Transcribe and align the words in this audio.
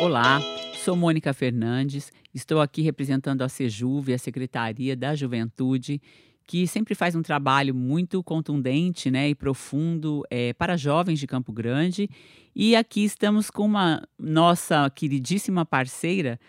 Olá, 0.00 0.40
sou 0.82 0.96
Mônica 0.96 1.30
Fernandes, 1.34 2.10
estou 2.34 2.62
aqui 2.62 2.80
representando 2.80 3.42
a 3.42 3.50
Sejuve, 3.50 4.14
a 4.14 4.18
Secretaria 4.18 4.96
da 4.96 5.14
Juventude, 5.14 6.00
que 6.46 6.66
sempre 6.66 6.94
faz 6.94 7.14
um 7.14 7.20
trabalho 7.20 7.74
muito 7.74 8.24
contundente 8.24 9.10
né, 9.10 9.28
e 9.28 9.34
profundo 9.34 10.22
é, 10.30 10.54
para 10.54 10.74
jovens 10.74 11.20
de 11.20 11.26
Campo 11.26 11.52
Grande. 11.52 12.08
E 12.56 12.74
aqui 12.74 13.04
estamos 13.04 13.50
com 13.50 13.66
uma 13.66 14.02
nossa 14.18 14.88
queridíssima 14.88 15.66
parceira, 15.66 16.40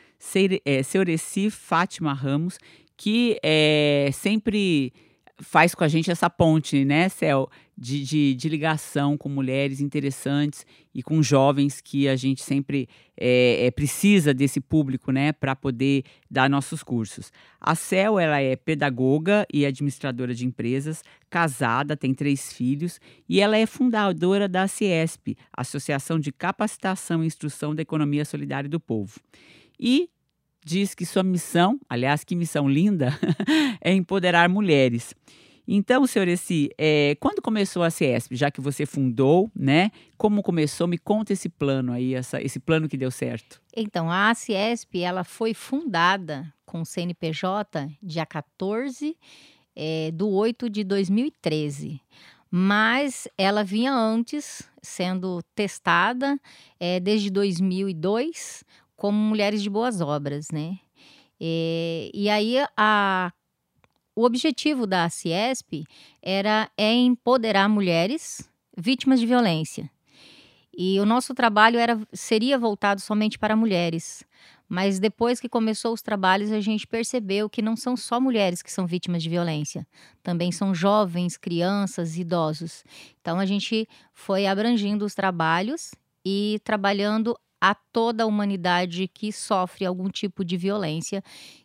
é, 0.64 0.82
Seureci 0.82 1.50
Fátima 1.50 2.14
Ramos, 2.14 2.58
que 2.96 3.38
é, 3.44 4.12
sempre 4.14 4.94
faz 5.42 5.76
com 5.76 5.84
a 5.84 5.90
gente 5.90 6.10
essa 6.10 6.30
ponte, 6.30 6.86
né, 6.86 7.10
Cel, 7.10 7.50
de, 7.82 8.04
de, 8.04 8.36
de, 8.36 8.48
ligação 8.48 9.18
com 9.18 9.28
mulheres 9.28 9.82
interessantes 9.82 10.68
e 10.94 11.02
com 11.02 11.24
jovens 11.24 11.82
que 11.82 12.08
a 12.08 12.16
gente 12.16 12.44
sempre 12.44 12.88
é, 13.20 13.66
é, 13.66 13.72
precisa 13.72 14.36
desse 14.36 14.62
público, 14.62 15.12
né, 15.12 15.34
para 15.34 15.56
poder 15.56 16.04
dar 16.30 16.48
nossos 16.48 16.84
cursos. 16.84 17.32
A 17.60 17.74
Cel, 17.74 18.20
ela 18.20 18.40
é 18.40 18.56
pedagoga 18.56 19.48
e 19.52 19.66
administradora 19.66 20.36
de 20.36 20.46
empresas, 20.46 21.04
casada, 21.28 21.98
tem 21.98 22.14
três 22.14 22.54
filhos 22.54 23.00
e 23.28 23.42
ela 23.42 23.58
é 23.58 23.66
fundadora 23.66 24.48
da 24.48 24.68
CIESP, 24.68 25.36
Associação 25.52 26.20
de 26.20 26.32
Capacitação 26.32 27.24
e 27.24 27.28
Instrução 27.28 27.74
da 27.74 27.82
Economia 27.82 28.26
Solidária 28.26 28.70
do 28.70 28.80
Povo. 28.80 29.20
E 29.80 30.08
diz 30.64 30.94
que 30.94 31.04
sua 31.04 31.24
missão, 31.24 31.80
aliás, 31.90 32.24
que 32.24 32.36
missão 32.36 32.70
linda, 32.70 33.18
é 33.82 33.92
empoderar 33.92 34.48
mulheres. 34.48 35.16
Então, 35.74 36.06
senhor 36.06 36.28
Essi, 36.28 36.70
é, 36.78 37.16
quando 37.18 37.42
começou 37.42 37.82
a 37.82 37.90
CESP, 37.90 38.36
já 38.36 38.52
que 38.52 38.60
você 38.60 38.86
fundou, 38.86 39.50
né? 39.56 39.90
Como 40.18 40.44
começou? 40.44 40.86
Me 40.86 40.98
conta 40.98 41.32
esse 41.32 41.48
plano 41.48 41.94
aí, 41.94 42.14
essa, 42.14 42.42
esse 42.42 42.60
plano 42.60 42.90
que 42.90 42.98
deu 42.98 43.10
certo. 43.10 43.62
Então, 43.74 44.12
a 44.12 44.34
CESP, 44.34 45.02
ela 45.02 45.24
foi 45.24 45.54
fundada 45.54 46.54
com 46.66 46.82
o 46.82 46.86
CNPJ 46.86 47.90
dia 48.04 48.26
14 48.26 49.16
é, 49.74 50.12
do 50.12 50.30
8 50.30 50.70
de 50.70 50.84
2013 50.84 52.02
mas 52.54 53.30
ela 53.38 53.64
vinha 53.64 53.94
antes 53.94 54.70
sendo 54.82 55.42
testada 55.56 56.38
é, 56.78 57.00
desde 57.00 57.30
2002 57.30 58.66
como 58.98 59.18
mulheres 59.18 59.64
de 59.64 59.70
boas 59.70 60.02
obras, 60.02 60.48
né? 60.52 60.78
E, 61.40 62.12
e 62.14 62.30
aí 62.30 62.58
a, 62.76 63.32
o 64.16 64.24
objetivo 64.24 64.86
da 64.86 65.10
Ciesp 65.10 65.86
era 66.22 66.70
é 66.78 66.94
empoderar 66.94 67.68
mulheres 67.70 68.50
vítimas 68.78 69.20
de 69.20 69.26
violência. 69.26 69.90
E 70.76 71.00
o 71.00 71.06
nosso 71.06 71.34
trabalho 71.34 71.78
era 71.78 72.00
seria 72.14 72.58
voltado 72.58 73.02
somente 73.02 73.38
para 73.38 73.56
mulheres. 73.56 74.24
Mas 74.68 75.00
depois 75.00 75.38
que 75.38 75.50
começou 75.50 75.94
os 75.94 76.02
trabalhos, 76.02 76.50
a 76.50 76.62
gente 76.62 76.88
percebeu 76.88 77.50
que 77.50 77.62
não 77.62 77.76
são 77.76 77.98
só 77.98 78.22
mulheres 78.22 78.62
que 78.62 78.72
são 78.72 78.88
vítimas 78.88 79.22
de 79.22 79.28
violência, 79.28 79.86
também 80.24 80.50
são 80.50 80.74
jovens, 80.74 81.36
crianças, 81.36 82.18
idosos. 82.18 82.86
Então 83.20 83.38
a 83.38 83.46
gente 83.46 83.86
foi 84.14 84.48
abrangindo 84.48 85.04
os 85.04 85.14
trabalhos 85.14 85.92
e 86.26 86.62
trabalhando 86.64 87.38
a 87.60 87.76
toda 87.76 88.24
a 88.24 88.26
humanidade 88.26 89.08
que 89.08 89.32
sofre 89.32 89.86
algum 89.86 90.10
tipo 90.10 90.44
de 90.44 90.56
violência, 90.56 91.22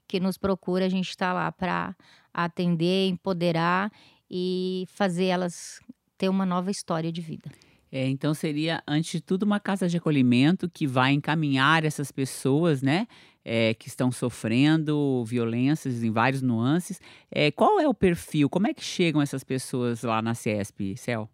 que 0.07 0.21
nos 0.21 0.39
procura, 0.39 0.87
a 0.87 0.89
gente 0.89 1.09
está 1.09 1.33
lá 1.33 1.51
para 1.51 1.95
atender, 2.33 3.09
empoderar 3.09 3.91
e 4.31 4.87
fazer 4.89 5.27
elas 5.27 5.81
ter 6.19 6.29
uma 6.29 6.47
nova 6.47 6.71
história 6.71 7.13
de 7.13 7.21
vida. 7.21 7.51
É, 7.91 8.07
então 8.09 8.35
seria, 8.35 8.83
antes 8.87 9.13
de 9.13 9.21
tudo, 9.21 9.45
uma 9.45 9.61
casa 9.61 9.89
de 9.89 9.97
acolhimento 9.97 10.69
que 10.69 10.87
vai 10.87 11.13
encaminhar 11.13 11.85
essas 11.85 12.11
pessoas, 12.11 12.83
né? 12.83 13.07
É, 13.45 13.75
que 13.75 13.87
estão 13.87 14.11
sofrendo 14.11 15.25
violências 15.25 16.03
em 16.03 16.11
vários 16.11 16.43
nuances. 16.43 17.01
É, 17.31 17.51
qual 17.53 17.79
é 17.79 17.89
o 17.89 17.95
perfil? 17.95 18.51
Como 18.51 18.67
é 18.67 18.75
que 18.75 18.83
chegam 18.83 19.23
essas 19.23 19.45
pessoas 19.45 20.03
lá 20.03 20.21
na 20.21 20.35
CESP, 20.35 20.97
Cel? 20.97 21.31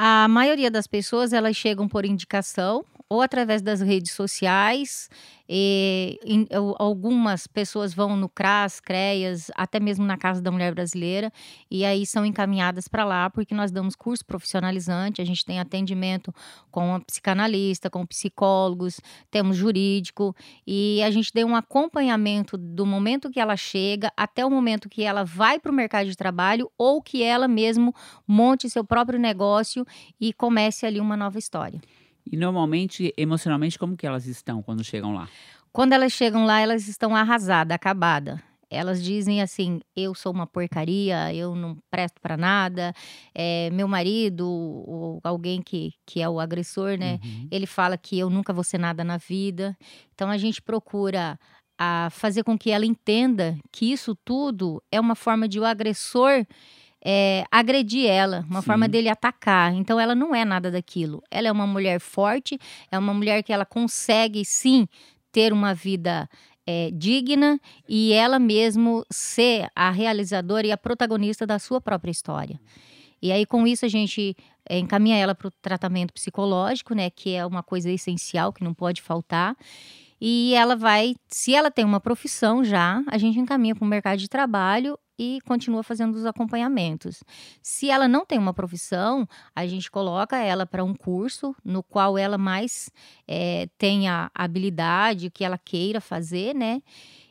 A 0.00 0.28
maioria 0.28 0.70
das 0.70 0.86
pessoas 0.86 1.32
elas 1.32 1.56
chegam 1.56 1.88
por 1.88 2.04
indicação 2.04 2.84
ou 3.08 3.20
através 3.20 3.60
das 3.60 3.80
redes 3.80 4.12
sociais. 4.12 5.08
E, 5.50 6.20
em, 6.26 6.46
algumas 6.78 7.46
pessoas 7.46 7.94
vão 7.94 8.14
no 8.14 8.28
CRAS, 8.28 8.80
CREAS, 8.80 9.50
até 9.56 9.80
mesmo 9.80 10.04
na 10.04 10.18
Casa 10.18 10.42
da 10.42 10.50
Mulher 10.50 10.74
Brasileira, 10.74 11.32
e 11.70 11.86
aí 11.86 12.04
são 12.04 12.26
encaminhadas 12.26 12.86
para 12.86 13.02
lá, 13.02 13.30
porque 13.30 13.54
nós 13.54 13.70
damos 13.70 13.96
curso 13.96 14.26
profissionalizante, 14.26 15.22
a 15.22 15.24
gente 15.24 15.46
tem 15.46 15.58
atendimento 15.58 16.34
com 16.70 16.96
a 16.96 17.00
psicanalista, 17.00 17.88
com 17.88 18.04
psicólogos, 18.04 19.00
temos 19.30 19.56
jurídico, 19.56 20.36
e 20.66 21.02
a 21.02 21.10
gente 21.10 21.32
deu 21.32 21.46
um 21.46 21.56
acompanhamento 21.56 22.58
do 22.58 22.84
momento 22.84 23.30
que 23.30 23.40
ela 23.40 23.56
chega 23.56 24.12
até 24.14 24.44
o 24.44 24.50
momento 24.50 24.86
que 24.86 25.02
ela 25.02 25.24
vai 25.24 25.58
para 25.58 25.72
o 25.72 25.74
mercado 25.74 26.10
de 26.10 26.16
trabalho 26.16 26.70
ou 26.76 27.00
que 27.00 27.22
ela 27.22 27.48
mesmo 27.48 27.94
monte 28.26 28.68
seu 28.68 28.84
próprio 28.84 29.18
negócio 29.18 29.86
e 30.20 30.32
comece 30.32 30.86
ali 30.86 31.00
uma 31.00 31.16
nova 31.16 31.38
história. 31.38 31.80
E 32.30 32.36
normalmente, 32.36 33.12
emocionalmente, 33.16 33.78
como 33.78 33.96
que 33.96 34.06
elas 34.06 34.26
estão 34.26 34.62
quando 34.62 34.84
chegam 34.84 35.14
lá? 35.14 35.28
Quando 35.72 35.92
elas 35.92 36.12
chegam 36.12 36.44
lá, 36.44 36.60
elas 36.60 36.88
estão 36.88 37.14
arrasadas, 37.14 37.74
acabadas. 37.74 38.38
Elas 38.70 39.02
dizem 39.02 39.40
assim: 39.40 39.80
eu 39.96 40.14
sou 40.14 40.32
uma 40.32 40.46
porcaria, 40.46 41.32
eu 41.34 41.54
não 41.54 41.78
presto 41.90 42.20
para 42.20 42.36
nada. 42.36 42.92
É, 43.34 43.70
meu 43.70 43.88
marido, 43.88 44.46
ou 44.46 45.20
alguém 45.24 45.62
que, 45.62 45.94
que 46.04 46.20
é 46.20 46.28
o 46.28 46.38
agressor, 46.38 46.98
né? 46.98 47.18
Uhum. 47.24 47.48
Ele 47.50 47.66
fala 47.66 47.96
que 47.96 48.18
eu 48.18 48.28
nunca 48.28 48.52
vou 48.52 48.64
ser 48.64 48.78
nada 48.78 49.02
na 49.02 49.16
vida. 49.16 49.76
Então 50.14 50.30
a 50.30 50.36
gente 50.36 50.60
procura 50.60 51.38
a 51.78 52.08
fazer 52.10 52.42
com 52.42 52.58
que 52.58 52.70
ela 52.70 52.84
entenda 52.84 53.56
que 53.70 53.90
isso 53.92 54.14
tudo 54.24 54.82
é 54.90 55.00
uma 55.00 55.14
forma 55.14 55.48
de 55.48 55.60
o 55.60 55.64
agressor 55.64 56.44
é, 57.04 57.44
agredir 57.50 58.06
ela, 58.06 58.44
uma 58.48 58.60
Sim. 58.60 58.66
forma 58.66 58.88
dele 58.88 59.08
atacar. 59.08 59.72
Então 59.74 59.98
ela 59.98 60.14
não 60.14 60.34
é 60.34 60.44
nada 60.44 60.70
daquilo. 60.70 61.22
Ela 61.30 61.48
é 61.48 61.52
uma 61.52 61.66
mulher 61.66 62.00
forte, 62.00 62.58
é 62.90 62.98
uma 62.98 63.14
mulher 63.14 63.42
que 63.42 63.52
ela 63.52 63.64
consegue 63.64 64.44
sim 64.44 64.88
ter 65.30 65.52
uma 65.52 65.74
vida 65.74 66.28
é, 66.66 66.90
digna 66.92 67.60
e 67.88 68.12
ela 68.12 68.38
mesmo 68.38 69.04
ser 69.10 69.70
a 69.74 69.90
realizadora 69.90 70.66
e 70.66 70.72
a 70.72 70.76
protagonista 70.76 71.46
da 71.46 71.58
sua 71.58 71.80
própria 71.80 72.10
história. 72.10 72.60
E 73.20 73.32
aí, 73.32 73.44
com 73.44 73.66
isso, 73.66 73.84
a 73.84 73.88
gente 73.88 74.36
é, 74.68 74.78
encaminha 74.78 75.16
ela 75.16 75.34
para 75.34 75.48
o 75.48 75.50
tratamento 75.50 76.12
psicológico, 76.12 76.94
né? 76.94 77.10
Que 77.10 77.34
é 77.34 77.44
uma 77.44 77.62
coisa 77.62 77.90
essencial, 77.90 78.52
que 78.52 78.62
não 78.62 78.72
pode 78.72 79.02
faltar. 79.02 79.56
E 80.20 80.54
ela 80.54 80.76
vai, 80.76 81.14
se 81.28 81.54
ela 81.54 81.70
tem 81.70 81.84
uma 81.84 82.00
profissão 82.00 82.62
já, 82.62 83.02
a 83.06 83.18
gente 83.18 83.38
encaminha 83.38 83.74
para 83.74 83.84
o 83.84 83.88
mercado 83.88 84.18
de 84.18 84.28
trabalho 84.28 84.98
e 85.18 85.40
continua 85.44 85.82
fazendo 85.82 86.14
os 86.14 86.24
acompanhamentos. 86.24 87.24
Se 87.60 87.90
ela 87.90 88.06
não 88.06 88.24
tem 88.24 88.38
uma 88.38 88.54
profissão, 88.54 89.26
a 89.54 89.66
gente 89.66 89.90
coloca 89.90 90.36
ela 90.38 90.64
para 90.64 90.84
um 90.84 90.94
curso 90.94 91.54
no 91.64 91.82
qual 91.82 92.16
ela 92.16 92.38
mais 92.38 92.90
é, 93.26 93.68
tenha 93.76 94.30
habilidade, 94.34 95.30
que 95.30 95.44
ela 95.44 95.58
queira 95.58 96.00
fazer, 96.00 96.54
né? 96.54 96.80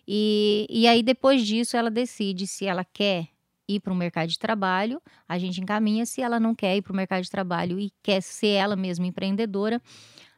E, 0.08 0.66
e 0.70 0.88
aí, 0.88 1.04
depois 1.04 1.46
disso, 1.46 1.76
ela 1.76 1.92
decide 1.92 2.48
se 2.48 2.66
ela 2.66 2.86
quer 2.86 3.28
ir 3.68 3.82
para 3.82 3.92
o 3.92 3.96
mercado 3.96 4.30
de 4.30 4.40
trabalho, 4.40 5.02
a 5.28 5.38
gente 5.38 5.60
encaminha. 5.62 6.06
Se 6.06 6.22
ela 6.22 6.40
não 6.40 6.56
quer 6.56 6.78
ir 6.78 6.82
para 6.82 6.94
o 6.94 6.96
mercado 6.96 7.24
de 7.24 7.30
trabalho 7.30 7.80
e 7.80 7.92
quer 8.02 8.22
ser 8.22 8.48
ela 8.48 8.76
mesma 8.76 9.06
empreendedora, 9.06 9.82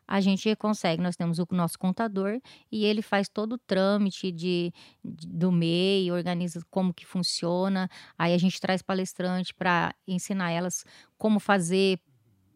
a 0.09 0.19
gente 0.19 0.55
consegue. 0.55 1.03
Nós 1.03 1.15
temos 1.15 1.37
o 1.37 1.45
nosso 1.51 1.77
contador 1.77 2.41
e 2.71 2.83
ele 2.83 3.03
faz 3.03 3.29
todo 3.29 3.53
o 3.53 3.57
trâmite 3.59 4.31
de, 4.31 4.73
de 5.05 5.27
do 5.27 5.51
MEI, 5.51 6.11
organiza 6.11 6.61
como 6.71 6.91
que 6.91 7.05
funciona. 7.05 7.87
Aí 8.17 8.33
a 8.33 8.37
gente 8.39 8.59
traz 8.59 8.81
palestrante 8.81 9.53
para 9.53 9.93
ensinar 10.07 10.49
elas 10.49 10.83
como 11.15 11.39
fazer 11.39 11.99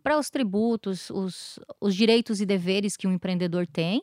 para 0.01 0.17
os 0.17 0.31
tributos, 0.31 1.11
os, 1.11 1.59
os 1.79 1.95
direitos 1.95 2.41
e 2.41 2.45
deveres 2.45 2.97
que 2.97 3.07
um 3.07 3.13
empreendedor 3.13 3.67
tem. 3.67 4.01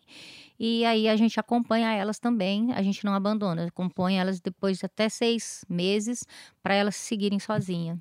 E 0.59 0.85
aí 0.85 1.09
a 1.09 1.17
gente 1.17 1.41
acompanha 1.41 1.93
elas 1.93 2.21
também, 2.21 2.73
a 2.73 2.83
gente 2.83 3.05
não 3.05 3.15
abandona, 3.15 3.67
acompanha 3.67 4.21
elas 4.21 4.41
depois 4.41 4.79
de 4.79 4.87
até 4.87 5.09
seis 5.09 5.65
meses 5.69 6.25
para 6.63 6.75
elas 6.75 6.95
seguirem 6.95 7.41
sozinhas. 7.41 7.99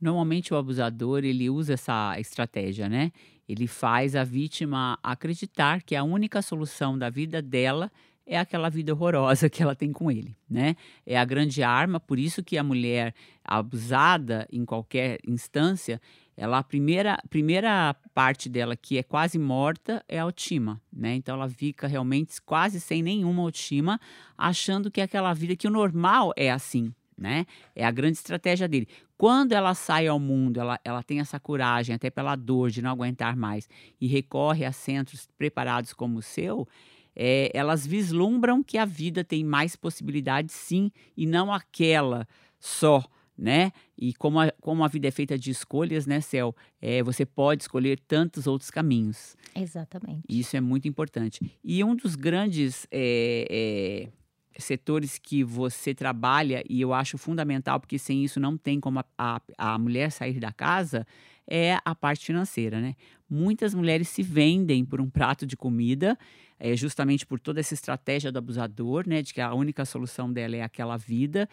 Normalmente 0.00 0.52
o 0.52 0.56
abusador 0.56 1.24
ele 1.24 1.48
usa 1.50 1.74
essa 1.74 2.18
estratégia, 2.18 2.88
né? 2.88 3.12
Ele 3.48 3.66
faz 3.66 4.16
a 4.16 4.24
vítima 4.24 4.98
acreditar 5.02 5.82
que 5.82 5.94
a 5.94 6.02
única 6.02 6.42
solução 6.42 6.98
da 6.98 7.08
vida 7.10 7.40
dela 7.40 7.90
é 8.26 8.36
aquela 8.36 8.68
vida 8.68 8.92
horrorosa 8.92 9.48
que 9.50 9.62
ela 9.62 9.74
tem 9.74 9.92
com 9.92 10.10
ele, 10.10 10.36
né? 10.50 10.74
É 11.06 11.16
a 11.16 11.24
grande 11.24 11.62
arma, 11.62 12.00
por 12.00 12.18
isso 12.18 12.42
que 12.42 12.58
a 12.58 12.64
mulher 12.64 13.14
abusada 13.44 14.48
em 14.50 14.64
qualquer 14.64 15.20
instância, 15.26 16.00
ela 16.36 16.58
a 16.58 16.64
primeira 16.64 17.22
primeira 17.30 17.94
parte 18.12 18.48
dela 18.48 18.76
que 18.76 18.98
é 18.98 19.02
quase 19.02 19.38
morta 19.38 20.04
é 20.08 20.18
a 20.18 20.24
autoestima, 20.24 20.82
né? 20.92 21.14
Então 21.14 21.36
ela 21.36 21.48
fica 21.48 21.86
realmente 21.86 22.42
quase 22.42 22.80
sem 22.80 23.02
nenhuma 23.02 23.42
autoestima, 23.42 24.00
achando 24.36 24.90
que 24.90 25.00
é 25.00 25.04
aquela 25.04 25.32
vida 25.32 25.54
que 25.54 25.68
o 25.68 25.70
normal 25.70 26.32
é 26.36 26.50
assim, 26.50 26.92
né? 27.16 27.46
É 27.74 27.86
a 27.86 27.90
grande 27.92 28.18
estratégia 28.18 28.66
dele. 28.66 28.88
Quando 29.16 29.52
ela 29.52 29.74
sai 29.74 30.06
ao 30.06 30.18
mundo, 30.18 30.60
ela, 30.60 30.78
ela 30.84 31.02
tem 31.02 31.20
essa 31.20 31.40
coragem, 31.40 31.94
até 31.94 32.10
pela 32.10 32.36
dor 32.36 32.70
de 32.70 32.82
não 32.82 32.90
aguentar 32.90 33.36
mais, 33.36 33.68
e 34.00 34.06
recorre 34.06 34.64
a 34.64 34.72
centros 34.72 35.28
preparados 35.38 35.92
como 35.92 36.18
o 36.18 36.22
seu, 36.22 36.68
é, 37.14 37.50
elas 37.54 37.86
vislumbram 37.86 38.62
que 38.62 38.76
a 38.76 38.84
vida 38.84 39.24
tem 39.24 39.42
mais 39.42 39.74
possibilidades, 39.74 40.54
sim, 40.54 40.90
e 41.16 41.26
não 41.26 41.52
aquela 41.52 42.28
só 42.58 43.02
né? 43.36 43.70
E 43.98 44.14
como 44.14 44.40
a, 44.40 44.50
como 44.60 44.82
a 44.82 44.88
vida 44.88 45.08
é 45.08 45.10
feita 45.10 45.38
de 45.38 45.50
escolhas, 45.50 46.06
né, 46.06 46.20
Cel? 46.20 46.54
É, 46.80 47.02
você 47.02 47.26
pode 47.26 47.64
escolher 47.64 47.98
tantos 48.00 48.46
outros 48.46 48.70
caminhos. 48.70 49.36
Exatamente. 49.54 50.22
Isso 50.28 50.56
é 50.56 50.60
muito 50.60 50.88
importante. 50.88 51.40
E 51.62 51.84
um 51.84 51.94
dos 51.94 52.14
grandes 52.14 52.86
é, 52.90 53.46
é, 53.50 54.08
setores 54.58 55.18
que 55.18 55.42
você 55.44 55.94
trabalha, 55.94 56.62
e 56.68 56.80
eu 56.80 56.92
acho 56.92 57.18
fundamental, 57.18 57.80
porque 57.80 57.98
sem 57.98 58.24
isso 58.24 58.40
não 58.40 58.56
tem 58.56 58.80
como 58.80 59.00
a, 59.00 59.04
a, 59.18 59.40
a 59.58 59.78
mulher 59.78 60.10
sair 60.10 60.40
da 60.40 60.52
casa, 60.52 61.06
é 61.46 61.78
a 61.84 61.94
parte 61.94 62.26
financeira, 62.26 62.80
né? 62.80 62.94
Muitas 63.28 63.74
mulheres 63.74 64.08
se 64.08 64.22
vendem 64.22 64.84
por 64.84 65.00
um 65.00 65.08
prato 65.08 65.46
de 65.46 65.56
comida 65.56 66.18
é, 66.58 66.74
justamente 66.74 67.26
por 67.26 67.38
toda 67.38 67.60
essa 67.60 67.74
estratégia 67.74 68.32
do 68.32 68.38
abusador, 68.38 69.06
né, 69.06 69.22
de 69.22 69.32
que 69.34 69.40
a 69.40 69.54
única 69.54 69.84
solução 69.84 70.32
dela 70.32 70.56
é 70.56 70.62
aquela 70.62 70.96
vida. 70.96 71.48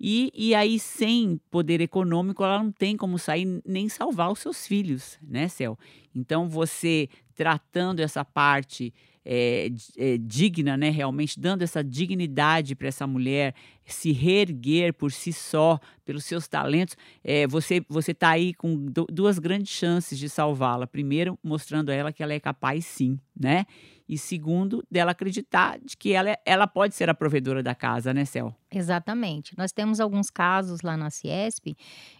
E, 0.00 0.32
e 0.34 0.54
aí, 0.54 0.78
sem 0.78 1.40
poder 1.50 1.80
econômico, 1.80 2.44
ela 2.44 2.62
não 2.62 2.70
tem 2.70 2.96
como 2.96 3.18
sair 3.18 3.60
nem 3.64 3.88
salvar 3.88 4.30
os 4.30 4.40
seus 4.40 4.66
filhos, 4.66 5.18
né, 5.22 5.48
Cel? 5.48 5.78
Então, 6.14 6.48
você 6.48 7.08
tratando 7.34 8.00
essa 8.00 8.24
parte 8.24 8.92
é, 9.30 9.68
é, 9.98 10.16
digna, 10.16 10.74
né, 10.74 10.88
realmente 10.88 11.38
dando 11.38 11.60
essa 11.60 11.84
dignidade 11.84 12.74
para 12.74 12.88
essa 12.88 13.06
mulher 13.06 13.54
se 13.84 14.10
reerguer 14.10 14.94
por 14.94 15.12
si 15.12 15.34
só, 15.34 15.78
pelos 16.02 16.24
seus 16.24 16.48
talentos, 16.48 16.96
é, 17.22 17.46
você 17.46 17.84
você 17.90 18.12
está 18.12 18.30
aí 18.30 18.54
com 18.54 18.86
duas 19.10 19.38
grandes 19.38 19.70
chances 19.70 20.18
de 20.18 20.30
salvá-la. 20.30 20.86
Primeiro, 20.86 21.38
mostrando 21.44 21.90
a 21.90 21.94
ela 21.94 22.10
que 22.10 22.22
ela 22.22 22.32
é 22.32 22.40
capaz, 22.40 22.86
sim, 22.86 23.20
né? 23.38 23.66
E 24.08 24.16
segundo, 24.16 24.82
dela 24.90 25.10
acreditar 25.10 25.78
de 25.78 25.94
que 25.94 26.14
ela, 26.14 26.30
é, 26.30 26.38
ela 26.46 26.66
pode 26.66 26.94
ser 26.94 27.10
a 27.10 27.14
provedora 27.14 27.62
da 27.62 27.74
casa, 27.74 28.14
né, 28.14 28.24
Cel? 28.24 28.54
Exatamente. 28.72 29.54
Nós 29.58 29.72
temos 29.72 30.00
alguns 30.00 30.30
casos 30.30 30.80
lá 30.80 30.96
na 30.96 31.10
Ciesp 31.10 31.76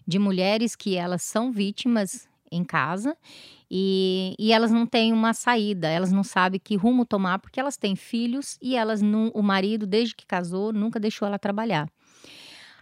de 0.06 0.18
mulheres 0.18 0.76
que 0.76 0.96
elas 0.96 1.22
são 1.22 1.50
vítimas 1.50 2.28
em 2.50 2.64
casa 2.64 3.16
e, 3.70 4.34
e 4.38 4.52
elas 4.52 4.70
não 4.70 4.86
têm 4.86 5.12
uma 5.12 5.34
saída, 5.34 5.88
elas 5.88 6.12
não 6.12 6.24
sabem 6.24 6.60
que 6.62 6.76
rumo 6.76 7.04
tomar 7.04 7.38
porque 7.38 7.60
elas 7.60 7.76
têm 7.76 7.94
filhos 7.94 8.58
e 8.62 8.76
elas 8.76 9.02
não, 9.02 9.28
o 9.34 9.42
marido 9.42 9.86
desde 9.86 10.14
que 10.14 10.26
casou 10.26 10.72
nunca 10.72 10.98
deixou 10.98 11.26
ela 11.26 11.38
trabalhar. 11.38 11.88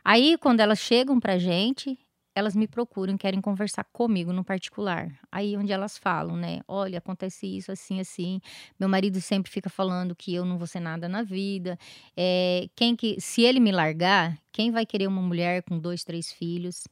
Aí 0.05 0.37
quando 0.39 0.61
elas 0.61 0.79
chegam 0.79 1.19
pra 1.19 1.39
gente, 1.39 1.99
elas 2.37 2.55
me 2.55 2.69
procuram, 2.69 3.17
querem 3.17 3.41
conversar 3.41 3.83
comigo 3.85 4.31
no 4.31 4.45
particular. 4.45 5.11
Aí 5.33 5.57
onde 5.57 5.73
elas 5.73 5.97
falam, 5.97 6.37
né? 6.37 6.61
Olha, 6.69 6.99
acontece 6.99 7.47
isso 7.47 7.73
assim, 7.73 7.99
assim. 7.99 8.43
Meu 8.79 8.91
marido 8.91 9.19
sempre 9.23 9.51
fica 9.51 9.71
falando 9.71 10.15
que 10.15 10.35
eu 10.35 10.45
não 10.45 10.59
vou 10.59 10.67
ser 10.67 10.81
nada 10.81 11.09
na 11.09 11.23
vida. 11.23 11.79
É, 12.15 12.69
quem 12.77 12.95
que, 12.95 13.19
se 13.19 13.41
ele 13.41 13.59
me 13.59 13.73
largar, 13.73 14.39
quem 14.53 14.71
vai 14.71 14.85
querer 14.85 15.07
uma 15.07 15.23
mulher 15.23 15.63
com 15.63 15.79
dois, 15.79 16.05
três 16.05 16.31
filhos? 16.31 16.87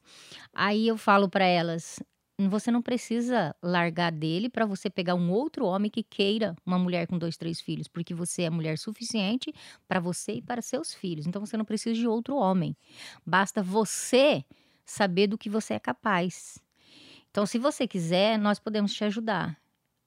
Aí 0.55 0.89
eu 0.89 0.97
falo 0.97 1.29
para 1.29 1.45
elas, 1.45 2.01
você 2.39 2.71
não 2.71 2.83
precisa 2.83 3.55
largar 3.63 4.11
dele 4.11 4.49
para 4.49 4.67
você 4.67 4.91
pegar 4.91 5.15
um 5.15 5.31
outro 5.31 5.67
homem 5.67 5.91
que 5.91 6.03
queira 6.03 6.57
uma 6.67 6.79
mulher 6.79 7.07
com 7.07 7.17
dois, 7.17 7.37
três 7.37 7.61
filhos, 7.61 7.87
porque 7.87 8.13
você 8.13 8.43
é 8.43 8.51
mulher 8.51 8.77
suficiente 8.77 9.53
para 9.87 10.01
você 10.01 10.35
e 10.35 10.43
para 10.43 10.61
seus 10.61 10.93
filhos. 10.93 11.27
Então 11.27 11.45
você 11.45 11.57
não 11.57 11.65
precisa 11.65 11.95
de 11.95 12.07
outro 12.09 12.37
homem. 12.37 12.77
Basta 13.25 13.63
você 13.63 14.45
saber 14.85 15.29
do 15.29 15.39
que 15.39 15.49
você 15.49 15.75
é 15.75 15.79
capaz. 15.79 16.59
Então, 17.31 17.47
se 17.47 17.59
você 17.59 17.87
quiser, 17.87 18.39
nós 18.39 18.59
podemos 18.61 18.93
te 18.93 19.05
ajudar. 19.05 19.59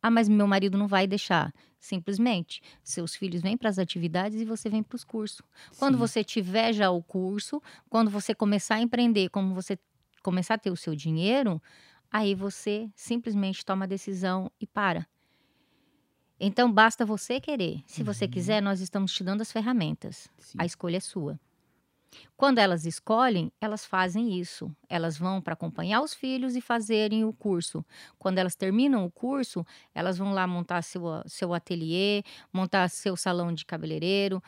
Ah, 0.02 0.10
mas 0.10 0.30
meu 0.30 0.48
marido 0.48 0.78
não 0.78 0.88
vai 0.88 1.08
deixar. 1.08 1.54
Simplesmente, 1.80 2.62
seus 2.84 3.16
filhos 3.16 3.42
vêm 3.42 3.58
para 3.58 3.70
as 3.70 3.78
atividades 3.78 4.40
e 4.40 4.46
você 4.46 4.70
vem 4.70 4.82
para 4.84 4.96
os 4.96 5.04
cursos. 5.04 5.42
Quando 5.78 5.96
Sim. 5.96 6.00
você 6.00 6.24
tiver 6.24 6.72
já 6.74 6.90
o 6.90 7.04
curso, 7.04 7.62
quando 7.90 8.10
você 8.10 8.34
começar 8.34 8.76
a 8.76 8.82
empreender, 8.82 9.30
como 9.30 9.54
você 9.54 9.78
começar 10.24 10.56
a 10.56 10.58
ter 10.58 10.72
o 10.72 10.76
seu 10.78 10.96
dinheiro, 10.96 11.62
aí 12.12 12.36
você 12.36 12.90
simplesmente 12.96 13.66
toma 13.66 13.86
a 13.86 13.88
decisão 13.88 14.52
e 14.60 14.68
para. 14.68 15.08
Então, 16.40 16.72
basta 16.72 17.06
você 17.06 17.40
querer. 17.40 17.82
Se 17.88 18.02
uhum. 18.02 18.06
você 18.06 18.28
quiser, 18.28 18.62
nós 18.62 18.80
estamos 18.80 19.12
te 19.12 19.24
dando 19.24 19.42
as 19.42 19.52
ferramentas. 19.52 20.30
Sim. 20.38 20.58
A 20.60 20.66
escolha 20.66 20.98
é 20.98 21.00
sua. 21.00 21.40
Quando 22.36 22.60
elas 22.60 22.86
escolhem, 22.86 23.52
elas 23.60 23.86
fazem 23.86 24.40
isso. 24.40 24.72
Elas 24.88 25.18
vão 25.18 25.42
para 25.42 25.54
acompanhar 25.54 26.02
os 26.02 26.14
filhos 26.14 26.56
e 26.56 26.62
fazerem 26.62 27.26
o 27.26 27.34
curso. 27.34 27.84
Quando 28.18 28.38
elas 28.38 28.56
terminam 28.56 29.06
o 29.06 29.12
curso, 29.12 29.66
elas 29.94 30.18
vão 30.18 30.32
lá 30.32 30.46
montar 30.48 30.82
seu, 30.84 31.04
seu 31.26 31.54
ateliê, 31.54 32.24
montar 32.54 32.90
seu 32.90 33.16
salão 33.18 33.52
de 33.52 33.66
cabeleireiro, 33.66 34.42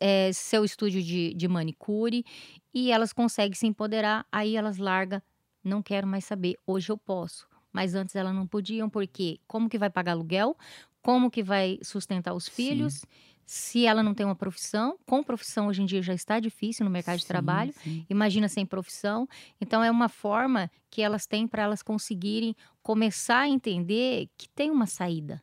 é, 0.00 0.30
seu 0.32 0.64
estúdio 0.64 1.02
de, 1.02 1.34
de 1.34 1.48
manicure 1.48 2.24
e 2.72 2.90
elas 2.90 3.12
conseguem 3.12 3.54
se 3.54 3.66
empoderar. 3.66 4.26
Aí 4.32 4.56
elas 4.56 4.78
largam, 4.78 5.22
não 5.68 5.82
quero 5.82 6.06
mais 6.06 6.24
saber, 6.24 6.56
hoje 6.66 6.90
eu 6.90 6.98
posso. 6.98 7.46
Mas 7.72 7.94
antes 7.94 8.16
elas 8.16 8.34
não 8.34 8.46
podiam, 8.46 8.88
porque 8.88 9.38
como 9.46 9.68
que 9.68 9.78
vai 9.78 9.90
pagar 9.90 10.12
aluguel? 10.12 10.56
Como 11.02 11.30
que 11.30 11.42
vai 11.42 11.78
sustentar 11.82 12.34
os 12.34 12.48
filhos? 12.48 12.94
Sim 12.94 13.06
se 13.48 13.86
ela 13.86 14.02
não 14.02 14.12
tem 14.12 14.26
uma 14.26 14.36
profissão, 14.36 14.98
com 15.06 15.22
profissão 15.22 15.68
hoje 15.68 15.80
em 15.80 15.86
dia 15.86 16.02
já 16.02 16.12
está 16.12 16.38
difícil 16.38 16.84
no 16.84 16.90
mercado 16.90 17.16
sim, 17.16 17.22
de 17.22 17.26
trabalho, 17.26 17.72
sim. 17.82 18.04
imagina 18.10 18.46
sem 18.46 18.66
profissão. 18.66 19.26
Então 19.58 19.82
é 19.82 19.90
uma 19.90 20.10
forma 20.10 20.70
que 20.90 21.00
elas 21.00 21.24
têm 21.24 21.48
para 21.48 21.62
elas 21.62 21.82
conseguirem 21.82 22.54
começar 22.82 23.40
a 23.40 23.48
entender 23.48 24.28
que 24.36 24.50
tem 24.50 24.70
uma 24.70 24.84
saída. 24.84 25.42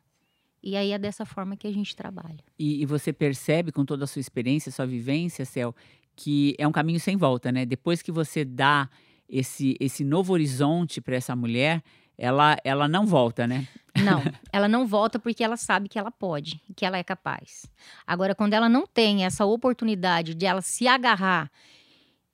E 0.62 0.76
aí 0.76 0.92
é 0.92 0.98
dessa 0.98 1.26
forma 1.26 1.56
que 1.56 1.66
a 1.66 1.72
gente 1.72 1.96
trabalha. 1.96 2.38
E, 2.56 2.80
e 2.80 2.86
você 2.86 3.12
percebe 3.12 3.72
com 3.72 3.84
toda 3.84 4.04
a 4.04 4.06
sua 4.06 4.20
experiência, 4.20 4.70
sua 4.70 4.86
vivência, 4.86 5.44
Cel, 5.44 5.74
que 6.14 6.54
é 6.58 6.66
um 6.66 6.72
caminho 6.72 7.00
sem 7.00 7.16
volta, 7.16 7.50
né? 7.50 7.66
Depois 7.66 8.02
que 8.02 8.12
você 8.12 8.44
dá 8.44 8.88
esse, 9.28 9.76
esse 9.80 10.04
novo 10.04 10.32
horizonte 10.32 11.00
para 11.00 11.16
essa 11.16 11.34
mulher, 11.34 11.82
ela, 12.16 12.56
ela 12.64 12.88
não 12.88 13.06
volta, 13.06 13.46
né? 13.46 13.68
Não, 14.02 14.22
ela 14.52 14.68
não 14.68 14.86
volta 14.86 15.18
porque 15.18 15.44
ela 15.44 15.56
sabe 15.56 15.88
que 15.88 15.98
ela 15.98 16.10
pode, 16.10 16.60
que 16.74 16.84
ela 16.84 16.96
é 16.96 17.04
capaz. 17.04 17.66
Agora, 18.06 18.34
quando 18.34 18.54
ela 18.54 18.68
não 18.68 18.86
tem 18.86 19.24
essa 19.24 19.44
oportunidade 19.44 20.34
de 20.34 20.46
ela 20.46 20.62
se 20.62 20.86
agarrar, 20.86 21.50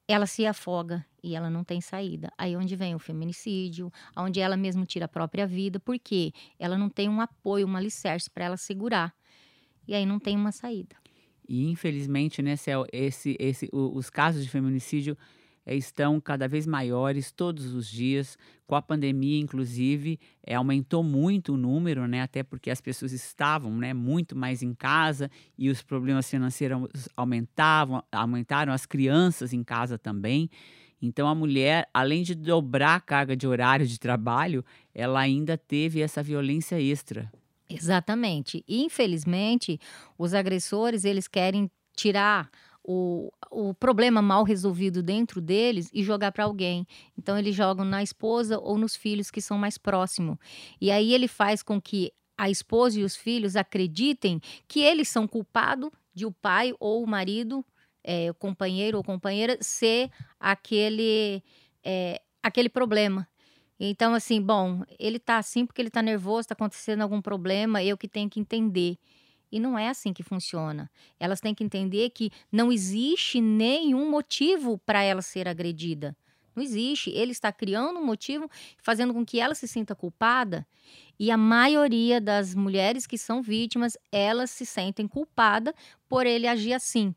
ela 0.06 0.26
se 0.26 0.46
afoga 0.46 1.04
e 1.22 1.34
ela 1.34 1.48
não 1.48 1.64
tem 1.64 1.80
saída. 1.80 2.32
Aí 2.36 2.56
onde 2.56 2.76
vem 2.76 2.94
o 2.94 2.98
feminicídio, 2.98 3.92
onde 4.16 4.40
ela 4.40 4.56
mesmo 4.56 4.84
tira 4.84 5.06
a 5.06 5.08
própria 5.08 5.46
vida, 5.46 5.78
porque 5.80 6.32
ela 6.58 6.76
não 6.76 6.88
tem 6.88 7.08
um 7.08 7.20
apoio, 7.20 7.66
um 7.66 7.76
alicerce 7.76 8.28
para 8.28 8.44
ela 8.44 8.56
segurar. 8.56 9.14
E 9.86 9.94
aí 9.94 10.04
não 10.04 10.18
tem 10.18 10.36
uma 10.36 10.52
saída. 10.52 10.96
E 11.48 11.68
infelizmente, 11.68 12.40
né, 12.42 12.56
Cel, 12.56 12.86
esse, 12.92 13.36
esse, 13.38 13.68
os 13.72 14.08
casos 14.10 14.42
de 14.44 14.50
feminicídio 14.50 15.16
é, 15.16 15.16
estão 15.66 16.20
cada 16.20 16.48
vez 16.48 16.66
maiores 16.66 17.30
todos 17.30 17.74
os 17.74 17.88
dias. 17.88 18.36
Com 18.66 18.74
a 18.74 18.82
pandemia, 18.82 19.38
inclusive, 19.38 20.18
é, 20.44 20.54
aumentou 20.54 21.02
muito 21.02 21.54
o 21.54 21.56
número, 21.56 22.06
né? 22.06 22.22
Até 22.22 22.42
porque 22.42 22.70
as 22.70 22.80
pessoas 22.80 23.12
estavam 23.12 23.76
né, 23.76 23.92
muito 23.92 24.36
mais 24.36 24.62
em 24.62 24.74
casa 24.74 25.30
e 25.56 25.68
os 25.70 25.82
problemas 25.82 26.28
financeiros 26.28 27.08
aumentavam, 27.16 28.02
aumentaram 28.10 28.72
as 28.72 28.86
crianças 28.86 29.52
em 29.52 29.62
casa 29.62 29.98
também. 29.98 30.50
Então 31.00 31.26
a 31.26 31.34
mulher, 31.34 31.88
além 31.92 32.22
de 32.22 32.34
dobrar 32.34 32.94
a 32.94 33.00
carga 33.00 33.36
de 33.36 33.46
horário 33.46 33.86
de 33.86 33.98
trabalho, 33.98 34.64
ela 34.94 35.20
ainda 35.20 35.58
teve 35.58 36.00
essa 36.00 36.22
violência 36.22 36.80
extra. 36.80 37.30
Exatamente. 37.68 38.64
Infelizmente, 38.68 39.80
os 40.16 40.32
agressores 40.32 41.04
eles 41.04 41.26
querem 41.26 41.70
tirar 41.96 42.50
o, 42.84 43.30
o 43.50 43.74
problema 43.74 44.20
mal 44.20 44.44
resolvido 44.44 45.02
dentro 45.02 45.40
deles 45.40 45.88
e 45.92 46.02
jogar 46.02 46.32
para 46.32 46.44
alguém. 46.44 46.86
Então 47.16 47.38
eles 47.38 47.54
jogam 47.54 47.84
na 47.84 48.02
esposa 48.02 48.58
ou 48.58 48.76
nos 48.76 48.96
filhos 48.96 49.30
que 49.30 49.40
são 49.40 49.56
mais 49.56 49.78
próximos. 49.78 50.36
E 50.80 50.90
aí 50.90 51.12
ele 51.12 51.28
faz 51.28 51.62
com 51.62 51.80
que 51.80 52.12
a 52.36 52.50
esposa 52.50 52.98
e 52.98 53.04
os 53.04 53.14
filhos 53.14 53.56
acreditem 53.56 54.40
que 54.66 54.80
eles 54.80 55.08
são 55.08 55.28
culpados 55.28 55.90
de 56.12 56.26
o 56.26 56.32
pai 56.32 56.74
ou 56.80 57.02
o 57.02 57.06
marido, 57.06 57.64
é, 58.02 58.30
o 58.30 58.34
companheiro 58.34 58.98
ou 58.98 59.04
companheira, 59.04 59.56
ser 59.60 60.10
aquele, 60.40 61.42
é, 61.84 62.20
aquele 62.42 62.68
problema. 62.68 63.28
Então, 63.78 64.14
assim, 64.14 64.40
bom, 64.40 64.82
ele 64.98 65.18
tá 65.18 65.38
assim 65.38 65.66
porque 65.66 65.80
ele 65.80 65.90
tá 65.90 66.02
nervoso, 66.02 66.48
tá 66.48 66.54
acontecendo 66.54 67.02
algum 67.02 67.20
problema, 67.20 67.82
eu 67.82 67.96
que 67.96 68.06
tenho 68.06 68.30
que 68.30 68.38
entender. 68.38 68.96
E 69.52 69.60
não 69.60 69.78
é 69.78 69.90
assim 69.90 70.14
que 70.14 70.22
funciona. 70.22 70.90
Elas 71.20 71.38
têm 71.38 71.54
que 71.54 71.62
entender 71.62 72.08
que 72.10 72.30
não 72.50 72.72
existe 72.72 73.38
nenhum 73.38 74.10
motivo 74.10 74.78
para 74.78 75.02
ela 75.02 75.20
ser 75.20 75.46
agredida. 75.46 76.16
Não 76.56 76.62
existe. 76.62 77.10
Ele 77.10 77.32
está 77.32 77.52
criando 77.52 78.00
um 78.00 78.04
motivo, 78.04 78.50
fazendo 78.78 79.12
com 79.12 79.24
que 79.26 79.38
ela 79.38 79.54
se 79.54 79.68
sinta 79.68 79.94
culpada. 79.94 80.66
E 81.18 81.30
a 81.30 81.36
maioria 81.36 82.18
das 82.18 82.54
mulheres 82.54 83.06
que 83.06 83.18
são 83.18 83.42
vítimas, 83.42 83.96
elas 84.10 84.50
se 84.50 84.64
sentem 84.64 85.06
culpadas 85.06 85.74
por 86.08 86.26
ele 86.26 86.48
agir 86.48 86.72
assim. 86.72 87.14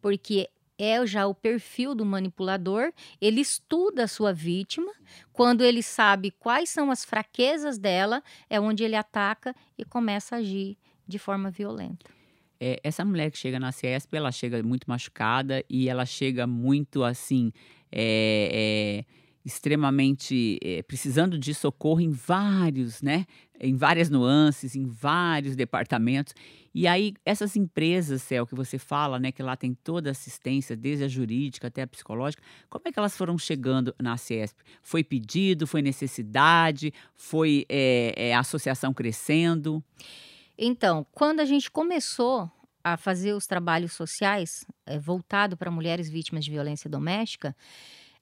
Porque 0.00 0.48
é 0.78 1.04
já 1.06 1.26
o 1.26 1.34
perfil 1.34 1.94
do 1.94 2.04
manipulador, 2.04 2.92
ele 3.20 3.40
estuda 3.40 4.04
a 4.04 4.08
sua 4.08 4.32
vítima, 4.32 4.92
quando 5.32 5.62
ele 5.62 5.82
sabe 5.82 6.30
quais 6.30 6.68
são 6.68 6.90
as 6.90 7.04
fraquezas 7.04 7.78
dela, 7.78 8.22
é 8.50 8.60
onde 8.60 8.82
ele 8.82 8.96
ataca 8.96 9.54
e 9.78 9.84
começa 9.84 10.36
a 10.36 10.38
agir 10.38 10.76
de 11.06 11.18
forma 11.18 11.50
violenta. 11.50 12.10
É, 12.60 12.80
essa 12.82 13.04
mulher 13.04 13.30
que 13.30 13.38
chega 13.38 13.58
na 13.58 13.72
CESP, 13.72 14.16
ela 14.16 14.32
chega 14.32 14.62
muito 14.62 14.84
machucada 14.88 15.64
e 15.68 15.88
ela 15.88 16.06
chega 16.06 16.46
muito 16.46 17.02
assim, 17.02 17.52
é, 17.90 19.04
é, 19.06 19.14
extremamente 19.44 20.58
é, 20.62 20.82
precisando 20.82 21.38
de 21.38 21.52
socorro 21.52 22.00
em 22.00 22.10
vários, 22.10 23.02
né? 23.02 23.26
Em 23.60 23.76
várias 23.76 24.08
nuances, 24.08 24.74
em 24.74 24.86
vários 24.86 25.54
departamentos. 25.54 26.32
E 26.74 26.88
aí, 26.88 27.14
essas 27.24 27.54
empresas, 27.54 28.22
Céu, 28.22 28.46
que 28.46 28.54
você 28.54 28.78
fala, 28.78 29.20
né, 29.20 29.30
que 29.30 29.42
lá 29.42 29.56
tem 29.56 29.74
toda 29.74 30.10
a 30.10 30.12
assistência, 30.12 30.74
desde 30.74 31.04
a 31.04 31.08
jurídica 31.08 31.68
até 31.68 31.82
a 31.82 31.86
psicológica, 31.86 32.42
como 32.68 32.82
é 32.88 32.92
que 32.92 32.98
elas 32.98 33.16
foram 33.16 33.38
chegando 33.38 33.94
na 34.00 34.16
CESP? 34.16 34.60
Foi 34.82 35.04
pedido, 35.04 35.68
foi 35.68 35.82
necessidade, 35.82 36.92
foi 37.14 37.64
é, 37.68 38.12
é, 38.16 38.34
a 38.34 38.40
associação 38.40 38.92
crescendo? 38.92 39.84
Então, 40.56 41.06
quando 41.12 41.40
a 41.40 41.44
gente 41.44 41.70
começou 41.70 42.50
a 42.82 42.96
fazer 42.96 43.32
os 43.32 43.46
trabalhos 43.46 43.92
sociais 43.92 44.66
é, 44.86 44.98
voltado 44.98 45.56
para 45.56 45.70
mulheres 45.70 46.08
vítimas 46.08 46.44
de 46.44 46.50
violência 46.50 46.88
doméstica, 46.88 47.56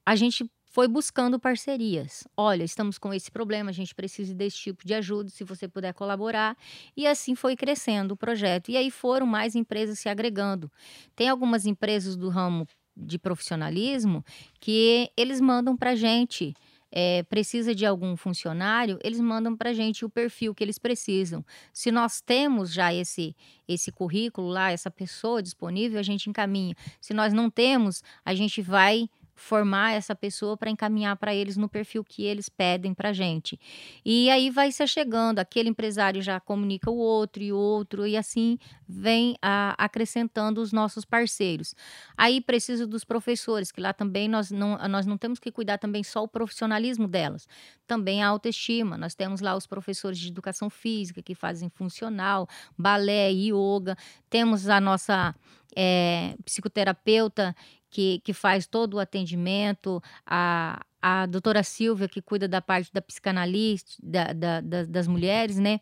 a 0.07 0.15
gente 0.17 0.49
foi 0.73 0.89
buscando 0.89 1.39
parcerias. 1.39 2.27
Olha, 2.35 2.65
estamos 2.65 2.97
com 2.97 3.12
esse 3.12 3.31
problema, 3.31 3.69
a 3.69 3.75
gente 3.75 3.95
precisa 3.95 4.35
desse 4.35 4.57
tipo 4.57 4.87
de 4.87 4.95
ajuda, 4.95 5.29
se 5.29 5.45
você 5.45 5.69
puder 5.69 5.93
colaborar. 5.93 6.57
E 6.97 7.07
assim 7.07 7.35
foi 7.35 7.55
crescendo 7.55 8.12
o 8.12 8.17
projeto. 8.17 8.71
E 8.71 8.77
aí 8.79 8.91
foram 8.91 9.27
mais 9.27 9.55
empresas 9.55 9.99
se 9.99 10.09
agregando. 10.09 10.73
Tem 11.15 11.29
algumas 11.29 11.67
empresas 11.67 12.17
do 12.17 12.31
ramo 12.31 12.67
de 12.97 13.19
profissionalismo 13.19 14.25
que 14.61 15.11
eles 15.15 15.41
mandam 15.41 15.77
para 15.77 15.91
a 15.91 15.97
gente. 15.97 16.55
É, 16.93 17.23
precisa 17.23 17.75
de 17.75 17.87
algum 17.87 18.17
funcionário, 18.17 18.99
eles 19.03 19.19
mandam 19.19 19.57
para 19.57 19.71
a 19.71 19.73
gente 19.73 20.05
o 20.05 20.11
perfil 20.11 20.55
que 20.55 20.63
eles 20.63 20.79
precisam. 20.79 21.45
Se 21.73 21.91
nós 21.91 22.21
temos 22.21 22.73
já 22.73 22.93
esse, 22.93 23.35
esse 23.67 23.91
currículo 23.91 24.49
lá, 24.49 24.71
essa 24.71 24.91
pessoa 24.91 25.43
disponível, 25.43 25.99
a 25.99 26.03
gente 26.03 26.29
encaminha. 26.29 26.75
Se 27.01 27.15
nós 27.15 27.33
não 27.33 27.49
temos, 27.49 28.03
a 28.25 28.35
gente 28.35 28.61
vai 28.61 29.09
formar 29.43 29.93
essa 29.93 30.15
pessoa 30.15 30.57
para 30.57 30.71
encaminhar 30.71 31.17
para 31.17 31.35
eles 31.35 31.57
no 31.57 31.69
perfil 31.69 32.05
que 32.05 32.23
eles 32.25 32.49
pedem 32.49 32.95
para 32.95 33.13
gente. 33.13 33.59
E 34.05 34.31
aí 34.31 34.51
vai 34.51 34.71
se 34.71 34.87
chegando, 34.87 35.41
aquele 35.41 35.69
empresário 35.69 36.23
já 36.23 36.39
comunica 36.39 36.89
o 36.89 36.97
outro 36.97 37.43
e 37.43 37.53
o 37.53 37.57
outro, 37.57 38.07
e 38.07 38.17
assim 38.17 38.57
vem 38.89 39.37
a, 39.43 39.75
acrescentando 39.77 40.61
os 40.61 40.73
nossos 40.73 41.05
parceiros. 41.05 41.75
Aí 42.17 42.41
precisa 42.41 42.87
dos 42.87 43.05
professores, 43.05 43.73
que 43.73 43.81
lá 43.81 43.93
também 43.93 44.29
nós 44.29 44.53
não, 44.53 44.79
nós 44.89 45.07
não 45.07 45.19
temos 45.19 45.41
que 45.41 45.51
cuidar 45.51 45.77
também 45.77 46.05
só 46.05 46.23
o 46.23 46.29
profissionalismo 46.29 47.09
delas, 47.09 47.49
também 47.85 48.23
a 48.23 48.29
autoestima. 48.29 48.97
Nós 48.97 49.13
temos 49.13 49.41
lá 49.41 49.57
os 49.57 49.67
professores 49.67 50.19
de 50.19 50.29
educação 50.29 50.71
física 50.71 51.21
que 51.21 51.35
fazem 51.35 51.69
funcional, 51.69 52.49
balé, 52.79 53.33
yoga, 53.33 53.97
temos 54.31 54.69
a 54.69 54.81
nossa 54.81 55.35
é, 55.75 56.37
psicoterapeuta 56.45 57.57
que, 57.93 58.21
que 58.25 58.33
faz 58.33 58.67
todo 58.67 58.95
o 58.95 58.99
atendimento, 58.99 60.03
a, 60.27 60.83
a 61.01 61.27
doutora 61.27 61.63
Silvia, 61.63 62.09
que 62.09 62.23
cuida 62.23 62.49
da 62.49 62.63
parte 62.63 62.91
da 62.91 63.03
psicanalista, 63.03 63.93
da, 64.03 64.33
da, 64.33 64.61
da, 64.63 64.85
das 64.85 65.07
mulheres, 65.07 65.59
né? 65.59 65.79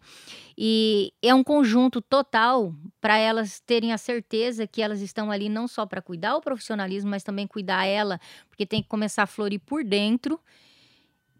E 0.59 1.13
é 1.23 1.33
um 1.33 1.45
conjunto 1.45 2.03
total 2.03 2.75
para 3.01 3.17
elas 3.17 3.61
terem 3.61 3.93
a 3.93 3.99
certeza 3.99 4.67
que 4.67 4.83
elas 4.83 5.01
estão 5.01 5.31
ali 5.31 5.49
não 5.49 5.69
só 5.69 5.87
para 5.87 6.03
cuidar 6.03 6.35
o 6.35 6.41
profissionalismo, 6.41 7.09
mas 7.09 7.23
também 7.23 7.47
cuidar 7.47 7.87
ela, 7.87 8.21
porque 8.49 8.67
tem 8.67 8.83
que 8.83 8.89
começar 8.89 9.23
a 9.23 9.27
florir 9.27 9.61
por 9.61 9.85
dentro 9.85 10.39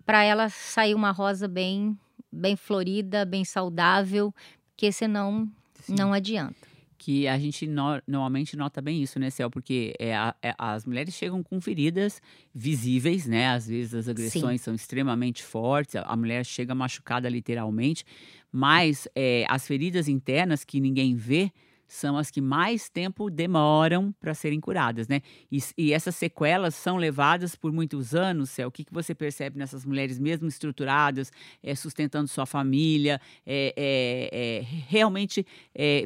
para 0.07 0.23
ela 0.23 0.49
sair 0.49 0.95
uma 0.95 1.11
rosa 1.11 1.49
bem, 1.49 1.99
bem 2.31 2.55
florida, 2.55 3.25
bem 3.25 3.45
saudável, 3.45 4.33
porque 4.69 4.93
senão 4.93 5.51
Sim. 5.81 5.97
não 5.97 6.13
adianta 6.13 6.70
que 7.01 7.27
a 7.27 7.39
gente 7.39 7.67
no, 7.67 7.99
normalmente 8.07 8.55
nota 8.59 8.83
bem 8.83 9.03
isso, 9.03 9.19
né, 9.19 9.31
Céu? 9.31 9.51
Porque 9.51 9.95
é, 9.99 10.11
é, 10.43 10.55
as 10.59 10.85
mulheres 10.85 11.15
chegam 11.15 11.43
com 11.43 11.59
feridas 11.59 12.21
visíveis, 12.55 13.27
né? 13.27 13.49
Às 13.49 13.67
vezes 13.67 13.95
as 13.95 14.07
agressões 14.07 14.61
Sim. 14.61 14.65
são 14.67 14.75
extremamente 14.75 15.43
fortes, 15.43 15.97
a, 15.97 16.03
a, 16.03 16.15
mulher 16.15 16.45
chega 16.45 16.75
machucada 16.75 17.27
literalmente, 17.27 18.05
mas 18.53 19.09
é, 19.15 19.47
as 19.49 19.67
feridas 19.67 20.09
internas 20.09 20.63
que 20.63 20.79
ninguém 20.79 21.15
vê 21.17 21.51
são 21.91 22.17
as 22.17 22.31
que 22.31 22.41
mais 22.41 22.89
tempo 22.89 23.29
demoram 23.29 24.15
para 24.21 24.33
serem 24.33 24.61
curadas, 24.61 25.09
né? 25.09 25.21
E, 25.51 25.59
e, 25.77 25.93
essas 25.93 26.15
sequelas 26.15 26.77
são 26.77 26.97
levadas 26.97 27.57
por 27.57 27.73
muitos 27.73 28.15
anos, 28.15 28.51
Céu. 28.51 28.69
O 28.69 28.71
que, 28.71 28.85
que 28.85 28.95
você 28.95 29.13
percebe 29.13 29.59
nessas 29.59 29.85
mulheres, 29.85 30.17
mesmo 30.17 30.47
estruturadas, 30.47 31.33
é, 31.61 31.75
sustentando 31.75 32.29
sua 32.29 32.47
família, 32.47 33.21
é, 33.45 33.75
é, 33.77 34.65
realmente 34.89 35.45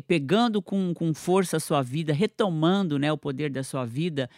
pegando 0.07 0.63
com, 0.63 0.95
com 0.95 1.13
força 1.13 1.59
a 1.59 1.61
sua 1.61 1.83
vida, 1.83 2.15
retomando 2.15 2.99
né, 2.99 3.13
o 3.13 3.19
poder 3.19 3.51
da 3.51 3.63
sua 3.63 3.85
vida 3.85 4.31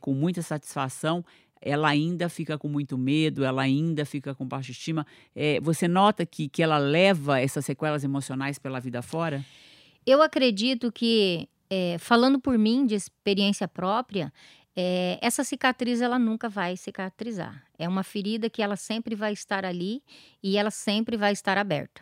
com 0.00 0.14
muita 0.14 0.42
satisfação? 0.42 1.24
ela 1.60 1.88
ainda 1.88 2.28
fica 2.28 2.56
com 2.56 2.68
muito 2.68 2.96
medo, 2.96 3.44
ela 3.44 3.62
ainda 3.62 4.04
fica 4.04 4.32
com 4.32 4.46
baixa 4.46 4.70
estima. 4.70 5.04
É, 5.34 5.60
você 5.60 5.88
nota 5.88 6.24
que, 6.24 6.48
que 6.48 6.62
ela 6.62 6.78
leva 6.78 7.40
essas 7.40 7.64
sequelas 7.64 8.04
emocionais 8.04 8.60
pela 8.60 8.78
vida 8.78 9.02
fora? 9.02 9.44
Eu 10.10 10.22
acredito 10.22 10.90
que, 10.90 11.46
é, 11.68 11.98
falando 11.98 12.40
por 12.40 12.56
mim, 12.56 12.86
de 12.86 12.94
experiência 12.94 13.68
própria, 13.68 14.32
é, 14.74 15.18
essa 15.20 15.44
cicatriz 15.44 16.00
ela 16.00 16.18
nunca 16.18 16.48
vai 16.48 16.78
cicatrizar. 16.78 17.62
É 17.78 17.86
uma 17.86 18.02
ferida 18.02 18.48
que 18.48 18.62
ela 18.62 18.74
sempre 18.74 19.14
vai 19.14 19.34
estar 19.34 19.66
ali 19.66 20.02
e 20.42 20.56
ela 20.56 20.70
sempre 20.70 21.14
vai 21.14 21.34
estar 21.34 21.58
aberta. 21.58 22.00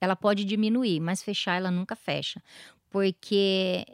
Ela 0.00 0.14
pode 0.14 0.44
diminuir, 0.44 1.00
mas 1.00 1.20
fechar 1.20 1.56
ela 1.56 1.68
nunca 1.68 1.96
fecha, 1.96 2.40
porque 2.88 3.84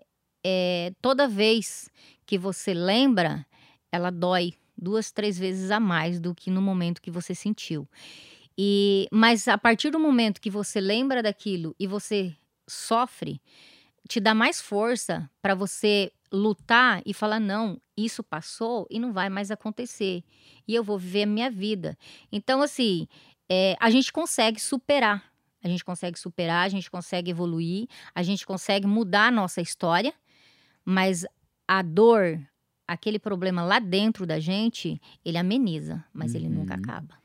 é, 0.45 0.93
toda 1.01 1.27
vez 1.27 1.89
que 2.27 2.37
você 2.37 2.75
lembra, 2.75 3.47
ela 3.91 4.11
dói 4.11 4.53
duas, 4.77 5.11
três 5.11 5.39
vezes 5.39 5.71
a 5.71 5.81
mais 5.81 6.21
do 6.21 6.35
que 6.35 6.51
no 6.51 6.61
momento 6.61 7.01
que 7.01 7.11
você 7.11 7.35
sentiu. 7.35 7.89
E, 8.59 9.09
mas 9.11 9.49
a 9.49 9.57
partir 9.57 9.89
do 9.89 9.99
momento 9.99 10.39
que 10.39 10.51
você 10.51 10.83
lembra 10.83 11.23
daquilo 11.23 11.75
e 11.81 11.87
você 11.87 12.37
sofre 12.69 13.41
te 14.09 14.19
dá 14.19 14.35
mais 14.35 14.61
força 14.61 15.31
para 15.43 15.55
você 15.55 16.11
lutar 16.33 17.03
e 17.05 17.13
falar: 17.13 17.39
não, 17.39 17.81
isso 17.97 18.25
passou 18.25 18.87
e 18.91 18.99
não 18.99 19.13
vai 19.13 19.29
mais 19.29 19.51
acontecer. 19.51 20.25
E 20.67 20.75
eu 20.75 20.83
vou 20.83 20.99
viver 20.99 21.25
a 21.25 21.27
minha 21.27 21.51
vida. 21.51 21.97
Então, 22.33 22.63
assim, 22.63 23.07
é, 23.49 23.77
a 23.79 23.91
gente 23.91 24.13
consegue 24.13 24.61
superar. 24.61 25.23
A 25.63 25.69
gente 25.69 25.85
consegue 25.85 26.19
superar, 26.19 26.65
a 26.65 26.69
gente 26.69 26.91
consegue 26.91 27.31
evoluir, 27.33 27.89
a 28.15 28.23
gente 28.23 28.47
consegue 28.47 28.87
mudar 28.87 29.27
a 29.27 29.31
nossa 29.31 29.61
história, 29.61 30.15
mas 30.85 31.27
a 31.67 31.83
dor, 31.83 32.41
aquele 32.87 33.19
problema 33.19 33.65
lá 33.65 33.81
dentro 33.81 34.25
da 34.25 34.39
gente, 34.39 35.01
ele 35.25 35.37
ameniza, 35.37 36.03
mas 36.13 36.33
uhum. 36.33 36.39
ele 36.39 36.49
nunca 36.49 36.75
uhum. 36.75 36.81
acaba. 36.81 37.19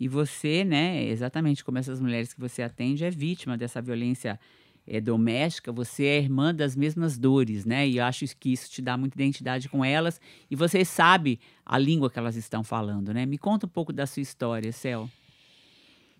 E 0.00 0.08
você, 0.08 0.64
né, 0.64 1.04
exatamente 1.04 1.62
como 1.62 1.76
essas 1.76 2.00
mulheres 2.00 2.32
que 2.32 2.40
você 2.40 2.62
atende, 2.62 3.04
é 3.04 3.10
vítima 3.10 3.58
dessa 3.58 3.82
violência 3.82 4.40
é, 4.86 5.00
doméstica, 5.00 5.72
você 5.72 6.04
é 6.04 6.18
irmã 6.18 6.54
das 6.54 6.76
mesmas 6.76 7.18
dores, 7.18 7.64
né? 7.64 7.86
E 7.88 7.96
eu 7.96 8.04
acho 8.04 8.24
que 8.38 8.52
isso 8.52 8.70
te 8.70 8.80
dá 8.80 8.96
muita 8.96 9.16
identidade 9.16 9.68
com 9.68 9.84
elas 9.84 10.20
e 10.50 10.54
você 10.54 10.84
sabe 10.84 11.40
a 11.64 11.76
língua 11.76 12.08
que 12.08 12.18
elas 12.18 12.36
estão 12.36 12.62
falando, 12.62 13.12
né? 13.12 13.26
Me 13.26 13.36
conta 13.36 13.66
um 13.66 13.68
pouco 13.68 13.92
da 13.92 14.06
sua 14.06 14.22
história, 14.22 14.70
Cel. 14.72 15.10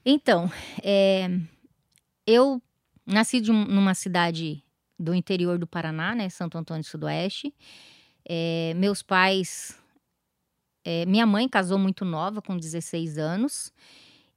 Então, 0.05 0.51
é, 0.83 1.29
eu 2.27 2.61
nasci 3.07 3.41
um, 3.51 3.65
numa 3.65 3.95
cidade 3.95 4.63
do 4.99 5.15
interior 5.15 5.59
do 5.59 5.67
Paraná, 5.67 6.15
né? 6.15 6.29
Santo 6.29 6.59
Antônio 6.59 6.83
do 6.83 6.87
Sudoeste. 6.87 7.55
É, 8.29 8.73
meus 8.75 9.03
pais. 9.03 9.79
É, 10.85 11.05
minha 11.07 11.27
mãe 11.27 11.49
casou 11.49 11.79
muito 11.79 12.05
nova, 12.05 12.41
com 12.41 12.57
16 12.57 13.19
anos. 13.19 13.73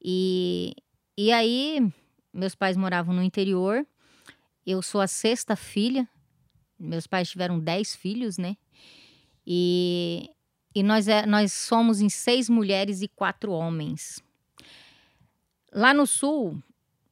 E, 0.03 0.73
e 1.17 1.31
aí, 1.31 1.87
meus 2.33 2.55
pais 2.55 2.75
moravam 2.77 3.13
no 3.13 3.23
interior. 3.23 3.85
Eu 4.69 4.83
sou 4.83 5.01
a 5.01 5.07
sexta 5.07 5.55
filha. 5.55 6.07
Meus 6.77 7.07
pais 7.07 7.31
tiveram 7.31 7.59
dez 7.59 7.95
filhos, 7.95 8.37
né? 8.37 8.55
E, 9.43 10.29
e 10.75 10.83
nós, 10.83 11.07
é, 11.07 11.25
nós 11.25 11.51
somos 11.53 12.01
em 12.01 12.07
seis 12.07 12.47
mulheres 12.47 13.01
e 13.01 13.07
quatro 13.07 13.51
homens. 13.51 14.21
Lá 15.73 15.91
no 15.91 16.05
sul, 16.05 16.61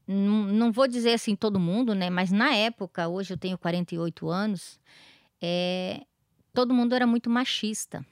não, 0.08 0.72
vou 0.72 0.88
dizer 0.88 1.14
assim 1.14 1.36
todo 1.36 1.60
mundo, 1.60 1.96
né? 1.96 2.12
Mas 2.12 2.32
na 2.32 2.54
época, 2.54 3.08
hoje 3.08 3.34
eu 3.34 3.38
tenho 3.40 3.58
48 3.58 4.30
anos, 4.30 4.80
é, 5.42 6.06
todo 6.54 6.76
mundo 6.76 6.94
era 6.94 7.08
muito 7.08 7.28
machista. 7.28 8.06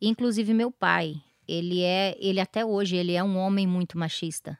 Inclusive 0.00 0.54
meu 0.54 0.70
pai, 0.70 1.22
ele 1.46 1.82
é, 1.82 2.16
ele 2.18 2.40
até 2.40 2.64
hoje, 2.64 2.96
ele 2.96 3.12
é 3.12 3.22
um 3.22 3.36
homem 3.36 3.66
muito 3.66 3.98
machista. 3.98 4.58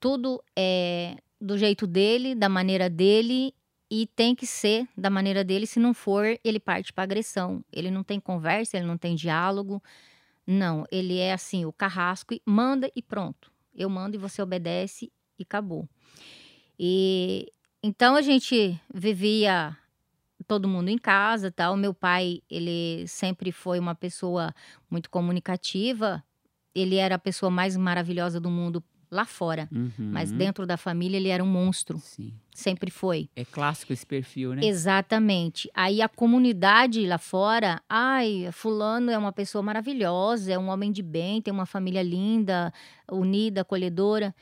Tudo 0.00 0.42
é 0.56 1.18
do 1.40 1.58
jeito 1.58 1.86
dele, 1.86 2.34
da 2.34 2.48
maneira 2.48 2.88
dele 2.88 3.54
e 3.90 4.06
tem 4.06 4.34
que 4.34 4.46
ser 4.46 4.88
da 4.96 5.10
maneira 5.10 5.44
dele. 5.44 5.66
Se 5.66 5.78
não 5.78 5.94
for, 5.94 6.38
ele 6.42 6.58
parte 6.58 6.92
para 6.92 7.04
agressão. 7.04 7.64
Ele 7.72 7.90
não 7.90 8.02
tem 8.02 8.18
conversa, 8.18 8.76
ele 8.76 8.86
não 8.86 8.98
tem 8.98 9.14
diálogo. 9.14 9.82
Não, 10.46 10.84
ele 10.90 11.18
é 11.18 11.32
assim, 11.32 11.64
o 11.64 11.72
carrasco 11.72 12.34
e 12.34 12.42
manda 12.44 12.90
e 12.94 13.02
pronto. 13.02 13.52
Eu 13.74 13.88
mando 13.88 14.16
e 14.16 14.18
você 14.18 14.40
obedece 14.40 15.12
e 15.38 15.42
acabou. 15.42 15.88
E 16.78 17.52
então 17.82 18.16
a 18.16 18.22
gente 18.22 18.80
vivia 18.92 19.76
todo 20.46 20.68
mundo 20.68 20.88
em 20.88 20.98
casa, 20.98 21.50
tal. 21.50 21.76
Meu 21.76 21.92
pai, 21.92 22.42
ele 22.50 23.06
sempre 23.06 23.52
foi 23.52 23.78
uma 23.78 23.94
pessoa 23.94 24.54
muito 24.90 25.10
comunicativa. 25.10 26.22
Ele 26.74 26.96
era 26.96 27.16
a 27.16 27.18
pessoa 27.18 27.50
mais 27.50 27.76
maravilhosa 27.76 28.40
do 28.40 28.50
mundo 28.50 28.82
lá 29.16 29.24
fora, 29.24 29.68
Uhum. 29.72 29.92
mas 29.98 30.30
dentro 30.30 30.64
da 30.66 30.76
família 30.76 31.16
ele 31.16 31.28
era 31.28 31.42
um 31.42 31.46
monstro, 31.46 31.98
Sim. 31.98 32.32
sempre 32.54 32.90
foi. 32.90 33.28
É 33.34 33.44
clássico 33.44 33.92
esse 33.92 34.06
perfil, 34.06 34.54
né? 34.54 34.64
Exatamente. 34.64 35.68
Aí 35.74 36.00
a 36.00 36.08
comunidade 36.08 37.04
lá 37.06 37.18
fora, 37.18 37.80
ai, 37.88 38.48
fulano 38.52 39.10
é 39.10 39.18
uma 39.18 39.32
pessoa 39.32 39.62
maravilhosa, 39.62 40.52
é 40.52 40.58
um 40.58 40.68
homem 40.68 40.92
de 40.92 41.02
bem, 41.02 41.42
tem 41.42 41.52
uma 41.52 41.66
família 41.66 42.02
linda, 42.02 42.72
unida, 43.10 43.62
acolhedora. 43.62 44.34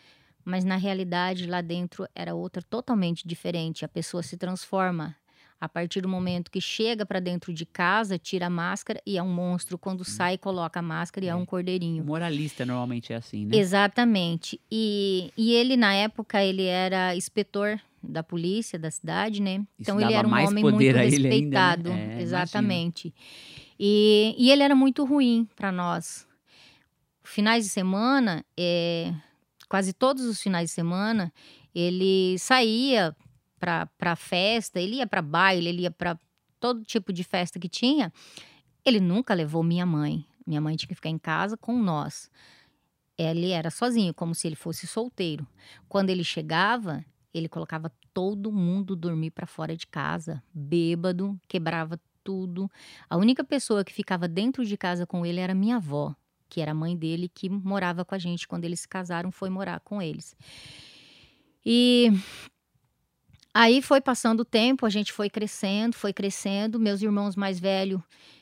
Mas 0.45 0.62
na 0.62 0.76
realidade 0.76 1.47
lá 1.47 1.62
dentro 1.62 2.07
era 2.14 2.35
outra 2.35 2.62
totalmente 2.62 3.26
diferente. 3.26 3.83
A 3.85 3.88
pessoa 3.88 4.23
se 4.23 4.37
transforma 4.37 5.16
a 5.64 5.68
partir 5.68 6.00
do 6.02 6.09
momento 6.09 6.50
que 6.50 6.61
chega 6.61 7.04
para 7.06 7.21
dentro 7.21 7.52
de 7.52 7.64
casa, 7.64 8.18
tira 8.18 8.47
a 8.47 8.50
máscara 8.50 9.00
e 9.06 9.16
é 9.16 9.23
um 9.23 9.33
monstro. 9.33 9.78
Quando 9.78 10.04
sai, 10.04 10.37
coloca 10.38 10.78
a 10.80 10.83
máscara 10.83 11.25
e 11.25 11.28
é, 11.28 11.33
É. 11.33 11.35
um 11.35 11.42
O 11.42 11.47
cordeirinho. 11.47 12.04
moralista 12.04 12.64
normalmente 12.66 13.12
é 13.12 13.16
assim, 13.16 13.47
né? 13.47 13.56
Exatamente. 13.56 14.61
E, 14.71 15.33
e 15.37 15.52
ele, 15.54 15.76
na 15.76 15.94
época, 15.94 16.42
ele 16.42 16.64
era 16.64 17.16
inspetor 17.16 17.80
da 18.02 18.23
polícia 18.23 18.78
da 18.78 18.90
cidade, 18.90 19.40
né? 19.40 19.64
Então 19.80 19.99
ele 20.00 20.12
era 20.12 20.28
um 20.28 20.33
homem 20.33 20.62
muito 20.62 20.80
ele 20.83 20.99
ainda, 20.99 21.18
né? 21.18 21.28
respeitado. 21.28 21.88
É, 21.88 21.92
imagino. 21.94 22.21
Exatamente. 22.21 23.14
E, 23.80 24.35
e 24.38 24.50
ele 24.50 24.62
era 24.62 24.75
muito 24.75 25.04
ruim 25.04 25.49
para 25.56 25.73
nós. 25.73 26.26
Finais 27.23 27.64
de 27.64 27.71
semana, 27.71 28.44
é, 28.59 29.12
quase 29.68 29.92
todos 29.94 30.25
os 30.25 30.40
finais 30.42 30.68
de 30.68 30.75
semana, 30.75 31.33
ele 31.75 32.37
saía 32.38 33.16
para 33.99 34.16
festa, 34.16 34.80
ele 34.80 34.97
ia 34.97 35.06
para 35.06 35.23
baile, 35.23 35.68
ele 35.68 35.83
ia 35.83 35.90
para 35.90 36.18
todo 36.61 36.85
tipo 36.85 37.12
de 37.12 37.25
festa 37.25 37.59
que 37.59 37.68
tinha. 37.68 38.12
Ele 38.85 39.00
nunca 39.00 39.35
levou 39.35 39.62
minha 39.62 39.87
mãe. 39.87 40.26
Minha 40.47 40.61
mãe 40.61 40.76
tinha 40.76 40.88
que 40.88 40.94
ficar 40.94 41.09
em 41.09 41.18
casa 41.18 41.56
com 41.56 41.78
nós. 41.78 42.30
Ele 43.16 43.50
era 43.50 43.71
sozinho, 43.71 44.12
como 44.12 44.35
se 44.35 44.47
ele 44.47 44.56
fosse 44.56 44.87
solteiro. 44.87 45.47
Quando 45.88 46.11
ele 46.11 46.25
chegava, 46.25 47.04
ele 47.33 47.49
colocava 47.49 47.90
todo 48.12 48.52
mundo 48.52 48.94
dormir 48.94 49.30
para 49.30 49.47
fora 49.47 49.76
de 49.76 49.87
casa, 49.87 50.42
bêbado, 50.52 51.38
quebrava 51.49 52.00
tudo. 52.23 52.71
A 53.09 53.16
única 53.16 53.44
pessoa 53.44 53.85
que 53.85 53.92
ficava 53.92 54.26
dentro 54.28 54.64
de 54.64 54.76
casa 54.76 55.06
com 55.06 55.25
ele 55.25 55.40
era 55.40 55.54
minha 55.54 55.76
avó, 55.76 56.14
que 56.49 56.61
era 56.61 56.73
a 56.73 56.75
mãe 56.75 56.97
dele, 56.97 57.28
que 57.28 57.49
morava 57.49 58.04
com 58.04 58.14
a 58.14 58.18
gente 58.18 58.47
quando 58.47 58.64
eles 58.64 58.80
se 58.80 58.88
casaram, 58.88 59.30
foi 59.30 59.50
morar 59.50 59.80
com 59.80 60.00
eles. 60.00 60.37
E 61.64 62.11
aí 63.54 63.80
foi 63.82 64.00
passando 64.00 64.40
o 64.40 64.44
tempo, 64.44 64.87
a 64.87 64.90
gente 64.90 65.12
foi 65.12 65.30
crescendo, 65.30 65.96
foi 65.96 66.12
crescendo. 66.12 66.78
Meus 66.80 67.02
irmãos 67.02 67.37
mais 67.37 67.58
velhos 67.61 68.00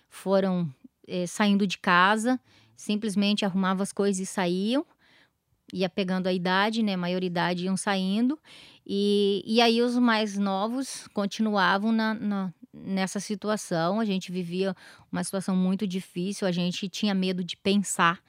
foram 0.08 0.68
eh, 1.06 1.26
saindo 1.26 1.66
de 1.66 1.78
casa, 1.78 2.40
simplesmente 2.76 3.44
arrumavam 3.44 3.82
as 3.82 3.92
coisas 3.92 4.20
e 4.20 4.26
saíam. 4.26 4.86
Ia 5.72 5.88
pegando 5.88 6.26
a 6.26 6.32
idade, 6.32 6.82
né? 6.82 6.96
Maioridade 6.96 7.64
iam 7.64 7.76
saindo. 7.76 8.38
E, 8.86 9.42
e 9.46 9.60
aí 9.60 9.80
os 9.80 9.96
mais 9.98 10.36
novos 10.38 11.08
continuavam 11.14 11.92
na, 11.92 12.12
na- 12.14 12.54
nessa 12.74 13.20
situação. 13.20 13.98
A 14.00 14.04
gente 14.04 14.30
vivia 14.30 14.76
uma 15.10 15.24
situação 15.24 15.56
muito 15.56 15.86
difícil, 15.86 16.46
a 16.46 16.52
gente 16.52 16.88
tinha 16.88 17.14
medo 17.14 17.42
de 17.44 17.56
pensar, 17.56 18.20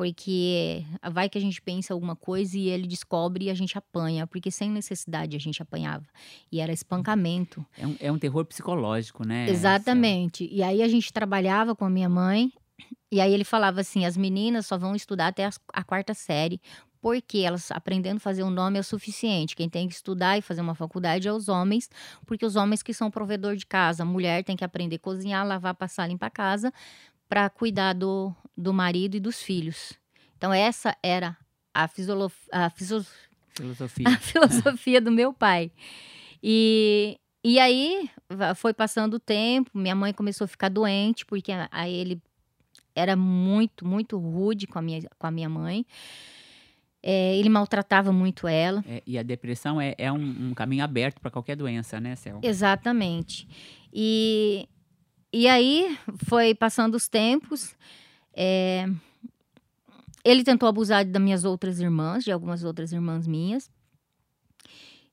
porque 0.00 0.82
vai 1.12 1.28
que 1.28 1.36
a 1.36 1.40
gente 1.42 1.60
pensa 1.60 1.92
alguma 1.92 2.16
coisa 2.16 2.56
e 2.56 2.68
ele 2.70 2.86
descobre 2.86 3.44
e 3.44 3.50
a 3.50 3.54
gente 3.54 3.76
apanha, 3.76 4.26
porque 4.26 4.50
sem 4.50 4.70
necessidade 4.70 5.36
a 5.36 5.38
gente 5.38 5.60
apanhava. 5.60 6.06
E 6.50 6.58
era 6.58 6.72
espancamento. 6.72 7.66
É 7.76 7.86
um, 7.86 7.96
é 8.00 8.10
um 8.10 8.18
terror 8.18 8.46
psicológico, 8.46 9.28
né? 9.28 9.46
Exatamente. 9.50 10.48
E 10.50 10.62
aí 10.62 10.82
a 10.82 10.88
gente 10.88 11.12
trabalhava 11.12 11.76
com 11.76 11.84
a 11.84 11.90
minha 11.90 12.08
mãe, 12.08 12.50
e 13.12 13.20
aí 13.20 13.30
ele 13.30 13.44
falava 13.44 13.82
assim: 13.82 14.06
as 14.06 14.16
meninas 14.16 14.64
só 14.66 14.78
vão 14.78 14.96
estudar 14.96 15.26
até 15.26 15.44
as- 15.44 15.60
a 15.70 15.84
quarta 15.84 16.14
série, 16.14 16.58
porque 17.02 17.40
elas 17.40 17.70
aprendendo 17.70 18.16
a 18.16 18.20
fazer 18.20 18.42
um 18.42 18.48
nome 18.50 18.78
é 18.78 18.80
o 18.80 18.84
suficiente. 18.84 19.54
Quem 19.54 19.68
tem 19.68 19.86
que 19.86 19.92
estudar 19.94 20.38
e 20.38 20.40
fazer 20.40 20.62
uma 20.62 20.74
faculdade 20.74 21.28
é 21.28 21.32
os 21.32 21.46
homens, 21.46 21.90
porque 22.24 22.46
os 22.46 22.56
homens 22.56 22.82
que 22.82 22.94
são 22.94 23.10
provedor 23.10 23.54
de 23.54 23.66
casa. 23.66 24.02
A 24.02 24.06
mulher 24.06 24.44
tem 24.44 24.56
que 24.56 24.64
aprender 24.64 24.96
a 24.96 24.98
cozinhar, 24.98 25.46
lavar, 25.46 25.74
passar, 25.74 26.06
limpar 26.08 26.28
a 26.28 26.30
casa, 26.30 26.72
para 27.28 27.48
cuidar 27.48 27.92
do, 27.92 28.34
do 28.60 28.72
marido 28.72 29.16
e 29.16 29.20
dos 29.20 29.42
filhos. 29.42 29.92
Então, 30.36 30.52
essa 30.52 30.96
era 31.02 31.36
a, 31.74 31.88
fisiolo- 31.88 32.30
a 32.52 32.70
Filosofia. 32.70 34.08
a 34.08 34.16
filosofia 34.18 35.00
do 35.00 35.10
meu 35.10 35.32
pai. 35.32 35.70
E, 36.42 37.18
e 37.44 37.58
aí 37.58 38.08
foi 38.56 38.72
passando 38.72 39.14
o 39.14 39.20
tempo, 39.20 39.70
minha 39.74 39.94
mãe 39.94 40.12
começou 40.12 40.44
a 40.44 40.48
ficar 40.48 40.68
doente, 40.68 41.26
porque 41.26 41.52
a- 41.52 41.68
aí 41.70 41.92
ele 41.94 42.22
era 42.94 43.14
muito, 43.16 43.86
muito 43.86 44.18
rude 44.18 44.66
com 44.66 44.78
a 44.78 44.82
minha, 44.82 45.02
com 45.18 45.26
a 45.26 45.30
minha 45.30 45.48
mãe. 45.48 45.84
É, 47.02 47.34
ele 47.36 47.48
maltratava 47.48 48.12
muito 48.12 48.46
ela. 48.46 48.84
É, 48.86 49.02
e 49.06 49.18
a 49.18 49.22
depressão 49.22 49.80
é, 49.80 49.94
é 49.96 50.12
um, 50.12 50.50
um 50.50 50.54
caminho 50.54 50.84
aberto 50.84 51.18
para 51.20 51.30
qualquer 51.30 51.56
doença, 51.56 51.98
né, 51.98 52.14
Cel? 52.14 52.40
Exatamente. 52.42 53.48
E, 53.92 54.68
e 55.32 55.48
aí 55.48 55.96
foi 56.26 56.54
passando 56.54 56.94
os 56.94 57.08
tempos. 57.08 57.74
É, 58.34 58.86
ele 60.24 60.44
tentou 60.44 60.68
abusar 60.68 61.04
das 61.04 61.22
minhas 61.22 61.44
outras 61.44 61.80
irmãs, 61.80 62.24
de 62.24 62.32
algumas 62.32 62.64
outras 62.64 62.92
irmãs 62.92 63.26
minhas. 63.26 63.70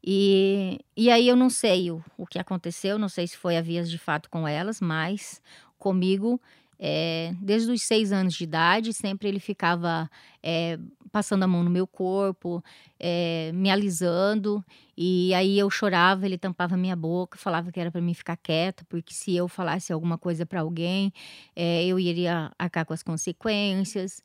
E, 0.03 0.79
e 0.95 1.09
aí 1.09 1.27
eu 1.27 1.35
não 1.35 1.49
sei 1.49 1.91
o, 1.91 2.03
o 2.17 2.25
que 2.25 2.39
aconteceu, 2.39 2.97
não 2.97 3.09
sei 3.09 3.27
se 3.27 3.35
foi 3.35 3.57
a 3.57 3.61
vias 3.61 3.89
de 3.89 3.97
fato 3.97 4.29
com 4.29 4.47
elas, 4.47 4.79
mas 4.79 5.41
comigo, 5.77 6.41
é, 6.79 7.33
desde 7.41 7.71
os 7.71 7.81
seis 7.81 8.11
anos 8.11 8.33
de 8.33 8.43
idade, 8.43 8.93
sempre 8.93 9.27
ele 9.27 9.39
ficava 9.39 10.09
é, 10.43 10.77
passando 11.11 11.43
a 11.43 11.47
mão 11.47 11.63
no 11.63 11.69
meu 11.69 11.87
corpo, 11.87 12.63
é, 12.99 13.51
me 13.53 13.69
alisando. 13.71 14.63
E 14.95 15.33
aí 15.33 15.57
eu 15.57 15.69
chorava, 15.69 16.25
ele 16.25 16.37
tampava 16.37 16.77
minha 16.77 16.95
boca, 16.95 17.37
falava 17.37 17.71
que 17.71 17.79
era 17.79 17.91
para 17.91 18.01
mim 18.01 18.13
ficar 18.13 18.37
quieta, 18.37 18.85
porque 18.89 19.13
se 19.13 19.35
eu 19.35 19.47
falasse 19.47 19.91
alguma 19.93 20.17
coisa 20.17 20.45
para 20.45 20.61
alguém, 20.61 21.13
eh, 21.55 21.85
eu 21.85 21.99
iria 21.99 22.51
arcar 22.57 22.85
com 22.85 22.93
as 22.93 23.03
consequências. 23.03 24.23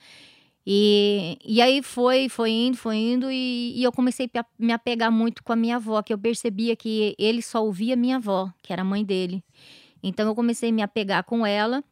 E, 0.67 1.39
e 1.45 1.61
aí 1.61 1.83
foi, 1.83 2.29
foi 2.29 2.51
indo, 2.51 2.77
foi 2.77 2.97
indo, 2.97 3.31
e, 3.31 3.73
e 3.77 3.83
eu 3.83 3.93
comecei 3.93 4.31
a 4.37 4.45
me 4.59 4.73
apegar 4.73 5.11
muito 5.11 5.43
com 5.43 5.53
a 5.53 5.57
minha 5.57 5.77
avó, 5.77 6.01
que 6.03 6.13
eu 6.13 6.19
percebia 6.19 6.77
que 6.77 7.15
ele 7.19 7.43
só 7.43 7.65
ouvia 7.65 7.97
minha 7.97 8.17
avó, 8.17 8.51
que 8.63 8.73
era 8.73 8.83
a 8.83 8.85
mãe 8.85 9.05
dele. 9.05 9.45
Então 10.03 10.27
eu 10.27 10.35
comecei 10.35 10.71
a 10.71 10.73
me 10.73 10.83
apegar 10.83 11.25
com 11.25 11.45
ela 11.47 11.83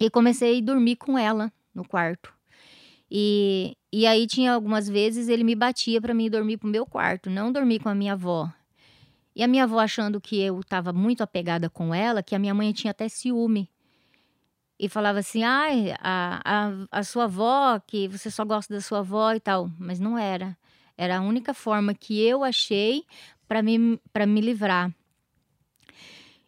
e 0.00 0.08
comecei 0.08 0.58
a 0.58 0.62
dormir 0.62 0.96
com 0.96 1.18
ela 1.18 1.52
no 1.74 1.86
quarto. 1.86 2.32
E, 3.10 3.76
e 3.92 4.06
aí 4.06 4.26
tinha 4.26 4.52
algumas 4.52 4.88
vezes 4.88 5.28
ele 5.28 5.44
me 5.44 5.54
batia 5.54 6.00
para 6.00 6.14
mim 6.14 6.30
dormir 6.30 6.56
pro 6.56 6.68
meu 6.68 6.86
quarto, 6.86 7.28
não 7.28 7.52
dormir 7.52 7.80
com 7.80 7.88
a 7.90 7.94
minha 7.94 8.14
avó. 8.14 8.50
E 9.36 9.42
a 9.42 9.48
minha 9.48 9.64
avó 9.64 9.78
achando 9.78 10.20
que 10.20 10.40
eu 10.40 10.60
estava 10.60 10.92
muito 10.92 11.22
apegada 11.22 11.68
com 11.68 11.94
ela, 11.94 12.22
que 12.22 12.34
a 12.34 12.38
minha 12.38 12.54
mãe 12.54 12.72
tinha 12.72 12.90
até 12.92 13.08
ciúme. 13.08 13.70
E 14.78 14.88
falava 14.88 15.18
assim: 15.18 15.42
ai, 15.44 15.94
a, 16.00 16.40
a, 16.44 17.00
a 17.00 17.02
sua 17.04 17.24
avó, 17.24 17.78
que 17.86 18.08
você 18.08 18.30
só 18.30 18.44
gosta 18.44 18.72
da 18.72 18.80
sua 18.80 19.00
avó 19.00 19.32
e 19.32 19.40
tal. 19.40 19.70
Mas 19.78 20.00
não 20.00 20.18
era. 20.18 20.56
Era 20.96 21.18
a 21.18 21.20
única 21.20 21.52
forma 21.52 21.94
que 21.94 22.20
eu 22.20 22.42
achei 22.42 23.04
para 23.46 23.62
me, 23.62 23.78
me 23.78 24.40
livrar. 24.40 24.94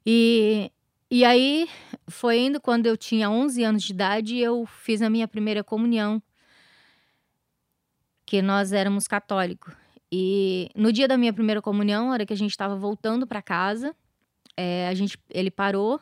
E, 0.05 0.71
e 1.15 1.27
aí 1.27 1.69
foi 2.09 2.39
indo, 2.39 2.59
quando 2.59 2.87
eu 2.87 2.97
tinha 2.97 3.29
11 3.29 3.63
anos 3.63 3.83
de 3.83 3.93
idade, 3.93 4.39
eu 4.39 4.65
fiz 4.65 5.03
a 5.03 5.11
minha 5.11 5.29
primeira 5.29 5.63
comunhão 5.63 6.23
que 8.25 8.41
nós 8.41 8.73
éramos 8.73 9.07
católicos. 9.07 9.75
E 10.11 10.71
no 10.75 10.91
dia 10.91 11.07
da 11.07 11.19
minha 11.19 11.31
primeira 11.31 11.61
comunhão, 11.61 12.09
hora 12.09 12.25
que 12.25 12.33
a 12.33 12.37
gente 12.37 12.53
estava 12.53 12.75
voltando 12.77 13.27
para 13.27 13.43
casa, 13.43 13.95
é, 14.57 14.89
a 14.89 14.95
gente, 14.95 15.19
ele 15.29 15.51
parou 15.51 16.01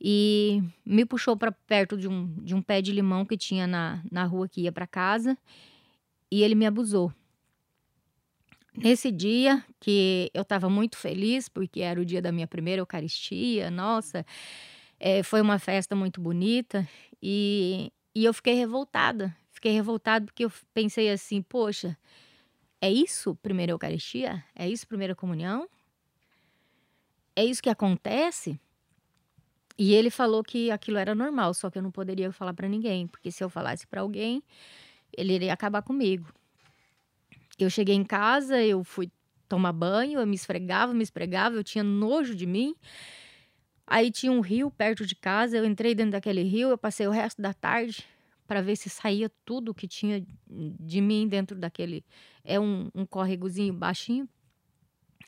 e 0.00 0.60
me 0.84 1.04
puxou 1.04 1.36
para 1.36 1.52
perto 1.52 1.96
de 1.96 2.08
um, 2.08 2.26
de 2.42 2.52
um 2.52 2.60
pé 2.60 2.82
de 2.82 2.90
limão 2.90 3.24
que 3.24 3.36
tinha 3.36 3.64
na, 3.64 4.02
na 4.10 4.24
rua 4.24 4.48
que 4.48 4.62
ia 4.62 4.72
para 4.72 4.88
casa 4.88 5.38
e 6.32 6.42
ele 6.42 6.56
me 6.56 6.66
abusou. 6.66 7.12
Nesse 8.76 9.10
dia 9.10 9.64
que 9.80 10.30
eu 10.34 10.42
estava 10.42 10.68
muito 10.68 10.96
feliz, 10.98 11.48
porque 11.48 11.80
era 11.80 12.00
o 12.00 12.04
dia 12.04 12.20
da 12.20 12.30
minha 12.30 12.46
primeira 12.46 12.80
Eucaristia, 12.80 13.70
nossa, 13.70 14.24
é, 15.00 15.22
foi 15.22 15.40
uma 15.40 15.58
festa 15.58 15.96
muito 15.96 16.20
bonita 16.20 16.86
e, 17.22 17.90
e 18.14 18.24
eu 18.24 18.34
fiquei 18.34 18.54
revoltada. 18.54 19.34
Fiquei 19.50 19.72
revoltada 19.72 20.26
porque 20.26 20.44
eu 20.44 20.52
pensei 20.74 21.10
assim, 21.10 21.40
poxa, 21.40 21.96
é 22.80 22.90
isso 22.90 23.34
primeira 23.36 23.72
Eucaristia? 23.72 24.44
É 24.54 24.68
isso 24.68 24.86
primeira 24.86 25.14
comunhão? 25.14 25.68
É 27.34 27.44
isso 27.44 27.62
que 27.62 27.70
acontece? 27.70 28.60
E 29.78 29.94
ele 29.94 30.10
falou 30.10 30.42
que 30.42 30.70
aquilo 30.70 30.96
era 30.98 31.14
normal, 31.14 31.52
só 31.52 31.70
que 31.70 31.78
eu 31.78 31.82
não 31.82 31.90
poderia 31.90 32.32
falar 32.32 32.54
para 32.54 32.68
ninguém, 32.68 33.06
porque 33.06 33.30
se 33.30 33.44
eu 33.44 33.50
falasse 33.50 33.86
para 33.86 34.00
alguém, 34.00 34.42
ele 35.16 35.34
iria 35.34 35.52
acabar 35.52 35.82
comigo. 35.82 36.32
Eu 37.58 37.70
cheguei 37.70 37.94
em 37.94 38.04
casa, 38.04 38.62
eu 38.62 38.84
fui 38.84 39.10
tomar 39.48 39.72
banho, 39.72 40.20
eu 40.20 40.26
me 40.26 40.34
esfregava, 40.34 40.92
me 40.92 41.02
esfregava, 41.02 41.56
eu 41.56 41.64
tinha 41.64 41.82
nojo 41.82 42.34
de 42.34 42.46
mim. 42.46 42.74
Aí 43.86 44.10
tinha 44.10 44.32
um 44.32 44.40
rio 44.40 44.70
perto 44.70 45.06
de 45.06 45.14
casa, 45.14 45.56
eu 45.56 45.64
entrei 45.64 45.94
dentro 45.94 46.12
daquele 46.12 46.42
rio, 46.42 46.68
eu 46.70 46.78
passei 46.78 47.06
o 47.06 47.10
resto 47.10 47.40
da 47.40 47.54
tarde 47.54 48.04
para 48.46 48.60
ver 48.60 48.76
se 48.76 48.88
saía 48.88 49.30
tudo 49.44 49.74
que 49.74 49.88
tinha 49.88 50.24
de 50.48 51.00
mim 51.00 51.26
dentro 51.28 51.56
daquele. 51.56 52.04
É 52.44 52.58
um, 52.58 52.90
um 52.94 53.04
córregozinho 53.04 53.72
baixinho. 53.72 54.28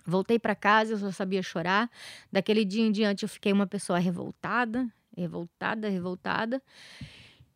Voltei 0.06 0.38
para 0.38 0.54
casa, 0.54 0.94
eu 0.94 0.98
só 0.98 1.10
sabia 1.10 1.42
chorar. 1.42 1.90
Daquele 2.32 2.64
dia 2.64 2.84
em 2.84 2.92
diante 2.92 3.24
eu 3.24 3.28
fiquei 3.28 3.52
uma 3.52 3.66
pessoa 3.66 3.98
revoltada, 3.98 4.88
revoltada, 5.16 5.88
revoltada. 5.88 6.62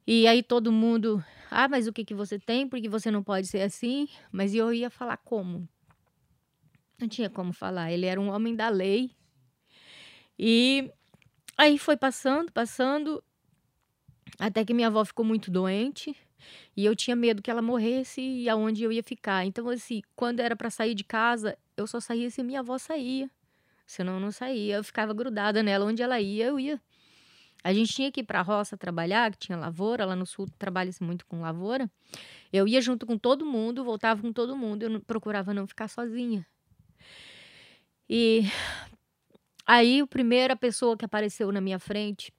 E 0.06 0.26
aí 0.26 0.42
todo 0.42 0.72
mundo, 0.72 1.24
ah, 1.50 1.68
mas 1.68 1.86
o 1.86 1.92
que 1.92 2.04
que 2.04 2.14
você 2.14 2.38
tem? 2.38 2.68
Porque 2.68 2.88
você 2.88 3.10
não 3.10 3.22
pode 3.22 3.46
ser 3.46 3.60
assim? 3.60 4.08
Mas 4.30 4.54
eu 4.54 4.72
ia 4.72 4.90
falar 4.90 5.16
como? 5.18 5.68
Não 6.98 7.08
tinha 7.08 7.30
como 7.30 7.52
falar. 7.52 7.92
Ele 7.92 8.06
era 8.06 8.20
um 8.20 8.28
homem 8.28 8.54
da 8.54 8.68
lei. 8.68 9.10
E 10.38 10.90
aí 11.56 11.78
foi 11.78 11.96
passando, 11.96 12.50
passando, 12.52 13.22
até 14.38 14.64
que 14.64 14.74
minha 14.74 14.88
avó 14.88 15.04
ficou 15.04 15.24
muito 15.24 15.50
doente. 15.50 16.16
E 16.76 16.84
eu 16.84 16.96
tinha 16.96 17.14
medo 17.14 17.42
que 17.42 17.50
ela 17.50 17.62
morresse 17.62 18.20
e 18.20 18.48
aonde 18.48 18.82
eu 18.82 18.90
ia 18.90 19.02
ficar. 19.02 19.44
Então, 19.44 19.68
assim, 19.68 20.02
quando 20.16 20.40
era 20.40 20.56
para 20.56 20.70
sair 20.70 20.94
de 20.94 21.04
casa, 21.04 21.56
eu 21.76 21.86
só 21.86 22.00
saía 22.00 22.30
se 22.30 22.42
minha 22.42 22.60
avó 22.60 22.78
saía. 22.78 23.30
Senão 23.86 24.14
eu 24.14 24.20
não 24.20 24.32
saía. 24.32 24.76
Eu 24.76 24.84
ficava 24.84 25.12
grudada 25.12 25.62
nela. 25.62 25.84
Onde 25.84 26.02
ela 26.02 26.20
ia, 26.20 26.46
eu 26.46 26.58
ia. 26.58 26.80
A 27.64 27.72
gente 27.72 27.92
tinha 27.92 28.10
que 28.10 28.20
ir 28.20 28.24
para 28.24 28.40
a 28.40 28.42
roça 28.42 28.76
trabalhar, 28.76 29.30
que 29.32 29.38
tinha 29.38 29.56
lavoura. 29.56 30.04
Lá 30.04 30.16
no 30.16 30.26
sul 30.26 30.48
trabalha-se 30.58 31.02
muito 31.02 31.24
com 31.26 31.40
lavoura. 31.40 31.90
Eu 32.52 32.66
ia 32.66 32.80
junto 32.80 33.06
com 33.06 33.16
todo 33.16 33.46
mundo, 33.46 33.84
voltava 33.84 34.20
com 34.20 34.32
todo 34.32 34.56
mundo. 34.56 34.82
Eu 34.82 34.90
não, 34.90 35.00
procurava 35.00 35.54
não 35.54 35.66
ficar 35.66 35.88
sozinha. 35.88 36.46
E 38.08 38.42
aí, 39.64 40.00
a 40.00 40.06
primeira 40.06 40.56
pessoa 40.56 40.96
que 40.96 41.04
apareceu 41.04 41.52
na 41.52 41.60
minha 41.60 41.78
frente, 41.78 42.32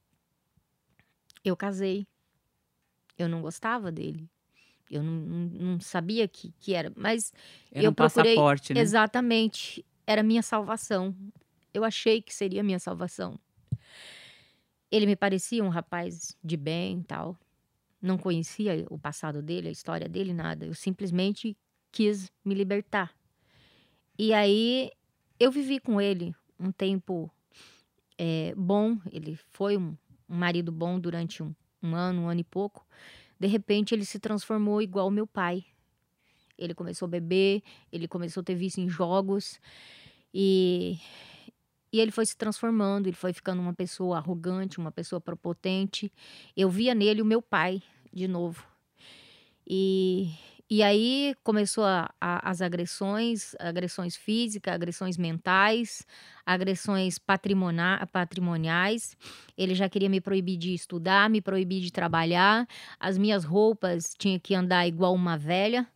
eu 1.43 1.55
casei. 1.55 2.05
Eu 3.17 3.29
não 3.29 3.41
gostava 3.41 3.91
dele. 3.91 4.29
Eu 4.89 5.01
não, 5.01 5.13
não, 5.13 5.37
não 5.73 5.79
sabia 5.79 6.27
que, 6.27 6.53
que 6.59 6.73
era, 6.73 6.91
mas 6.95 7.33
Era 7.71 7.85
eu 7.85 7.91
um 7.91 7.93
procurei 7.93 8.35
passaporte, 8.35 8.73
né? 8.73 8.81
exatamente. 8.81 9.85
Era 10.05 10.21
minha 10.21 10.43
salvação. 10.43 11.15
Eu 11.73 11.83
achei 11.83 12.21
que 12.21 12.33
seria 12.33 12.61
minha 12.61 12.77
salvação. 12.77 13.39
Ele 14.93 15.07
me 15.07 15.15
parecia 15.15 15.63
um 15.63 15.69
rapaz 15.69 16.37
de 16.43 16.55
bem 16.55 17.01
tal. 17.01 17.35
Não 17.99 18.15
conhecia 18.15 18.85
o 18.91 18.99
passado 18.99 19.41
dele, 19.41 19.69
a 19.69 19.71
história 19.71 20.07
dele, 20.07 20.35
nada. 20.35 20.67
Eu 20.67 20.75
simplesmente 20.75 21.57
quis 21.91 22.31
me 22.45 22.53
libertar. 22.53 23.11
E 24.19 24.35
aí 24.35 24.91
eu 25.39 25.51
vivi 25.51 25.79
com 25.79 25.99
ele 25.99 26.35
um 26.59 26.71
tempo 26.71 27.27
eh, 28.19 28.53
bom. 28.55 28.99
Ele 29.11 29.35
foi 29.49 29.77
um, 29.77 29.97
um 30.29 30.35
marido 30.35 30.71
bom 30.71 30.99
durante 30.99 31.41
um, 31.41 31.55
um 31.81 31.95
ano, 31.95 32.21
um 32.21 32.29
ano 32.29 32.41
e 32.41 32.43
pouco. 32.43 32.85
De 33.39 33.47
repente 33.47 33.95
ele 33.95 34.05
se 34.05 34.19
transformou 34.19 34.79
igual 34.79 35.09
meu 35.09 35.25
pai. 35.25 35.65
Ele 36.55 36.75
começou 36.75 37.07
a 37.07 37.09
beber, 37.09 37.63
ele 37.91 38.07
começou 38.07 38.41
a 38.41 38.43
ter 38.43 38.53
vício 38.53 38.79
em 38.79 38.87
jogos 38.87 39.59
e, 40.31 40.99
e 41.93 41.99
ele 42.01 42.11
foi 42.11 42.25
se 42.25 42.35
transformando, 42.37 43.07
ele 43.07 43.15
foi 43.15 43.33
ficando 43.33 43.61
uma 43.61 43.73
pessoa 43.73 44.17
arrogante, 44.17 44.79
uma 44.79 44.91
pessoa 44.91 45.21
prepotente. 45.21 46.11
Eu 46.57 46.69
via 46.69 46.95
nele 46.95 47.21
o 47.21 47.25
meu 47.25 47.41
pai 47.41 47.83
de 48.13 48.27
novo. 48.27 48.65
E, 49.67 50.29
e 50.69 50.83
aí 50.83 51.35
começou 51.43 51.85
a- 51.85 52.09
a- 52.19 52.49
as 52.49 52.61
agressões, 52.61 53.55
agressões 53.59 54.15
físicas, 54.15 54.73
agressões 54.73 55.17
mentais, 55.17 56.05
agressões 56.45 57.17
patrimoniais. 57.19 59.15
Ele 59.57 59.73
já 59.75 59.87
queria 59.89 60.09
me 60.09 60.19
proibir 60.19 60.57
de 60.57 60.73
estudar, 60.73 61.29
me 61.29 61.41
proibir 61.41 61.81
de 61.81 61.91
trabalhar. 61.91 62.67
As 62.99 63.17
minhas 63.17 63.43
roupas 63.45 64.13
tinha 64.17 64.39
que 64.39 64.53
andar 64.55 64.87
igual 64.87 65.13
uma 65.13 65.37
velha, 65.37 65.87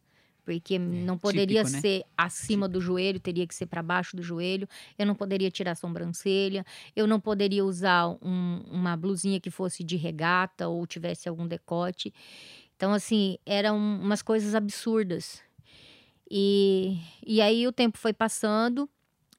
porque 0.48 0.80
não 0.80 1.18
poderia 1.18 1.62
típico, 1.62 1.76
né? 1.76 1.82
ser 1.82 2.06
acima 2.18 2.70
do 2.70 2.80
joelho, 2.80 3.20
teria 3.20 3.46
que 3.46 3.54
ser 3.54 3.66
para 3.66 3.84
baixo 3.84 4.16
do 4.16 4.24
joelho. 4.24 4.66
Eu 4.98 5.06
não 5.06 5.14
poderia 5.14 5.52
tirar 5.52 5.72
a 5.72 5.76
sobrancelha, 5.76 6.66
eu 6.96 7.06
não 7.06 7.20
poderia 7.20 7.66
usar 7.66 8.08
um- 8.22 8.64
uma 8.72 8.96
blusinha 8.96 9.42
que 9.42 9.52
fosse 9.52 9.84
de 9.84 9.98
regata 9.98 10.70
ou 10.70 10.88
tivesse 10.88 11.28
algum 11.28 11.46
decote. 11.46 12.14
Então, 12.78 12.94
assim, 12.94 13.38
eram 13.46 13.78
umas 13.78 14.22
coisas 14.22 14.56
absurdas. 14.56 15.42
E, 16.32 16.98
e 17.26 17.42
aí 17.42 17.68
o 17.68 17.74
tempo 17.74 17.98
foi 17.98 18.14
passando, 18.14 18.90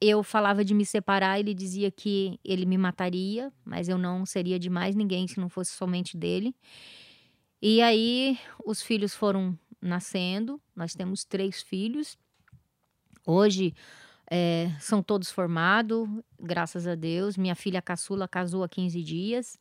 eu 0.03 0.23
falava 0.23 0.63
de 0.63 0.75
me 0.75 0.85
separar, 0.85 1.41
ele 1.41 1.55
dizia 1.55 1.91
que 1.91 2.39
ele 2.45 2.67
me 2.67 2.77
mataria, 2.77 3.51
mas 3.65 3.89
eu 3.89 3.97
não 3.97 4.27
seria 4.27 4.59
de 4.59 4.69
mais 4.69 4.95
ninguém 4.95 5.27
se 5.27 5.41
não 5.41 5.49
fosse 5.49 5.73
somente 5.73 6.19
dele. 6.19 6.55
E 7.61 7.81
aí 7.83 8.39
os 8.65 8.81
filhos 8.83 9.15
foram 9.15 9.59
nascendo, 9.81 10.61
nós 10.75 10.95
temos 10.95 11.25
três 11.25 11.63
filhos. 11.63 12.19
Hoje 13.27 13.75
eh, 14.31 14.71
são 14.81 15.03
todos 15.03 15.31
formados, 15.31 16.09
graças 16.39 16.87
a 16.87 16.95
Deus. 16.95 17.37
Minha 17.37 17.55
filha 17.55 17.83
caçula 17.83 18.29
casou 18.29 18.63
há 18.63 18.69
15 18.69 19.03
dias. 19.03 19.59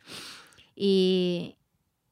E, 0.75 1.55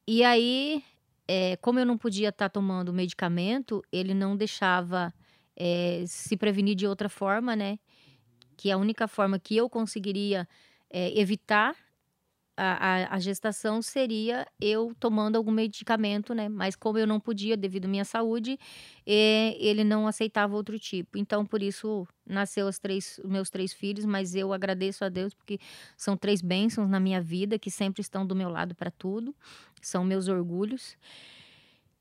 e 0.06 0.24
aí, 0.24 0.82
eh, 1.28 1.56
como 1.56 1.78
eu 1.78 1.86
não 1.86 1.98
podia 1.98 2.30
estar 2.30 2.48
tomando 2.48 2.92
medicamento, 2.92 3.82
ele 3.92 4.14
não 4.14 4.36
deixava 4.36 5.12
eh, 5.56 6.04
se 6.06 6.36
prevenir 6.36 6.74
de 6.74 6.86
outra 6.86 7.08
forma, 7.08 7.56
né? 7.56 7.78
Que 8.56 8.70
a 8.70 8.76
única 8.76 9.06
forma 9.08 9.38
que 9.38 9.56
eu 9.56 9.68
conseguiria 9.68 10.48
eh, 10.90 11.18
evitar 11.18 11.74
a, 12.56 13.14
a, 13.14 13.18
gestação 13.18 13.82
seria 13.82 14.46
eu 14.58 14.94
tomando 14.98 15.36
algum 15.36 15.50
medicamento, 15.50 16.34
né? 16.34 16.48
Mas 16.48 16.74
como 16.74 16.96
eu 16.98 17.06
não 17.06 17.20
podia 17.20 17.56
devido 17.56 17.84
à 17.84 17.88
minha 17.88 18.04
saúde, 18.04 18.58
eh, 19.06 19.54
ele 19.58 19.84
não 19.84 20.06
aceitava 20.06 20.54
outro 20.54 20.78
tipo. 20.78 21.18
Então, 21.18 21.44
por 21.44 21.62
isso, 21.62 22.08
nasceu 22.24 22.66
as 22.66 22.78
três, 22.78 23.20
os 23.22 23.30
meus 23.30 23.50
três 23.50 23.72
filhos, 23.74 24.06
mas 24.06 24.34
eu 24.34 24.52
agradeço 24.52 25.04
a 25.04 25.10
Deus 25.10 25.34
porque 25.34 25.58
são 25.96 26.16
três 26.16 26.40
bênçãos 26.40 26.88
na 26.88 26.98
minha 26.98 27.20
vida 27.20 27.58
que 27.58 27.70
sempre 27.70 28.00
estão 28.00 28.26
do 28.26 28.34
meu 28.34 28.48
lado 28.48 28.74
para 28.74 28.90
tudo. 28.90 29.34
São 29.82 30.02
meus 30.02 30.26
orgulhos. 30.26 30.96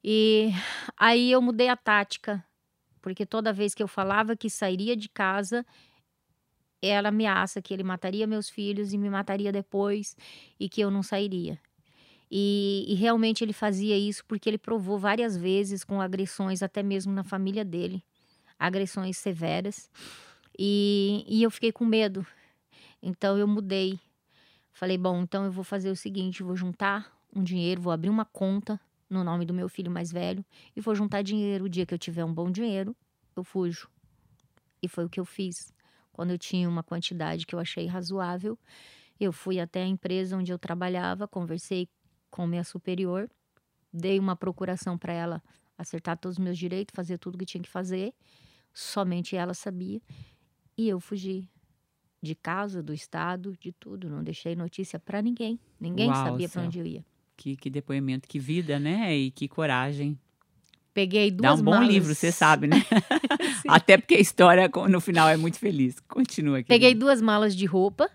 E 0.02 0.52
aí 0.98 1.32
eu 1.32 1.42
mudei 1.42 1.68
a 1.68 1.76
tática, 1.76 2.44
porque 3.02 3.26
toda 3.26 3.52
vez 3.52 3.74
que 3.74 3.84
eu 3.84 3.88
falava 3.88 4.36
que 4.38 4.50
sairia 4.50 4.96
de 4.96 5.10
casa, 5.10 5.66
ela 6.88 7.10
ameaça 7.10 7.62
que 7.62 7.74
ele 7.74 7.84
mataria 7.84 8.28
meus 8.28 8.50
filhos 8.50 8.94
e 8.94 8.98
me 8.98 9.10
mataria 9.10 9.52
depois 9.52 10.16
e 10.60 10.70
que 10.70 10.82
eu 10.82 10.92
não 10.92 11.04
sairia. 11.04 11.60
E, 12.30 12.86
e 12.88 12.96
realmente 12.96 13.44
ele 13.44 13.54
fazia 13.54 13.98
isso 13.98 14.26
porque 14.26 14.50
ele 14.50 14.58
provou 14.58 14.98
várias 14.98 15.38
vezes 15.38 15.84
com 15.84 16.02
agressões, 16.02 16.64
até 16.64 16.82
mesmo 16.82 17.14
na 17.14 17.24
família 17.24 17.64
dele, 17.64 18.04
agressões 18.58 19.18
severas. 19.18 19.90
E, 20.58 21.24
e 21.28 21.44
eu 21.44 21.52
fiquei 21.52 21.72
com 21.72 21.86
medo. 21.86 22.26
Então 23.02 23.38
eu 23.38 23.48
mudei. 23.48 24.00
Falei, 24.72 24.98
bom, 24.98 25.22
então 25.22 25.46
eu 25.46 25.52
vou 25.52 25.64
fazer 25.64 25.90
o 25.90 25.96
seguinte: 25.96 26.44
vou 26.44 26.56
juntar 26.56 27.16
um 27.34 27.44
dinheiro, 27.44 27.82
vou 27.82 27.94
abrir 27.94 28.10
uma 28.10 28.26
conta 28.26 28.80
no 29.10 29.24
nome 29.24 29.46
do 29.46 29.54
meu 29.54 29.70
filho 29.70 29.92
mais 29.92 30.12
velho 30.12 30.44
e 30.76 30.82
vou 30.82 30.96
juntar 30.96 31.22
dinheiro. 31.22 31.66
O 31.66 31.70
dia 31.70 31.86
que 31.86 31.94
eu 31.94 32.00
tiver 32.00 32.26
um 32.26 32.34
bom 32.34 32.50
dinheiro, 32.50 32.96
eu 33.36 33.44
fujo. 33.44 33.90
E 34.82 34.88
foi 34.88 35.06
o 35.06 35.10
que 35.10 35.20
eu 35.20 35.26
fiz. 35.26 35.75
Quando 36.16 36.32
eu 36.32 36.38
tinha 36.38 36.70
uma 36.70 36.82
quantidade 36.82 37.46
que 37.46 37.54
eu 37.54 37.60
achei 37.60 37.88
razoável, 37.88 38.58
eu 39.20 39.34
fui 39.34 39.60
até 39.60 39.84
a 39.84 39.86
empresa 39.86 40.38
onde 40.38 40.50
eu 40.50 40.58
trabalhava, 40.58 41.28
conversei 41.28 41.90
com 42.32 42.48
minha 42.48 42.64
superior, 42.64 43.30
dei 43.92 44.18
uma 44.18 44.34
procuração 44.34 44.98
para 44.98 45.12
ela 45.12 45.44
acertar 45.78 46.18
todos 46.18 46.38
os 46.38 46.42
meus 46.42 46.58
direitos, 46.58 46.96
fazer 46.96 47.18
tudo 47.18 47.38
que 47.38 47.46
tinha 47.46 47.62
que 47.62 47.70
fazer. 47.70 48.14
Somente 48.74 49.36
ela 49.36 49.54
sabia. 49.54 50.02
E 50.78 50.88
eu 50.88 51.02
fugi 51.02 51.50
de 52.22 52.34
casa, 52.34 52.82
do 52.82 52.94
estado, 52.94 53.54
de 53.60 53.74
tudo. 53.74 54.10
Não 54.10 54.24
deixei 54.24 54.56
notícia 54.56 54.98
para 54.98 55.22
ninguém. 55.22 55.60
Ninguém 55.78 56.08
Uau, 56.08 56.28
sabia 56.28 56.48
para 56.48 56.62
onde 56.62 56.80
eu 56.80 56.86
ia. 56.86 57.06
Que, 57.36 57.58
que 57.58 57.70
depoimento, 57.70 58.26
que 58.26 58.40
vida, 58.40 58.80
né? 58.80 59.14
E 59.14 59.32
que 59.32 59.50
coragem. 59.50 60.18
Peguei 60.96 61.30
Dá 61.30 61.50
duas 61.50 61.60
um 61.60 61.64
bom 61.66 61.72
malas. 61.72 61.90
livro, 61.90 62.16
você 62.16 62.32
sabe, 62.32 62.68
né? 62.68 62.78
Até 63.68 63.98
porque 63.98 64.16
a 64.16 64.20
história 64.20 64.72
no 64.90 65.02
final 65.02 65.28
é 65.28 65.36
muito 65.36 65.60
feliz. 65.60 66.00
Continua 66.00 66.60
aqui. 66.60 66.70
Peguei 66.70 66.96
duas 66.96 67.22
malas 67.22 67.54
de 67.54 67.66
roupa 67.66 68.10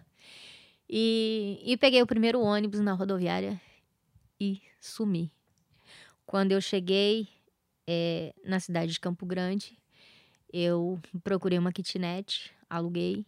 e, 0.88 1.60
e 1.62 1.76
peguei 1.76 2.00
o 2.00 2.06
primeiro 2.06 2.40
ônibus 2.40 2.80
na 2.80 2.94
rodoviária 2.94 3.60
e 4.40 4.62
sumi. 4.80 5.30
Quando 6.24 6.52
eu 6.52 6.60
cheguei 6.62 7.28
eh, 7.86 8.32
na 8.42 8.58
cidade 8.58 8.92
de 8.92 8.98
Campo 8.98 9.26
Grande, 9.26 9.78
eu 10.50 10.98
procurei 11.22 11.58
uma 11.58 11.72
kitnet, 11.72 12.50
aluguei 12.70 13.26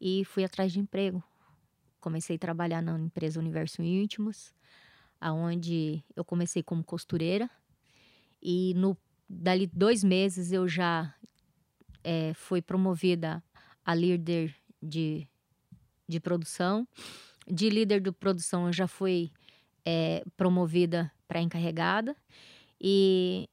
e 0.00 0.24
fui 0.24 0.44
atrás 0.44 0.72
de 0.72 0.80
emprego. 0.80 1.22
Comecei 2.00 2.36
a 2.36 2.38
trabalhar 2.38 2.80
na 2.80 2.98
empresa 2.98 3.38
Universo 3.38 3.82
Íntimos, 3.82 4.54
aonde 5.20 6.02
eu 6.16 6.24
comecei 6.24 6.62
como 6.62 6.82
costureira 6.82 7.50
e 8.48 8.74
no 8.74 8.96
dali 9.28 9.66
dois 9.66 10.04
meses 10.04 10.52
eu 10.52 10.68
já 10.68 11.12
é, 12.04 12.32
fui 12.32 12.62
promovida 12.62 13.42
a 13.84 13.92
líder 13.92 14.54
de, 14.80 15.26
de 16.08 16.20
produção. 16.20 16.86
De 17.44 17.68
líder 17.68 18.00
de 18.00 18.12
produção, 18.12 18.68
eu 18.68 18.72
já 18.72 18.86
fui 18.86 19.32
é, 19.84 20.22
promovida 20.36 21.10
para 21.26 21.42
encarregada. 21.42 22.16
E, 22.80 23.48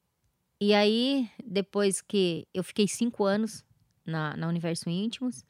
e 0.62 0.76
aí, 0.76 1.28
depois 1.44 2.00
que 2.00 2.48
eu 2.54 2.64
fiquei 2.64 2.88
cinco 2.88 3.24
anos 3.24 3.66
na, 4.06 4.38
na 4.38 4.48
Universo 4.48 4.92
Íntimos, 4.92 5.44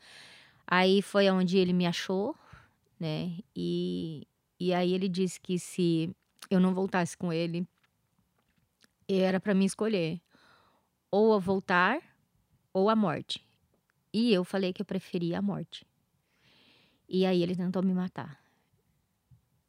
aí 0.66 1.02
foi 1.02 1.30
onde 1.30 1.58
ele 1.58 1.74
me 1.74 1.86
achou, 1.86 2.34
né? 2.98 3.38
E, 3.54 4.26
e 4.58 4.74
aí 4.74 4.94
ele 4.94 5.10
disse 5.10 5.38
que 5.42 5.60
se 5.60 6.16
eu 6.50 6.62
não 6.62 6.74
voltasse 6.74 7.18
com 7.18 7.34
ele, 7.34 7.68
era 9.08 9.40
para 9.40 9.54
mim 9.54 9.66
escolher 9.66 10.22
ou 11.12 11.34
a 11.34 11.40
voltar 11.40 12.02
ou 12.74 12.90
a 12.90 12.96
morte. 12.96 13.46
E 14.12 14.34
eu 14.34 14.44
falei 14.44 14.74
que 14.74 14.82
eu 14.82 14.86
preferia 14.86 15.40
a 15.40 15.42
morte. 15.42 15.86
E 17.08 17.26
aí 17.26 17.44
ele 17.44 17.56
tentou 17.56 17.84
me 17.84 17.94
matar. 17.94 18.40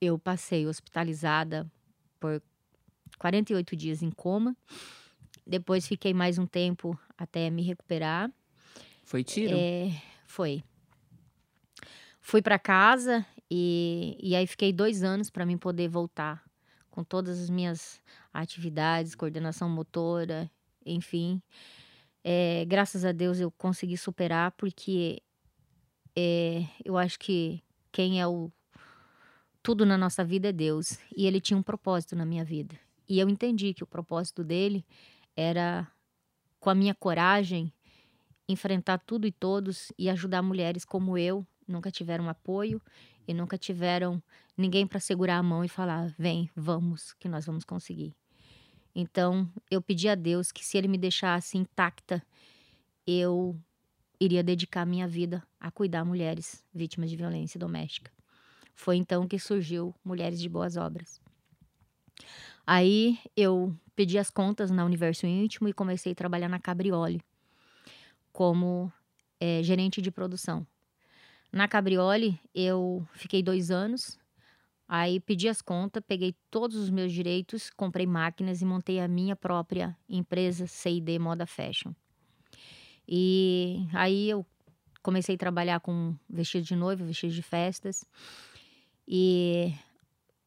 Eu 0.01 0.19
passei 0.19 0.67
hospitalizada 0.67 1.71
por 2.21 2.43
48 3.19 3.77
dias 3.77 4.03
em 4.03 4.11
coma. 4.11 4.57
Depois 5.47 5.87
fiquei 5.87 6.15
mais 6.15 6.39
um 6.39 6.47
tempo 6.47 6.99
até 7.17 7.51
me 7.51 7.63
recuperar. 7.63 8.31
Foi 9.03 9.23
tiro? 9.23 9.55
É, 9.57 9.91
foi. 10.25 10.63
Fui 12.21 12.41
para 12.41 12.59
casa 12.59 13.27
e, 13.51 14.17
e 14.23 14.35
aí 14.35 14.47
fiquei 14.47 14.73
dois 14.73 15.03
anos 15.03 15.29
para 15.29 15.45
mim 15.45 15.59
poder 15.59 15.89
voltar 15.89 16.43
com 16.95 17.03
todas 17.03 17.41
as 17.41 17.51
minhas 17.51 18.01
atividades, 18.33 19.17
coordenação 19.17 19.69
motora, 19.69 20.49
enfim. 20.87 21.43
É, 22.23 22.65
graças 22.67 23.05
a 23.05 23.11
Deus 23.11 23.41
eu 23.41 23.51
consegui 23.51 23.97
superar, 23.97 24.53
porque 24.53 25.21
é, 26.15 26.65
eu 26.85 26.97
acho 26.97 27.19
que 27.19 27.61
quem 27.91 28.21
é 28.21 28.29
o 28.29 28.49
tudo 29.61 29.85
na 29.85 29.99
nossa 29.99 30.25
vida 30.25 30.51
é 30.51 30.53
Deus. 30.53 30.97
E 31.17 31.27
ele 31.27 31.41
tinha 31.41 31.59
um 31.59 31.65
propósito 31.65 32.15
na 32.15 32.25
minha 32.25 32.45
vida. 32.45 32.79
E 33.09 33.19
eu 33.19 33.29
entendi 33.29 33.75
que 33.75 33.83
o 33.83 33.89
propósito 33.89 34.45
dele 34.45 34.87
era, 35.37 35.91
com 36.61 36.71
a 36.71 36.77
minha 36.77 36.95
coragem, 36.95 37.73
enfrentar 38.49 38.99
tudo 38.99 39.27
e 39.27 39.33
todos 39.33 39.91
e 39.99 40.09
ajudar 40.09 40.43
mulheres 40.43 40.85
como 40.85 41.19
eu, 41.19 41.45
nunca 41.67 41.91
tiveram 41.91 42.29
apoio 42.29 42.81
e 43.27 43.35
nunca 43.35 43.59
tiveram 43.59 44.23
ninguém 44.57 44.87
para 44.87 45.01
segurar 45.01 45.39
a 45.39 45.43
mão 45.43 45.65
e 45.65 45.69
falar: 45.69 46.15
vem, 46.19 46.51
vamos, 46.55 47.13
que 47.15 47.29
nós 47.29 47.47
vamos 47.47 47.65
conseguir. 47.65 48.15
Então, 48.95 49.51
eu 49.71 49.83
pedi 49.83 50.09
a 50.09 50.15
Deus 50.15 50.53
que 50.53 50.65
se 50.65 50.79
ele 50.79 50.87
me 50.87 50.97
deixasse 50.97 51.59
intacta, 51.59 52.23
eu 53.07 53.59
iria 54.21 54.43
dedicar 54.43 54.87
minha 54.87 55.09
vida 55.09 55.43
a 55.59 55.71
cuidar 55.71 56.05
mulheres 56.05 56.65
vítimas 56.73 57.11
de 57.11 57.17
violência 57.17 57.59
doméstica. 57.59 58.13
Foi 58.75 58.97
então 58.97 59.27
que 59.27 59.39
surgiu 59.39 59.95
Mulheres 60.05 60.41
de 60.41 60.49
Boas 60.49 60.77
Obras. 60.77 61.21
Aí 62.67 63.19
eu 63.37 63.77
pedi 63.95 64.19
as 64.19 64.31
contas 64.31 64.71
na 64.71 64.85
Universo 64.85 65.27
Íntimo 65.27 65.69
e 65.69 65.73
comecei 65.73 66.13
a 66.13 66.15
trabalhar 66.15 66.49
na 66.49 66.59
Cabriole 66.59 67.21
como 68.33 68.93
é, 69.39 69.63
gerente 69.63 70.01
de 70.01 70.11
produção. 70.11 70.67
Na 71.55 71.69
Cabriole 71.69 72.37
eu 72.53 73.07
fiquei 73.13 73.41
dois 73.41 73.71
anos, 73.71 74.19
aí 74.89 75.21
pedi 75.21 75.49
as 75.49 75.63
contas, 75.63 76.03
peguei 76.05 76.35
todos 76.51 76.77
os 76.77 76.91
meus 76.91 77.13
direitos, 77.13 77.71
comprei 77.71 78.09
máquinas 78.09 78.61
e 78.61 78.65
montei 78.65 78.99
a 78.99 79.07
minha 79.07 79.37
própria 79.37 79.97
empresa 80.09 80.67
C&D 80.67 81.17
Moda 81.17 81.47
Fashion. 81.47 81.93
E 83.07 83.87
aí 83.93 84.29
eu 84.29 84.45
comecei 85.01 85.37
a 85.37 85.39
trabalhar 85.39 85.79
com 85.79 86.17
vestido 86.29 86.65
de 86.65 86.75
noiva, 86.75 87.05
vestido 87.05 87.33
de 87.33 87.43
festas. 87.43 88.05
E 89.07 89.73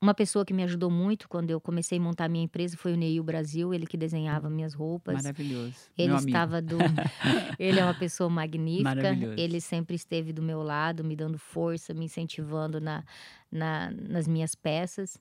uma 0.01 0.13
pessoa 0.13 0.45
que 0.45 0.53
me 0.53 0.63
ajudou 0.63 0.91
muito 0.91 1.27
quando 1.27 1.49
eu 1.49 1.59
comecei 1.59 1.97
a 1.97 2.01
montar 2.01 2.29
minha 2.29 2.43
empresa 2.43 2.77
foi 2.77 2.93
o 2.93 2.95
Neil 2.95 3.23
Brasil, 3.23 3.73
ele 3.73 3.87
que 3.87 3.97
desenhava 3.97 4.49
minhas 4.49 4.73
roupas. 4.73 5.15
Maravilhoso. 5.15 5.75
Ele 5.97 6.09
Meu 6.09 6.17
estava 6.17 6.59
amigo. 6.59 6.77
do 6.77 6.83
Ele 7.57 7.79
é 7.79 7.83
uma 7.83 7.95
pessoa 7.95 8.29
magnífica. 8.29 9.17
Ele 9.35 9.59
sempre 9.59 9.95
esteve 9.95 10.31
do 10.31 10.41
meu 10.41 10.61
lado, 10.61 11.03
me 11.03 11.15
dando 11.15 11.39
força, 11.39 11.93
me 11.93 12.05
incentivando 12.05 12.79
na, 12.79 13.03
na 13.51 13.91
nas 13.91 14.27
minhas 14.27 14.53
peças. 14.53 15.19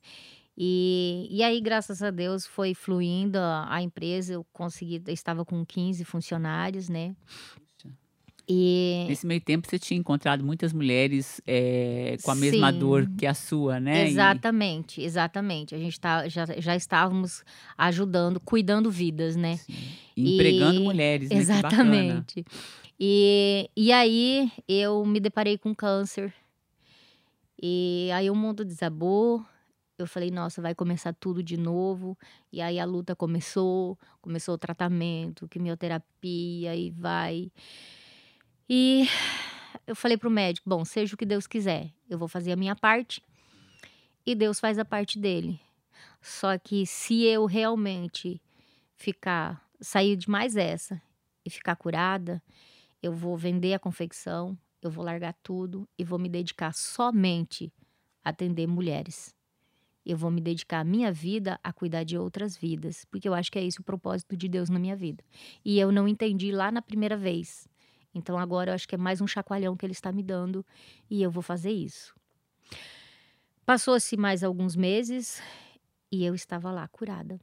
E, 0.59 1.27
e 1.31 1.43
aí, 1.43 1.61
graças 1.61 2.03
a 2.03 2.11
Deus, 2.11 2.47
foi 2.47 2.75
fluindo 2.75 3.39
a, 3.39 3.67
a 3.75 3.83
empresa. 3.83 4.35
Eu 4.35 4.47
consegui, 4.53 5.03
eu 5.07 5.13
estava 5.13 5.45
com 5.45 5.65
15 5.65 6.05
funcionários, 6.05 6.89
né? 6.89 7.15
E 8.49 9.07
Nesse 9.09 9.27
meio 9.27 9.41
tempo, 9.41 9.67
você 9.69 9.79
tinha 9.79 9.99
encontrado 9.99 10.45
muitas 10.45 10.73
mulheres 10.73 11.41
é, 11.47 12.17
com 12.23 12.31
a 12.31 12.35
mesma 12.35 12.71
Sim. 12.73 12.79
dor 12.79 13.09
que 13.17 13.27
a 13.27 13.35
sua, 13.35 13.81
né? 13.81 14.05
E- 14.05 14.11
Exatamente, 14.11 15.01
exatamente. 15.03 15.75
A 15.75 15.79
gente 15.79 15.99
tá, 15.99 16.29
já, 16.29 16.45
já 16.59 16.77
estávamos 16.77 17.45
ajudando, 17.77 18.39
cuidando 18.39 18.91
vidas, 18.91 19.35
né? 19.35 19.57
sim. 19.57 19.75
Empregando 20.17 20.81
E- 20.81 20.85
mulheres, 20.85 21.31
né? 21.31 21.39
Exatamente. 21.39 22.45
E, 22.99 23.69
e 23.77 23.93
aí 23.93 24.51
eu 24.69 25.05
me 25.05 25.19
deparei 25.21 25.59
com 25.59 25.75
câncer. 25.75 26.33
E 27.61 28.11
aí 28.15 28.31
o 28.31 28.35
mundo 28.35 28.65
desabou. 28.65 29.45
Eu 29.99 30.07
falei, 30.07 30.31
nossa, 30.31 30.61
vai 30.61 30.75
começar 30.75 31.13
tudo 31.15 31.43
de 31.43 31.57
novo. 31.57 32.17
E 32.53 32.61
aí 32.61 32.79
a 32.79 32.85
luta 32.85 33.17
começou, 33.17 33.99
começou 34.21 34.55
o 34.55 34.59
tratamento, 34.59 35.49
quimioterapia 35.49 36.77
e 36.77 36.91
vai. 36.91 37.51
E 38.69 39.07
eu 39.87 39.95
falei 39.95 40.17
pro 40.17 40.31
médico, 40.31 40.69
bom, 40.69 40.85
seja 40.85 41.15
o 41.15 41.19
que 41.19 41.25
Deus 41.25 41.47
quiser, 41.47 41.93
eu 42.09 42.19
vou 42.19 42.27
fazer 42.27 42.53
a 42.53 42.57
minha 42.57 42.75
parte 42.75 43.23
e 44.27 44.35
Deus 44.35 44.59
faz 44.59 44.79
a 44.79 44.85
parte 44.85 45.19
dele. 45.19 45.61
Só 46.21 46.59
que 46.59 46.85
se 46.85 47.23
eu 47.23 47.47
realmente 47.47 48.43
ficar, 48.97 49.65
sair 49.81 50.17
de 50.17 50.29
mais 50.29 50.57
essa 50.57 51.01
e 51.45 51.51
ficar 51.51 51.77
curada, 51.77 52.43
eu 53.01 53.13
vou 53.13 53.37
vender 53.37 53.75
a 53.75 53.79
confecção, 53.79 54.59
eu 54.83 54.91
vou 54.91 55.05
largar 55.05 55.35
tudo 55.43 55.89
e 55.97 56.03
vou 56.03 56.19
me 56.19 56.29
dedicar 56.29 56.75
somente 56.75 57.73
a 58.25 58.31
atender 58.31 58.67
mulheres. 58.67 59.35
Eu 60.05 60.17
vou 60.17 60.31
me 60.31 60.41
dedicar 60.41 60.81
a 60.81 60.85
minha 60.85 61.13
vida 61.13 61.59
a 61.63 61.73
cuidar 61.73 62.05
de 62.05 62.19
outras 62.19 62.57
vidas, 62.57 63.05
porque 63.05 63.29
eu 63.29 63.35
acho 63.35 63.51
que 63.51 63.59
é 63.59 63.65
esse 63.65 63.81
o 63.81 63.85
propósito 63.85 64.37
de 64.37 64.49
Deus 64.49 64.69
na 64.69 64.79
minha 64.79 64.97
vida. 64.97 65.23
E 65.65 65.79
eu 65.79 65.93
não 65.93 66.07
entendi 66.07 66.51
lá 66.53 66.71
na 66.71 66.83
primeira 66.83 67.17
vez. 67.17 67.69
Então 68.17 68.39
agora 68.39 68.71
eu 68.71 68.75
acho 68.75 68.89
que 68.89 68.95
é 68.95 68.99
mais 68.99 69.21
um 69.21 69.27
chacoalhão 69.27 69.77
que 69.77 69.85
ele 69.85 69.93
está 69.93 70.11
me 70.11 70.23
dando 70.23 70.65
e 71.11 71.23
eu 71.23 71.31
vou 71.31 71.43
fazer 71.43 71.71
isso. 71.71 72.15
Passou-se 73.67 74.17
mais 74.17 74.43
alguns 74.43 74.75
meses 74.75 75.43
e 76.11 76.25
eu 76.25 76.35
estava 76.35 76.73
lá 76.73 76.89
curada. 76.89 77.39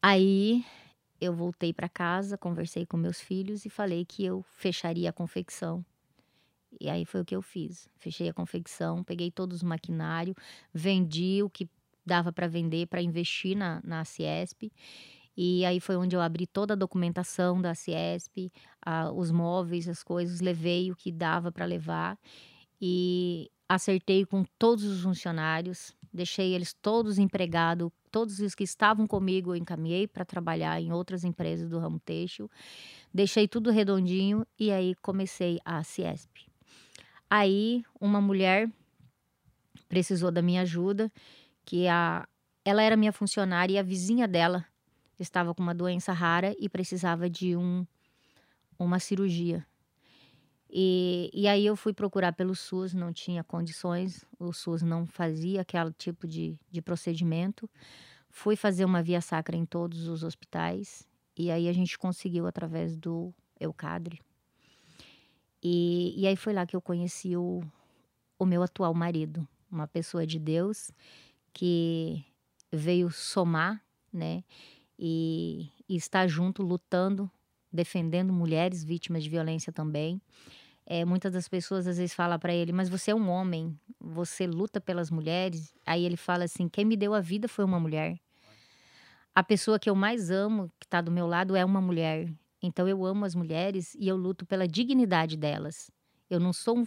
Aí 0.00 0.64
eu 1.20 1.34
voltei 1.34 1.72
para 1.72 1.88
casa, 1.88 2.38
conversei 2.38 2.86
com 2.86 2.96
meus 2.96 3.20
filhos 3.20 3.66
e 3.66 3.68
falei 3.68 4.06
que 4.06 4.24
eu 4.24 4.42
fecharia 4.56 5.10
a 5.10 5.12
confecção. 5.12 5.84
E 6.80 6.88
aí 6.88 7.04
foi 7.04 7.20
o 7.20 7.24
que 7.24 7.36
eu 7.36 7.42
fiz. 7.42 7.90
Fechei 7.98 8.28
a 8.30 8.32
confecção, 8.32 9.04
peguei 9.04 9.30
todos 9.30 9.58
os 9.58 9.62
maquinário, 9.62 10.34
vendi 10.72 11.42
o 11.42 11.50
que 11.50 11.68
dava 12.06 12.32
para 12.32 12.46
vender 12.46 12.86
para 12.86 13.02
investir 13.02 13.54
na, 13.54 13.82
na 13.84 14.02
Ciesp. 14.04 14.72
E 15.40 15.64
aí 15.64 15.78
foi 15.78 15.94
onde 15.94 16.16
eu 16.16 16.20
abri 16.20 16.48
toda 16.48 16.72
a 16.74 16.76
documentação 16.76 17.62
da 17.62 17.72
Ciesp, 17.72 18.50
a- 18.84 19.12
os 19.12 19.30
móveis, 19.30 19.88
as 19.88 20.02
coisas, 20.02 20.40
levei 20.40 20.90
o 20.90 20.96
que 20.96 21.12
dava 21.12 21.52
para 21.52 21.64
levar 21.64 22.18
e 22.82 23.48
acertei 23.68 24.26
com 24.26 24.42
todos 24.58 24.82
os 24.82 25.02
funcionários, 25.02 25.94
deixei 26.12 26.54
eles 26.56 26.74
todos 26.74 27.20
empregados, 27.20 27.88
todos 28.10 28.40
os 28.40 28.52
que 28.52 28.64
estavam 28.64 29.06
comigo 29.06 29.52
eu 29.52 29.56
encaminhei 29.56 30.08
para 30.08 30.24
trabalhar 30.24 30.80
em 30.80 30.92
outras 30.92 31.22
empresas 31.22 31.68
do 31.68 31.78
ramo 31.78 32.00
têxtil, 32.00 32.50
deixei 33.14 33.46
tudo 33.46 33.70
redondinho 33.70 34.44
e 34.58 34.72
aí 34.72 34.96
comecei 34.96 35.60
a 35.64 35.84
Ciesp. 35.84 36.48
Aí 37.30 37.84
uma 38.00 38.20
mulher 38.20 38.68
precisou 39.88 40.32
da 40.32 40.42
minha 40.42 40.62
ajuda, 40.62 41.12
que 41.64 41.86
a, 41.86 42.26
ela 42.64 42.82
era 42.82 42.96
minha 42.96 43.12
funcionária 43.12 43.74
e 43.74 43.78
a 43.78 43.84
vizinha 43.84 44.26
dela 44.26 44.66
estava 45.18 45.54
com 45.54 45.62
uma 45.62 45.74
doença 45.74 46.12
rara 46.12 46.54
e 46.58 46.68
precisava 46.68 47.28
de 47.28 47.56
um, 47.56 47.86
uma 48.78 48.98
cirurgia. 48.98 49.66
E, 50.70 51.30
e 51.32 51.48
aí 51.48 51.64
eu 51.64 51.74
fui 51.74 51.94
procurar 51.94 52.32
pelo 52.32 52.54
SUS, 52.54 52.92
não 52.92 53.12
tinha 53.12 53.42
condições, 53.42 54.24
o 54.38 54.52
SUS 54.52 54.82
não 54.82 55.06
fazia 55.06 55.62
aquele 55.62 55.92
tipo 55.92 56.26
de, 56.26 56.58
de 56.70 56.82
procedimento. 56.82 57.68
Fui 58.28 58.54
fazer 58.54 58.84
uma 58.84 59.02
via 59.02 59.20
sacra 59.20 59.56
em 59.56 59.64
todos 59.64 60.06
os 60.06 60.22
hospitais 60.22 61.08
e 61.36 61.50
aí 61.50 61.68
a 61.68 61.72
gente 61.72 61.98
conseguiu 61.98 62.46
através 62.46 62.96
do 62.96 63.32
Eucadre. 63.58 64.20
E, 65.62 66.14
e 66.16 66.26
aí 66.26 66.36
foi 66.36 66.52
lá 66.52 66.66
que 66.66 66.76
eu 66.76 66.82
conheci 66.82 67.36
o, 67.36 67.62
o 68.38 68.44
meu 68.44 68.62
atual 68.62 68.92
marido, 68.94 69.46
uma 69.70 69.88
pessoa 69.88 70.26
de 70.26 70.38
Deus 70.38 70.90
que 71.52 72.24
veio 72.70 73.10
somar, 73.10 73.82
né? 74.12 74.44
E, 74.98 75.70
e 75.88 75.96
está 75.96 76.26
junto, 76.26 76.62
lutando 76.62 77.30
defendendo 77.72 78.32
mulheres 78.32 78.82
vítimas 78.82 79.22
de 79.22 79.30
violência 79.30 79.72
também. 79.72 80.20
É, 80.86 81.04
muitas 81.04 81.32
das 81.32 81.48
pessoas 81.48 81.86
às 81.86 81.98
vezes 81.98 82.14
falam 82.14 82.38
para 82.38 82.54
ele, 82.54 82.72
mas 82.72 82.88
você 82.88 83.10
é 83.10 83.14
um 83.14 83.28
homem, 83.28 83.78
você 84.00 84.46
luta 84.46 84.80
pelas 84.80 85.10
mulheres. 85.10 85.74
Aí 85.84 86.04
ele 86.04 86.16
fala 86.16 86.44
assim: 86.44 86.68
quem 86.68 86.84
me 86.84 86.96
deu 86.96 87.14
a 87.14 87.20
vida 87.20 87.46
foi 87.46 87.64
uma 87.64 87.78
mulher. 87.78 88.18
A 89.34 89.44
pessoa 89.44 89.78
que 89.78 89.88
eu 89.88 89.94
mais 89.94 90.30
amo, 90.30 90.72
que 90.80 90.86
está 90.86 91.00
do 91.00 91.12
meu 91.12 91.26
lado, 91.26 91.54
é 91.54 91.64
uma 91.64 91.80
mulher. 91.80 92.32
Então 92.60 92.88
eu 92.88 93.04
amo 93.04 93.24
as 93.24 93.34
mulheres 93.34 93.94
e 93.94 94.08
eu 94.08 94.16
luto 94.16 94.44
pela 94.46 94.66
dignidade 94.66 95.36
delas. 95.36 95.90
Eu 96.28 96.40
não 96.40 96.52
sou 96.52 96.76
um, 96.76 96.86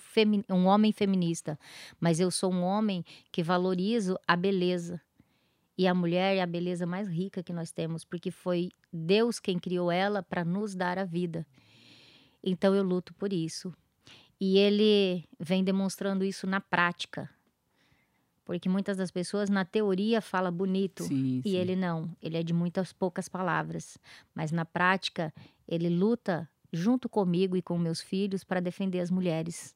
um 0.50 0.66
homem 0.66 0.92
feminista, 0.92 1.58
mas 2.00 2.20
eu 2.20 2.30
sou 2.30 2.52
um 2.52 2.62
homem 2.62 3.06
que 3.32 3.42
valorizo 3.42 4.18
a 4.28 4.36
beleza. 4.36 5.00
E 5.82 5.88
a 5.88 5.96
mulher 5.96 6.38
é 6.38 6.42
a 6.42 6.46
beleza 6.46 6.86
mais 6.86 7.08
rica 7.08 7.42
que 7.42 7.52
nós 7.52 7.72
temos, 7.72 8.06
porque 8.06 8.30
foi 8.30 8.70
Deus 8.94 9.40
quem 9.40 9.58
criou 9.58 9.92
ela 9.92 10.22
para 10.22 10.46
nos 10.46 10.76
dar 10.76 11.00
a 11.00 11.06
vida. 11.06 11.44
Então 12.44 12.76
eu 12.76 12.84
luto 12.84 13.16
por 13.16 13.34
isso. 13.34 13.74
E 14.40 14.60
ele 14.60 15.28
vem 15.40 15.64
demonstrando 15.64 16.24
isso 16.24 16.46
na 16.46 16.62
prática. 16.62 17.28
Porque 18.46 18.70
muitas 18.70 18.96
das 18.96 19.10
pessoas 19.10 19.50
na 19.50 19.66
teoria 19.66 20.22
fala 20.22 20.52
bonito 20.52 21.04
sim, 21.04 21.42
e 21.44 21.50
sim. 21.50 21.56
ele 21.56 21.76
não, 21.76 22.16
ele 22.22 22.38
é 22.38 22.44
de 22.44 22.54
muitas 22.54 22.94
poucas 22.94 23.28
palavras, 23.28 23.98
mas 24.36 24.52
na 24.52 24.66
prática 24.66 25.34
ele 25.68 25.90
luta 25.90 26.48
junto 26.72 27.10
comigo 27.10 27.58
e 27.58 27.62
com 27.64 27.76
meus 27.76 28.02
filhos 28.02 28.44
para 28.44 28.60
defender 28.60 29.00
as 29.00 29.10
mulheres. 29.10 29.76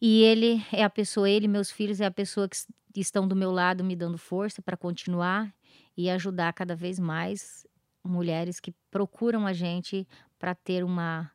E 0.00 0.22
ele 0.22 0.62
é 0.72 0.84
a 0.84 0.90
pessoa, 0.90 1.28
ele 1.28 1.46
e 1.46 1.48
meus 1.48 1.70
filhos 1.70 2.00
é 2.00 2.06
a 2.06 2.10
pessoa 2.10 2.48
que 2.48 3.00
estão 3.00 3.26
do 3.26 3.36
meu 3.36 3.50
lado 3.50 3.82
me 3.82 3.96
dando 3.96 4.18
força 4.18 4.60
para 4.60 4.76
continuar 4.76 5.54
e 5.96 6.10
ajudar 6.10 6.52
cada 6.52 6.74
vez 6.74 6.98
mais 6.98 7.66
mulheres 8.04 8.60
que 8.60 8.74
procuram 8.90 9.46
a 9.46 9.52
gente 9.52 10.06
para 10.38 10.54
ter 10.54 10.84
uma 10.84 11.30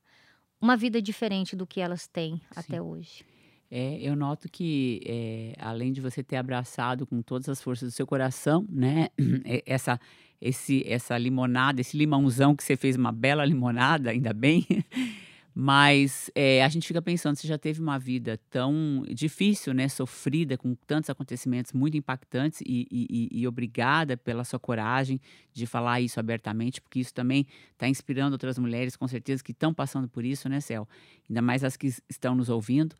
uma 0.62 0.78
vida 0.78 1.02
diferente 1.02 1.56
do 1.56 1.65
que 1.65 1.82
elas 1.82 2.08
têm 2.08 2.36
Sim. 2.38 2.43
até 2.56 2.82
hoje. 2.82 3.26
É, 3.69 3.97
eu 4.02 4.15
noto 4.15 4.47
que, 4.50 5.02
é, 5.06 5.54
além 5.58 5.91
de 5.91 6.02
você 6.02 6.21
ter 6.21 6.36
abraçado 6.36 7.08
com 7.08 7.21
todas 7.21 7.50
as 7.50 7.62
forças 7.62 7.89
do 7.89 7.95
seu 7.95 8.06
coração, 8.06 8.65
né, 8.69 9.08
essa, 9.65 10.00
esse, 10.39 10.84
essa 10.86 11.17
limonada, 11.17 11.82
esse 11.82 11.97
limãozão 11.97 12.56
que 12.56 12.63
você 12.63 12.76
fez 12.76 12.95
uma 12.95 13.12
bela 13.12 13.43
limonada, 13.45 14.12
ainda 14.12 14.34
bem. 14.34 14.67
Mas 15.54 16.32
é, 16.34 16.64
a 16.64 16.70
gente 16.70 16.88
fica 16.88 17.02
pensando, 17.02 17.36
você 17.36 17.48
já 17.48 17.58
teve 17.58 17.82
uma 17.82 18.00
vida 18.00 18.40
tão 18.50 19.04
difícil, 19.14 19.74
né, 19.74 19.90
sofrida, 19.90 20.58
com 20.58 20.74
tantos 20.88 21.10
acontecimentos 21.10 21.74
muito 21.74 21.98
impactantes 21.98 22.62
e, 22.62 22.88
e, 22.90 23.30
e 23.32 23.48
obrigada 23.48 24.16
pela 24.16 24.46
sua 24.46 24.60
coragem 24.60 25.20
de 25.54 25.66
falar 25.66 26.00
isso 26.00 26.20
abertamente, 26.20 26.80
porque 26.80 27.00
isso 27.00 27.14
também 27.14 27.46
está 27.74 27.88
inspirando 27.88 28.34
outras 28.34 28.58
mulheres, 28.58 28.96
com 28.96 29.08
certeza, 29.08 29.44
que 29.44 29.52
estão 29.52 29.74
passando 29.74 30.08
por 30.08 30.24
isso, 30.24 30.48
né, 30.48 30.62
Cel? 30.62 30.88
Ainda 31.30 31.42
mais 31.42 31.64
as 31.64 31.76
que 31.76 31.88
estão 32.10 32.34
nos 32.34 32.48
ouvindo. 32.48 32.96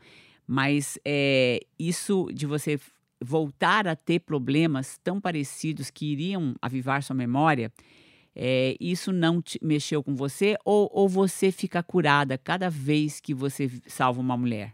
Mas 0.46 1.00
é, 1.06 1.62
isso 1.80 2.28
de 2.34 2.46
você 2.46 2.78
voltar 3.24 3.88
a 3.88 3.96
ter 3.96 4.20
problemas 4.20 4.98
tão 5.04 5.22
parecidos 5.22 5.90
que 5.90 6.08
iriam 6.08 6.56
avivar 6.62 7.04
sua 7.04 7.16
memória, 7.16 7.72
é, 8.36 8.76
isso 8.80 9.12
não 9.12 9.44
mexeu 9.62 10.04
com 10.04 10.16
você 10.16 10.58
ou, 10.64 10.90
ou 10.94 11.08
você 11.08 11.52
fica 11.52 11.84
curada 11.84 12.38
cada 12.38 12.70
vez 12.70 13.20
que 13.20 13.34
você 13.34 13.70
salva 13.88 14.22
uma 14.22 14.38
mulher? 14.38 14.74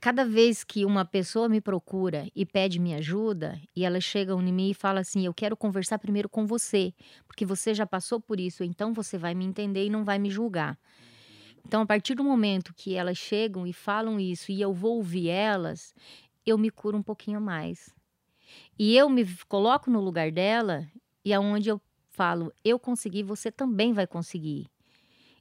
Cada 0.00 0.24
vez 0.24 0.64
que 0.64 0.84
uma 0.84 1.04
pessoa 1.04 1.48
me 1.48 1.60
procura 1.60 2.26
e 2.34 2.44
pede 2.44 2.80
minha 2.80 2.98
ajuda, 2.98 3.60
e 3.74 3.84
ela 3.84 4.00
chega 4.00 4.32
em 4.32 4.52
mim 4.52 4.70
e 4.70 4.74
fala 4.74 4.98
assim: 4.98 5.24
Eu 5.24 5.32
quero 5.32 5.56
conversar 5.56 5.96
primeiro 5.96 6.28
com 6.28 6.44
você, 6.44 6.92
porque 7.24 7.46
você 7.46 7.72
já 7.72 7.86
passou 7.86 8.20
por 8.20 8.40
isso, 8.40 8.64
então 8.64 8.92
você 8.92 9.16
vai 9.16 9.32
me 9.32 9.44
entender 9.44 9.86
e 9.86 9.90
não 9.90 10.04
vai 10.04 10.18
me 10.18 10.28
julgar. 10.28 10.76
Então, 11.64 11.82
a 11.82 11.86
partir 11.86 12.16
do 12.16 12.24
momento 12.24 12.74
que 12.74 12.96
elas 12.96 13.16
chegam 13.16 13.64
e 13.64 13.72
falam 13.72 14.18
isso 14.18 14.50
e 14.50 14.60
eu 14.60 14.72
vou 14.72 14.96
ouvir 14.96 15.28
elas, 15.28 15.94
eu 16.44 16.58
me 16.58 16.68
curo 16.68 16.98
um 16.98 17.02
pouquinho 17.02 17.40
mais. 17.40 17.94
E 18.76 18.96
eu 18.96 19.08
me 19.08 19.24
coloco 19.48 19.88
no 19.88 20.00
lugar 20.00 20.32
dela 20.32 20.84
e 21.24 21.32
aonde 21.32 21.68
eu 21.68 21.80
falo, 22.12 22.52
eu 22.64 22.78
consegui, 22.78 23.22
você 23.22 23.50
também 23.50 23.92
vai 23.92 24.06
conseguir. 24.06 24.70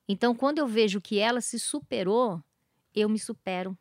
Então, 0.07 0.33
quando 0.33 0.57
eu 0.57 0.67
vejo 0.67 0.99
que 0.99 1.19
ela 1.19 1.41
se 1.41 1.59
superou, 1.59 2.41
eu 2.95 3.07
me 3.07 3.19
supero. 3.19 3.77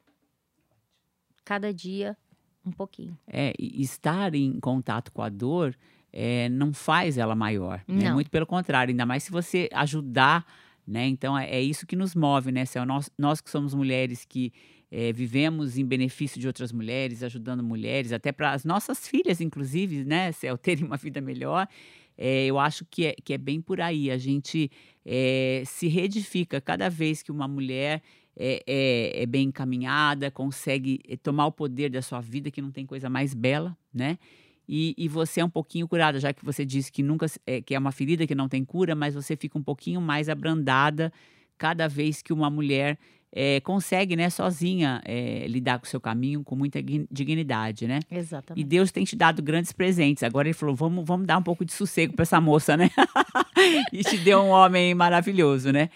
Cada 1.44 1.72
dia 1.72 2.16
um 2.64 2.70
pouquinho. 2.70 3.16
É, 3.26 3.54
estar 3.58 4.34
em 4.34 4.60
contato 4.60 5.10
com 5.12 5.22
a 5.22 5.28
dor 5.28 5.74
é, 6.12 6.48
não 6.48 6.72
faz 6.72 7.16
ela 7.16 7.34
maior. 7.34 7.82
Né? 7.88 8.12
Muito 8.12 8.30
pelo 8.30 8.46
contrário, 8.46 8.92
ainda 8.92 9.06
mais 9.06 9.22
se 9.22 9.30
você 9.30 9.68
ajudar, 9.72 10.44
né? 10.86 11.06
Então 11.06 11.38
é, 11.38 11.48
é 11.50 11.62
isso 11.62 11.86
que 11.86 11.96
nos 11.96 12.14
move, 12.14 12.52
né, 12.52 12.64
Céu? 12.64 12.84
Nós, 12.84 13.10
nós 13.16 13.40
que 13.40 13.48
somos 13.50 13.72
mulheres 13.72 14.24
que 14.24 14.52
é, 14.90 15.12
vivemos 15.12 15.78
em 15.78 15.84
benefício 15.84 16.40
de 16.40 16.46
outras 16.46 16.72
mulheres, 16.72 17.22
ajudando 17.22 17.62
mulheres, 17.62 18.12
até 18.12 18.32
para 18.32 18.52
as 18.52 18.64
nossas 18.64 19.06
filhas, 19.08 19.40
inclusive, 19.40 20.04
né, 20.04 20.32
Céu, 20.32 20.58
terem 20.58 20.84
uma 20.84 20.96
vida 20.96 21.20
melhor. 21.20 21.68
É, 22.22 22.44
eu 22.44 22.58
acho 22.58 22.84
que 22.84 23.06
é, 23.06 23.14
que 23.24 23.32
é 23.32 23.38
bem 23.38 23.62
por 23.62 23.80
aí. 23.80 24.10
A 24.10 24.18
gente 24.18 24.70
é, 25.06 25.62
se 25.64 25.88
reedifica 25.88 26.60
cada 26.60 26.90
vez 26.90 27.22
que 27.22 27.32
uma 27.32 27.48
mulher 27.48 28.02
é, 28.36 28.62
é, 28.66 29.22
é, 29.22 29.26
bem 29.26 29.48
encaminhada, 29.48 30.30
consegue 30.30 31.00
tomar 31.22 31.46
o 31.46 31.52
poder 31.52 31.88
da 31.88 32.02
sua 32.02 32.20
vida, 32.20 32.50
que 32.50 32.60
não 32.60 32.70
tem 32.70 32.84
coisa 32.84 33.08
mais 33.08 33.32
bela, 33.32 33.74
né? 33.92 34.18
E, 34.68 34.94
e 34.96 35.08
você 35.08 35.40
é 35.40 35.44
um 35.44 35.50
pouquinho 35.50 35.88
curada, 35.88 36.20
já 36.20 36.32
que 36.32 36.44
você 36.44 36.64
disse 36.64 36.92
que 36.92 37.02
nunca 37.02 37.26
é, 37.46 37.60
que 37.62 37.74
é 37.74 37.78
uma 37.78 37.90
ferida 37.90 38.26
que 38.26 38.34
não 38.34 38.48
tem 38.48 38.64
cura, 38.64 38.94
mas 38.94 39.14
você 39.14 39.34
fica 39.34 39.58
um 39.58 39.62
pouquinho 39.62 40.00
mais 40.00 40.28
abrandada 40.28 41.10
cada 41.56 41.88
vez 41.88 42.22
que 42.22 42.32
uma 42.32 42.48
mulher 42.48 42.98
é, 43.32 43.60
consegue, 43.60 44.16
né, 44.16 44.28
sozinha 44.28 45.00
é, 45.04 45.46
lidar 45.46 45.78
com 45.78 45.86
o 45.86 45.88
seu 45.88 46.00
caminho 46.00 46.42
com 46.42 46.56
muita 46.56 46.82
dignidade, 46.82 47.86
né? 47.86 48.00
Exatamente. 48.10 48.60
E 48.60 48.64
Deus 48.64 48.90
tem 48.90 49.04
te 49.04 49.14
dado 49.14 49.40
grandes 49.42 49.72
presentes. 49.72 50.22
Agora 50.22 50.48
ele 50.48 50.54
falou, 50.54 50.74
vamos, 50.74 51.04
vamos 51.06 51.26
dar 51.26 51.38
um 51.38 51.42
pouco 51.42 51.64
de 51.64 51.72
sossego 51.72 52.14
para 52.14 52.24
essa 52.24 52.40
moça, 52.40 52.76
né? 52.76 52.90
e 53.92 54.02
te 54.02 54.18
deu 54.18 54.40
um 54.40 54.48
homem 54.48 54.94
maravilhoso, 54.94 55.70
né? 55.70 55.90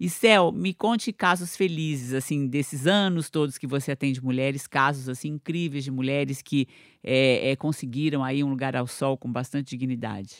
E 0.00 0.08
Céu, 0.08 0.50
me 0.50 0.72
conte 0.72 1.12
casos 1.12 1.54
felizes, 1.54 2.14
assim, 2.14 2.46
desses 2.46 2.86
anos 2.86 3.28
todos 3.28 3.58
que 3.58 3.66
você 3.66 3.92
atende 3.92 4.24
mulheres, 4.24 4.66
casos, 4.66 5.10
assim, 5.10 5.28
incríveis 5.28 5.84
de 5.84 5.90
mulheres 5.90 6.40
que 6.40 6.66
é, 7.04 7.50
é, 7.50 7.56
conseguiram 7.56 8.24
aí 8.24 8.42
um 8.42 8.48
lugar 8.48 8.74
ao 8.74 8.86
sol 8.86 9.18
com 9.18 9.30
bastante 9.30 9.76
dignidade. 9.76 10.36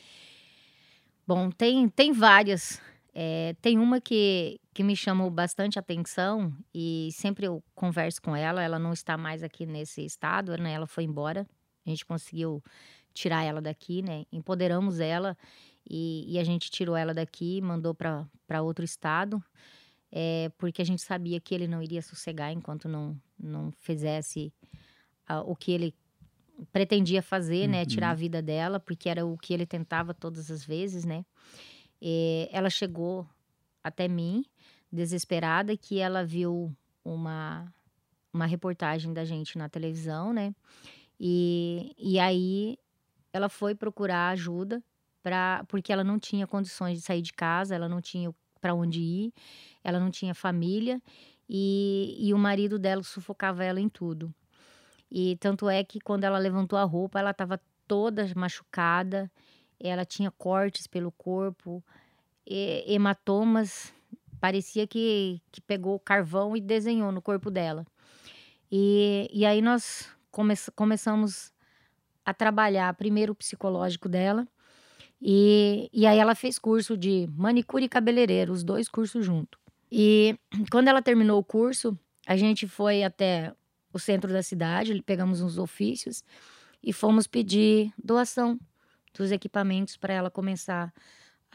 Bom, 1.27 1.51
tem, 1.51 1.87
tem 1.91 2.11
várias 2.11 2.81
é, 3.15 3.55
tem 3.61 3.79
uma 3.79 4.01
que, 4.01 4.61
que 4.73 4.83
me 4.83 4.95
chamou 4.95 5.31
bastante 5.31 5.79
atenção 5.79 6.53
e 6.73 7.11
sempre 7.13 7.47
eu 7.47 7.63
converso 7.75 8.23
com 8.23 8.35
ela. 8.37 8.63
Ela 8.63 8.79
não 8.79 8.93
está 8.93 9.17
mais 9.17 9.43
aqui 9.43 9.67
nesse 9.67 10.05
estado, 10.05 10.57
né? 10.57 10.73
Ela 10.73 10.87
foi 10.87 11.05
embora. 11.05 11.47
A 11.85 11.91
gente 11.91 12.05
conseguiu 12.05 12.63
tirar 13.13 13.43
ela 13.43 13.61
daqui, 13.61 14.03
né? 14.03 14.25
Empoderamos 14.31 15.01
ela 15.01 15.37
e, 15.89 16.25
e 16.29 16.39
a 16.39 16.45
gente 16.45 16.71
tirou 16.71 16.97
ela 16.97 17.13
daqui, 17.13 17.61
mandou 17.61 17.95
para 17.95 18.63
outro 18.63 18.85
estado, 18.85 19.43
é, 20.13 20.51
porque 20.57 20.81
a 20.81 20.85
gente 20.85 21.03
sabia 21.03 21.41
que 21.41 21.55
ele 21.55 21.67
não 21.67 21.83
iria 21.83 22.03
sossegar 22.03 22.53
enquanto 22.53 22.89
não, 22.89 23.21
não 23.39 23.73
fizesse 23.73 24.53
o 25.47 25.55
que 25.55 25.71
ele 25.71 25.95
pretendia 26.73 27.23
fazer, 27.23 27.69
né? 27.69 27.87
Tirar 27.87 28.09
a 28.09 28.13
uhum. 28.13 28.19
vida 28.19 28.43
dela, 28.43 28.81
porque 28.81 29.09
era 29.09 29.25
o 29.25 29.39
que 29.39 29.55
ele 29.55 29.65
tentava 29.65 30.13
todas 30.13 30.51
as 30.51 30.65
vezes, 30.65 31.05
né? 31.05 31.25
Eh, 32.03 32.49
ela 32.53 32.71
chegou 32.71 33.27
até 33.83 34.09
mim, 34.09 34.45
desesperada, 34.93 35.77
que 35.77 35.99
ela 35.99 36.25
viu 36.25 36.75
uma, 37.05 37.73
uma 38.33 38.47
reportagem 38.47 39.13
da 39.13 39.25
gente 39.25 39.57
na 39.59 39.69
televisão, 39.69 40.33
né? 40.33 40.55
E, 41.19 41.95
e 41.99 42.19
aí 42.19 42.79
ela 43.33 43.49
foi 43.49 43.75
procurar 43.75 44.31
ajuda 44.31 44.83
pra, 45.23 45.65
porque 45.69 45.93
ela 45.93 46.05
não 46.05 46.19
tinha 46.19 46.47
condições 46.47 46.99
de 46.99 47.05
sair 47.05 47.23
de 47.23 47.33
casa, 47.33 47.75
ela 47.75 47.89
não 47.89 48.01
tinha 48.01 48.35
para 48.61 48.75
onde 48.75 49.01
ir, 49.01 49.33
ela 49.83 49.99
não 50.01 50.11
tinha 50.11 50.35
família 50.35 51.01
e, 51.49 52.17
e 52.19 52.35
o 52.35 52.39
marido 52.39 52.79
dela 52.79 53.03
sufocava 53.03 53.65
ela 53.65 53.81
em 53.81 53.89
tudo. 53.89 54.35
E 55.11 55.37
tanto 55.37 55.69
é 55.69 55.83
que 55.83 56.01
quando 56.01 56.25
ela 56.25 56.39
levantou 56.39 56.79
a 56.79 56.85
roupa, 56.85 57.19
ela 57.19 57.31
estava 57.31 57.61
toda 57.87 58.31
machucada 58.37 59.31
ela 59.81 60.05
tinha 60.05 60.31
cortes 60.31 60.87
pelo 60.87 61.11
corpo, 61.11 61.83
hematomas, 62.47 63.93
parecia 64.41 64.87
que, 64.87 65.41
que 65.51 65.61
pegou 65.61 65.99
carvão 65.99 66.57
e 66.57 66.61
desenhou 66.61 67.11
no 67.11 67.23
corpo 67.23 67.51
dela. 67.51 67.87
E, 68.71 69.29
e 69.33 69.45
aí 69.45 69.63
nós 69.63 70.09
come, 70.31 70.55
começamos 70.75 71.53
a 72.25 72.35
trabalhar 72.35 72.95
primeiro 72.95 73.33
o 73.33 73.37
psicológico 73.37 74.09
dela, 74.09 74.47
e, 75.23 75.91
e 75.93 76.07
aí 76.07 76.19
ela 76.19 76.35
fez 76.35 76.59
curso 76.59 76.97
de 76.97 77.29
manicure 77.37 77.85
e 77.85 77.89
cabeleireiro, 77.89 78.53
os 78.53 78.65
dois 78.65 78.89
cursos 78.89 79.25
junto. 79.25 79.59
E 79.93 80.39
quando 80.71 80.89
ela 80.89 81.03
terminou 81.03 81.39
o 81.39 81.45
curso, 81.45 81.99
a 82.27 82.37
gente 82.37 82.67
foi 82.67 83.03
até 83.03 83.53
o 83.93 83.99
centro 83.99 84.33
da 84.33 84.43
cidade, 84.43 85.03
pegamos 85.03 85.43
uns 85.43 85.59
ofícios 85.59 86.23
e 86.83 86.93
fomos 86.93 87.27
pedir 87.27 87.93
doação 88.03 88.59
dos 89.13 89.33
equipamentos 89.33 89.97
para 89.97 90.15
ela 90.15 90.31
começar 90.31 90.93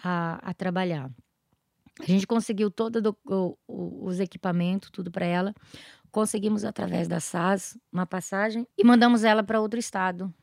a, 0.03 0.39
a 0.49 0.53
trabalhar. 0.53 1.10
A 2.01 2.06
gente 2.06 2.28
conseguiu 2.28 2.70
todos 2.70 3.01
os 3.68 4.20
equipamentos, 4.20 4.89
tudo 4.89 5.10
para 5.10 5.26
ela. 5.26 5.53
Conseguimos, 6.12 6.66
através 6.66 7.08
da 7.08 7.20
SAS, 7.20 7.78
uma 7.91 8.06
passagem 8.06 8.68
e 8.78 8.84
mandamos 8.84 9.24
ela 9.24 9.43
para 9.43 9.62
outro 9.62 9.80
estado. 9.80 10.34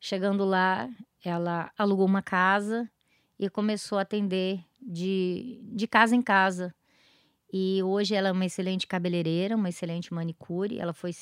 Chegando 0.00 0.44
lá, 0.44 0.88
ela 1.22 1.70
alugou 1.76 2.06
uma 2.06 2.22
casa 2.22 2.90
e 3.38 3.48
começou 3.50 3.98
a 3.98 4.02
atender 4.02 4.64
de, 4.80 5.60
de 5.62 5.86
casa 5.86 6.16
em 6.16 6.22
casa. 6.22 6.74
E 7.52 7.82
hoje 7.82 8.14
ela 8.14 8.28
é 8.28 8.32
uma 8.32 8.44
excelente 8.44 8.86
cabeleireira, 8.86 9.56
uma 9.56 9.68
excelente 9.68 10.12
manicure. 10.12 10.78
Ela 10.78 10.92
foi 10.92 11.12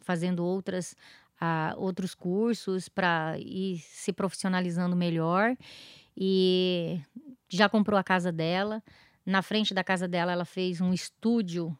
fazendo 0.00 0.44
outras, 0.44 0.96
uh, 1.40 1.78
outros 1.78 2.14
cursos 2.14 2.88
para 2.88 3.36
ir 3.38 3.78
se 3.78 4.12
profissionalizando 4.12 4.96
melhor. 4.96 5.56
E 6.16 7.00
já 7.48 7.68
comprou 7.68 7.98
a 7.98 8.04
casa 8.04 8.30
dela. 8.30 8.82
Na 9.24 9.42
frente 9.42 9.72
da 9.72 9.82
casa 9.82 10.06
dela, 10.06 10.32
ela 10.32 10.44
fez 10.44 10.80
um 10.80 10.92
estúdio 10.92 11.76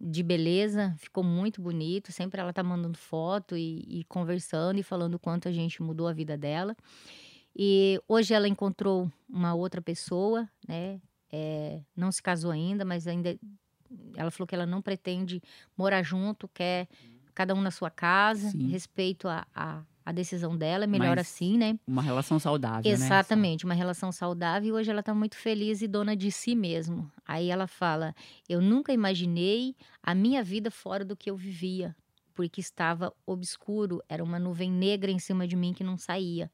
de 0.00 0.22
beleza, 0.22 0.94
ficou 0.98 1.24
muito 1.24 1.62
bonito. 1.62 2.12
Sempre 2.12 2.40
ela 2.40 2.52
tá 2.52 2.62
mandando 2.62 2.98
foto 2.98 3.56
e, 3.56 4.00
e 4.00 4.04
conversando 4.04 4.78
e 4.78 4.82
falando 4.82 5.14
o 5.14 5.18
quanto 5.18 5.48
a 5.48 5.52
gente 5.52 5.82
mudou 5.82 6.08
a 6.08 6.12
vida 6.12 6.36
dela. 6.36 6.76
E 7.56 8.00
hoje 8.08 8.34
ela 8.34 8.48
encontrou 8.48 9.10
uma 9.28 9.54
outra 9.54 9.80
pessoa, 9.80 10.48
né? 10.66 11.00
É, 11.32 11.80
não 11.96 12.12
se 12.12 12.22
casou 12.22 12.50
ainda, 12.50 12.84
mas 12.84 13.06
ainda 13.06 13.38
ela 14.16 14.30
falou 14.30 14.46
que 14.46 14.54
ela 14.54 14.66
não 14.66 14.82
pretende 14.82 15.42
morar 15.76 16.02
junto, 16.02 16.48
quer 16.48 16.88
cada 17.34 17.54
um 17.54 17.60
na 17.60 17.70
sua 17.70 17.90
casa, 17.90 18.50
Sim. 18.50 18.68
respeito 18.68 19.28
a, 19.28 19.46
a, 19.54 19.82
a, 20.04 20.12
decisão 20.12 20.56
dela, 20.56 20.84
é 20.84 20.86
melhor 20.86 21.16
mas 21.16 21.26
assim, 21.26 21.58
né? 21.58 21.78
Uma 21.86 22.02
relação 22.02 22.38
saudável, 22.38 22.82
né? 22.84 22.92
Exatamente, 22.92 23.64
né? 23.64 23.70
uma 23.70 23.74
relação 23.74 24.12
saudável 24.12 24.68
e 24.68 24.72
hoje 24.72 24.90
ela 24.90 25.00
está 25.00 25.14
muito 25.14 25.36
feliz 25.36 25.82
e 25.82 25.88
dona 25.88 26.16
de 26.16 26.30
si 26.30 26.54
mesmo. 26.54 27.10
Aí 27.26 27.50
ela 27.50 27.66
fala: 27.66 28.14
Eu 28.48 28.60
nunca 28.60 28.92
imaginei 28.92 29.74
a 30.02 30.14
minha 30.14 30.42
vida 30.42 30.70
fora 30.70 31.04
do 31.04 31.16
que 31.16 31.30
eu 31.30 31.36
vivia, 31.36 31.96
porque 32.32 32.60
estava 32.60 33.12
obscuro, 33.26 34.02
era 34.08 34.22
uma 34.22 34.38
nuvem 34.38 34.70
negra 34.70 35.10
em 35.10 35.18
cima 35.18 35.46
de 35.46 35.56
mim 35.56 35.72
que 35.72 35.84
não 35.84 35.96
saía. 35.96 36.50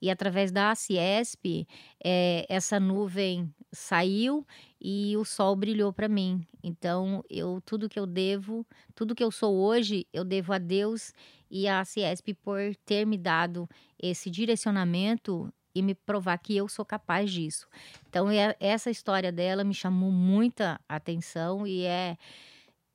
E 0.00 0.10
através 0.10 0.52
da 0.52 0.74
Ciesp, 0.74 1.66
é, 2.02 2.46
essa 2.48 2.78
nuvem 2.78 3.52
saiu 3.72 4.46
e 4.80 5.16
o 5.16 5.24
sol 5.24 5.56
brilhou 5.56 5.92
para 5.92 6.08
mim. 6.08 6.46
Então, 6.62 7.24
eu 7.28 7.60
tudo 7.64 7.88
que 7.88 7.98
eu 7.98 8.06
devo, 8.06 8.66
tudo 8.94 9.14
que 9.14 9.24
eu 9.24 9.30
sou 9.30 9.56
hoje, 9.56 10.06
eu 10.12 10.24
devo 10.24 10.52
a 10.52 10.58
Deus 10.58 11.12
e 11.50 11.66
à 11.66 11.84
Ciesp 11.84 12.34
por 12.34 12.74
ter 12.84 13.04
me 13.04 13.18
dado 13.18 13.68
esse 13.98 14.30
direcionamento 14.30 15.52
e 15.74 15.82
me 15.82 15.94
provar 15.94 16.38
que 16.38 16.56
eu 16.56 16.68
sou 16.68 16.84
capaz 16.84 17.30
disso. 17.30 17.68
Então, 18.08 18.30
é, 18.30 18.56
essa 18.58 18.90
história 18.90 19.30
dela 19.30 19.64
me 19.64 19.74
chamou 19.74 20.10
muita 20.10 20.80
atenção 20.88 21.66
e 21.66 21.84
é 21.84 22.16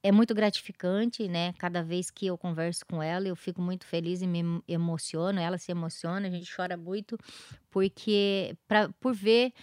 é 0.04 0.12
muito 0.12 0.36
gratificante, 0.36 1.30
né? 1.30 1.54
Cada 1.54 1.82
vez 1.82 2.12
que 2.12 2.28
eu 2.28 2.38
converso 2.38 2.86
com 2.86 3.02
ela, 3.02 3.26
eu 3.28 3.36
fico 3.36 3.62
muito 3.62 3.86
feliz 3.86 4.22
e 4.22 4.28
me 4.28 4.62
emociono. 4.68 5.40
Ela 5.40 5.58
se 5.58 5.72
emociona, 5.72 6.28
a 6.28 6.30
gente 6.30 6.54
chora 6.54 6.76
muito, 6.76 7.18
porque 7.72 8.58
pra, 8.68 8.90
por 9.00 9.14
ver 9.16 9.54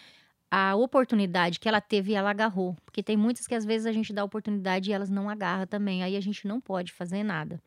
a 0.51 0.75
oportunidade 0.75 1.61
que 1.61 1.69
ela 1.69 1.81
teve 1.81 2.13
e 2.13 2.15
ela 2.15 2.31
agarrou. 2.31 2.75
Porque 2.87 3.03
tem 3.03 3.17
muitas 3.19 3.47
que 3.47 3.55
às 3.55 3.67
vezes 3.67 3.87
a 3.87 3.93
gente 3.93 4.13
dá 4.15 4.25
oportunidade 4.25 4.91
e 4.91 4.93
elas 4.95 5.11
não 5.11 5.29
agarram 5.29 5.67
também. 5.67 6.03
Aí 6.03 6.17
a 6.17 6.21
gente 6.21 6.49
não 6.49 6.59
pode 6.59 6.91
fazer 6.93 7.23
nada. 7.23 7.63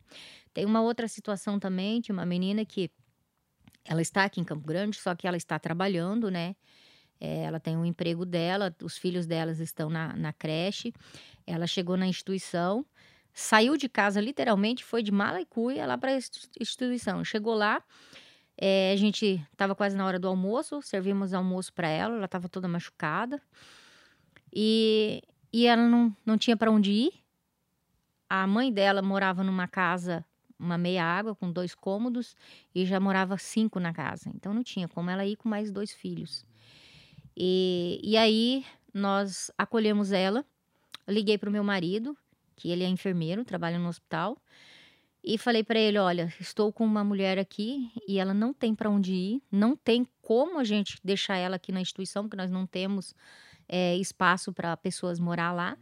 Tem 0.52 0.66
uma 0.66 0.82
outra 0.82 1.06
situação 1.06 1.60
também 1.60 2.00
de 2.00 2.10
uma 2.10 2.26
menina 2.26 2.64
que 2.64 2.90
ela 3.84 4.02
está 4.02 4.24
aqui 4.24 4.40
em 4.40 4.44
Campo 4.44 4.66
Grande, 4.66 4.96
só 4.96 5.14
que 5.14 5.26
ela 5.28 5.36
está 5.36 5.58
trabalhando, 5.58 6.30
né? 6.30 6.56
É, 7.24 7.44
ela 7.44 7.58
tem 7.58 7.74
um 7.74 7.86
emprego 7.86 8.26
dela, 8.26 8.74
os 8.82 8.98
filhos 8.98 9.26
delas 9.26 9.58
estão 9.58 9.88
na, 9.88 10.14
na 10.14 10.30
creche. 10.30 10.92
Ela 11.46 11.66
chegou 11.66 11.96
na 11.96 12.06
instituição, 12.06 12.84
saiu 13.32 13.78
de 13.78 13.88
casa 13.88 14.20
literalmente, 14.20 14.84
foi 14.84 15.02
de 15.02 15.10
mala 15.10 15.40
e 15.40 15.46
cuia 15.46 15.86
lá 15.86 15.96
para 15.96 16.12
a 16.12 16.18
instituição. 16.60 17.24
Chegou 17.24 17.54
lá, 17.54 17.82
é, 18.58 18.92
a 18.92 18.96
gente 18.96 19.42
estava 19.50 19.74
quase 19.74 19.96
na 19.96 20.04
hora 20.04 20.18
do 20.18 20.28
almoço, 20.28 20.82
servimos 20.82 21.32
almoço 21.32 21.72
para 21.72 21.88
ela, 21.88 22.14
ela 22.16 22.26
estava 22.26 22.46
toda 22.46 22.68
machucada. 22.68 23.40
E, 24.52 25.22
e 25.50 25.66
ela 25.66 25.88
não, 25.88 26.14
não 26.26 26.36
tinha 26.36 26.58
para 26.58 26.70
onde 26.70 26.92
ir. 26.92 27.12
A 28.28 28.46
mãe 28.46 28.70
dela 28.70 29.00
morava 29.00 29.42
numa 29.42 29.66
casa, 29.66 30.22
uma 30.58 30.76
meia 30.76 31.04
água, 31.04 31.34
com 31.34 31.50
dois 31.50 31.74
cômodos, 31.74 32.36
e 32.74 32.84
já 32.84 33.00
morava 33.00 33.38
cinco 33.38 33.80
na 33.80 33.94
casa. 33.94 34.30
Então 34.34 34.52
não 34.52 34.62
tinha 34.62 34.86
como 34.88 35.08
ela 35.08 35.24
ir 35.24 35.36
com 35.36 35.48
mais 35.48 35.70
dois 35.70 35.90
filhos. 35.90 36.44
E, 37.36 38.00
e 38.02 38.16
aí 38.16 38.64
nós 38.92 39.50
acolhemos 39.58 40.12
ela. 40.12 40.44
Liguei 41.06 41.36
para 41.36 41.48
o 41.48 41.52
meu 41.52 41.64
marido, 41.64 42.16
que 42.56 42.70
ele 42.70 42.84
é 42.84 42.88
enfermeiro, 42.88 43.44
trabalha 43.44 43.78
no 43.78 43.88
hospital, 43.88 44.40
e 45.22 45.36
falei 45.38 45.64
para 45.64 45.78
ele: 45.78 45.98
Olha, 45.98 46.32
estou 46.40 46.72
com 46.72 46.84
uma 46.84 47.04
mulher 47.04 47.38
aqui 47.38 47.90
e 48.06 48.18
ela 48.18 48.34
não 48.34 48.52
tem 48.52 48.74
para 48.74 48.90
onde 48.90 49.12
ir, 49.12 49.42
não 49.50 49.76
tem 49.76 50.06
como 50.22 50.58
a 50.58 50.64
gente 50.64 50.98
deixar 51.02 51.36
ela 51.36 51.56
aqui 51.56 51.72
na 51.72 51.80
instituição, 51.80 52.24
porque 52.24 52.36
nós 52.36 52.50
não 52.50 52.66
temos 52.66 53.14
é, 53.68 53.96
espaço 53.96 54.52
para 54.52 54.76
pessoas 54.76 55.18
morar 55.18 55.52
lá. 55.52 55.76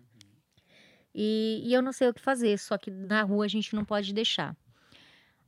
E, 1.15 1.61
e 1.65 1.75
eu 1.75 1.83
não 1.83 1.93
sei 1.93 2.09
o 2.09 2.15
que 2.15 2.21
fazer, 2.21 2.59
só 2.59 2.79
que 2.79 2.91
na 2.91 3.23
rua 3.23 3.45
a 3.45 3.49
gente 3.49 3.75
não 3.75 3.85
pode 3.85 4.15
deixar. 4.15 4.57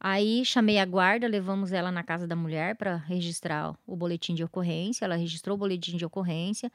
Aí 0.07 0.45
chamei 0.45 0.79
a 0.79 0.85
guarda, 0.85 1.27
levamos 1.27 1.73
ela 1.73 1.91
na 1.91 2.03
casa 2.03 2.27
da 2.27 2.37
mulher 2.37 2.77
para 2.77 2.97
registrar 2.97 3.75
o 3.87 3.97
boletim 3.97 4.35
de 4.35 4.45
ocorrência. 4.45 5.07
Ela 5.07 5.17
registrou 5.17 5.55
o 5.55 5.59
boletim 5.59 5.97
de 5.97 6.05
ocorrência. 6.05 6.71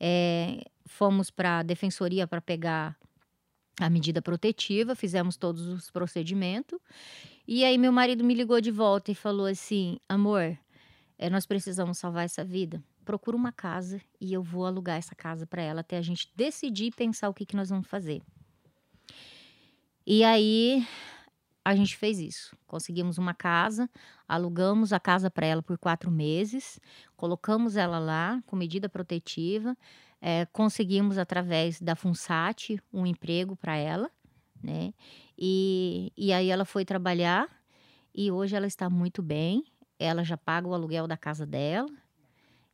É, 0.00 0.64
fomos 0.84 1.30
para 1.30 1.60
a 1.60 1.62
defensoria 1.62 2.26
para 2.26 2.40
pegar 2.40 2.96
a 3.78 3.88
medida 3.88 4.20
protetiva, 4.20 4.96
fizemos 4.96 5.36
todos 5.36 5.68
os 5.68 5.92
procedimentos. 5.92 6.76
E 7.46 7.64
aí 7.64 7.78
meu 7.78 7.92
marido 7.92 8.24
me 8.24 8.34
ligou 8.34 8.60
de 8.60 8.72
volta 8.72 9.12
e 9.12 9.14
falou 9.14 9.46
assim: 9.46 10.00
amor, 10.08 10.58
é, 11.16 11.30
nós 11.30 11.46
precisamos 11.46 11.98
salvar 11.98 12.24
essa 12.24 12.44
vida. 12.44 12.82
Procura 13.04 13.36
uma 13.36 13.52
casa 13.52 14.00
e 14.20 14.32
eu 14.32 14.42
vou 14.42 14.66
alugar 14.66 14.96
essa 14.96 15.14
casa 15.14 15.46
para 15.46 15.62
ela 15.62 15.82
até 15.82 15.98
a 15.98 16.02
gente 16.02 16.28
decidir 16.34 16.86
e 16.86 16.90
pensar 16.90 17.28
o 17.28 17.34
que, 17.34 17.46
que 17.46 17.54
nós 17.54 17.68
vamos 17.70 17.86
fazer. 17.86 18.20
E 20.04 20.24
aí 20.24 20.84
a 21.64 21.74
gente 21.74 21.96
fez 21.96 22.18
isso. 22.18 22.56
Conseguimos 22.66 23.18
uma 23.18 23.34
casa, 23.34 23.88
alugamos 24.26 24.92
a 24.92 25.00
casa 25.00 25.30
para 25.30 25.46
ela 25.46 25.62
por 25.62 25.78
quatro 25.78 26.10
meses, 26.10 26.80
colocamos 27.16 27.76
ela 27.76 27.98
lá 27.98 28.42
com 28.46 28.56
medida 28.56 28.88
protetiva, 28.88 29.76
é, 30.20 30.46
conseguimos 30.46 31.18
através 31.18 31.80
da 31.80 31.96
FUNSAT 31.96 32.80
um 32.92 33.06
emprego 33.06 33.56
para 33.56 33.76
ela, 33.76 34.10
né? 34.62 34.92
E, 35.36 36.12
e 36.16 36.32
aí 36.32 36.50
ela 36.50 36.64
foi 36.64 36.84
trabalhar 36.84 37.48
e 38.14 38.30
hoje 38.30 38.54
ela 38.54 38.66
está 38.66 38.88
muito 38.88 39.22
bem. 39.22 39.64
Ela 39.98 40.24
já 40.24 40.36
paga 40.36 40.68
o 40.68 40.74
aluguel 40.74 41.06
da 41.06 41.16
casa 41.16 41.46
dela. 41.46 41.88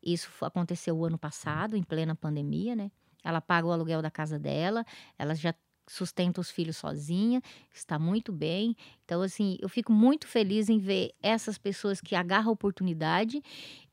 Isso 0.03 0.31
aconteceu 0.45 0.97
o 0.97 1.05
ano 1.05 1.19
passado, 1.19 1.77
em 1.77 1.83
plena 1.83 2.15
pandemia, 2.15 2.75
né? 2.77 2.91
Ela 3.25 3.41
paga 3.41 3.67
o 3.67 3.73
aluguel 3.73 4.01
da 4.01 4.11
casa 4.11 4.39
dela, 4.39 4.85
ela 5.19 5.35
já 5.35 5.55
sustenta 5.89 6.41
os 6.41 6.51
filhos 6.51 6.77
sozinha, 6.77 7.41
está 7.73 7.99
muito 7.99 8.33
bem. 8.33 8.77
Então, 9.05 9.23
assim, 9.23 9.57
eu 9.61 9.69
fico 9.69 9.93
muito 9.93 10.27
feliz 10.27 10.69
em 10.69 10.79
ver 10.79 11.13
essas 11.23 11.59
pessoas 11.59 12.01
que 12.01 12.15
agarram 12.15 12.51
a 12.51 12.53
oportunidade, 12.53 13.43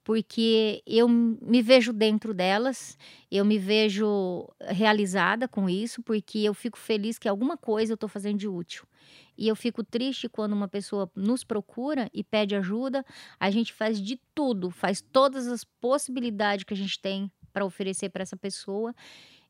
porque 0.03 0.83
eu 0.85 1.09
me 1.09 1.61
vejo 1.63 1.91
dentro 1.91 2.31
delas, 2.31 2.95
eu 3.31 3.43
me 3.43 3.57
vejo 3.57 4.47
realizada 4.61 5.47
com 5.47 5.67
isso, 5.67 6.03
porque 6.03 6.39
eu 6.39 6.53
fico 6.53 6.77
feliz 6.77 7.17
que 7.17 7.27
alguma 7.27 7.57
coisa 7.57 7.93
eu 7.93 7.95
estou 7.95 8.07
fazendo 8.07 8.37
de 8.37 8.47
útil. 8.47 8.85
E 9.37 9.47
eu 9.47 9.55
fico 9.55 9.83
triste 9.83 10.29
quando 10.29 10.53
uma 10.53 10.67
pessoa 10.67 11.09
nos 11.15 11.43
procura 11.43 12.09
e 12.13 12.23
pede 12.23 12.55
ajuda. 12.55 13.03
A 13.39 13.49
gente 13.49 13.73
faz 13.73 13.99
de 13.99 14.19
tudo, 14.33 14.69
faz 14.69 15.01
todas 15.01 15.47
as 15.47 15.63
possibilidades 15.63 16.63
que 16.63 16.73
a 16.73 16.77
gente 16.77 16.99
tem 16.99 17.29
para 17.51 17.65
oferecer 17.65 18.09
para 18.09 18.21
essa 18.21 18.37
pessoa 18.37 18.93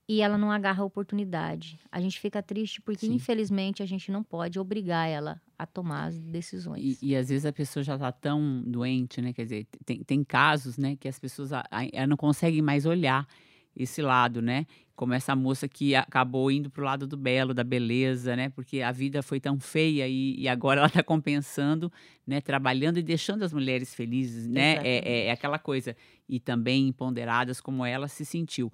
e 0.08 0.22
ela 0.22 0.38
não 0.38 0.52
agarra 0.52 0.84
a 0.84 0.86
oportunidade. 0.86 1.80
A 1.92 2.00
gente 2.00 2.20
fica 2.20 2.42
triste 2.42 2.80
porque, 2.82 3.08
Sim. 3.08 3.14
infelizmente, 3.14 3.82
a 3.82 3.86
gente 3.86 4.12
não 4.12 4.24
pode 4.24 4.60
obrigar 4.60 5.10
ela 5.10 5.42
a 5.58 5.66
tomar 5.66 6.06
as 6.06 6.20
decisões. 6.20 7.02
E, 7.02 7.12
e 7.12 7.16
às 7.16 7.30
vezes 7.30 7.46
a 7.46 7.52
pessoa 7.52 7.84
já 7.84 7.96
está 7.96 8.12
tão 8.12 8.62
doente, 8.66 9.22
né? 9.22 9.34
Quer 9.34 9.44
dizer, 9.44 9.68
tem, 9.84 10.04
tem 10.04 10.24
casos, 10.24 10.78
né, 10.78 10.96
que 10.96 11.08
as 11.08 11.18
pessoas 11.18 11.52
a, 11.52 11.64
a, 11.72 12.06
não 12.06 12.18
conseguem 12.18 12.62
mais 12.62 12.86
olhar 12.86 13.28
esse 13.76 14.02
lado, 14.02 14.42
né? 14.42 14.66
Como 14.96 15.14
essa 15.14 15.36
moça 15.36 15.68
que 15.68 15.96
acabou 15.96 16.50
indo 16.50 16.70
para 16.70 16.82
o 16.82 16.86
lado 16.86 17.08
do 17.08 17.18
belo, 17.18 17.54
da 17.54 17.64
beleza, 17.64 18.36
né? 18.36 18.50
Porque 18.50 18.82
a 18.82 18.92
vida 18.92 19.24
foi 19.24 19.40
tão 19.40 19.60
feia 19.60 20.08
e, 20.08 20.40
e 20.40 20.48
agora 20.48 20.82
ela 20.82 20.88
está 20.88 21.04
compensando, 21.04 21.92
né? 22.26 22.40
Trabalhando 22.40 23.00
e 23.00 23.04
deixando 23.04 23.44
as 23.44 23.52
mulheres 23.52 23.94
felizes, 23.94 24.48
né? 24.48 24.76
É, 24.84 25.02
é, 25.04 25.26
é 25.26 25.32
aquela 25.32 25.60
coisa. 25.60 25.96
E 26.30 26.40
também 26.40 26.88
empoderadas 26.88 27.60
como 27.60 27.84
ela 27.84 28.08
se 28.08 28.24
sentiu. 28.24 28.72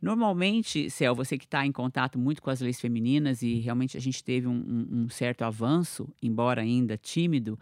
Normalmente, 0.00 0.90
Céu, 0.90 1.14
você 1.14 1.38
que 1.38 1.44
está 1.44 1.64
em 1.64 1.72
contato 1.72 2.18
muito 2.18 2.42
com 2.42 2.50
as 2.50 2.60
leis 2.60 2.80
femininas 2.80 3.42
e 3.42 3.54
realmente 3.60 3.96
a 3.96 4.00
gente 4.00 4.22
teve 4.22 4.46
um, 4.46 4.52
um, 4.52 5.04
um 5.04 5.08
certo 5.08 5.42
avanço, 5.42 6.08
embora 6.22 6.60
ainda 6.60 6.96
tímido, 6.96 7.58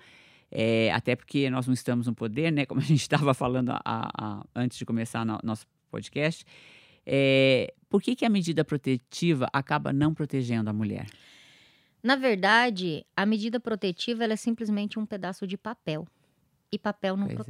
é, 0.51 0.91
até 0.93 1.16
porque 1.16 1.49
nós 1.49 1.66
não 1.66 1.74
estamos 1.74 2.07
no 2.07 2.14
poder, 2.14 2.51
né? 2.53 2.66
Como 2.66 2.80
a 2.80 2.85
gente 2.85 3.01
estava 3.03 3.35
falando 3.35 3.70
a, 3.70 3.82
a, 3.85 4.45
antes 4.55 4.78
de 4.78 4.85
começar 4.85 5.24
no, 5.24 5.39
nosso 5.43 5.66
podcast. 5.91 6.45
É, 7.07 7.72
por 7.89 8.03
que, 8.03 8.16
que 8.16 8.24
a 8.24 8.30
medida 8.30 8.64
protetiva 8.64 9.49
acaba 9.53 9.93
não 9.93 10.14
protegendo 10.14 10.70
a 10.70 10.72
mulher? 10.72 11.07
Na 12.03 12.16
verdade, 12.16 13.05
a 13.16 13.24
medida 13.24 13.59
protetiva 13.59 14.24
é 14.24 14.37
simplesmente 14.37 14.99
um 14.99 15.07
pedaço 15.07 15.47
de 15.47 15.57
papel. 15.57 16.07
E 16.70 16.78
papel 16.78 17.16
não 17.16 17.26
Pois 17.26 17.39
é. 17.39 17.43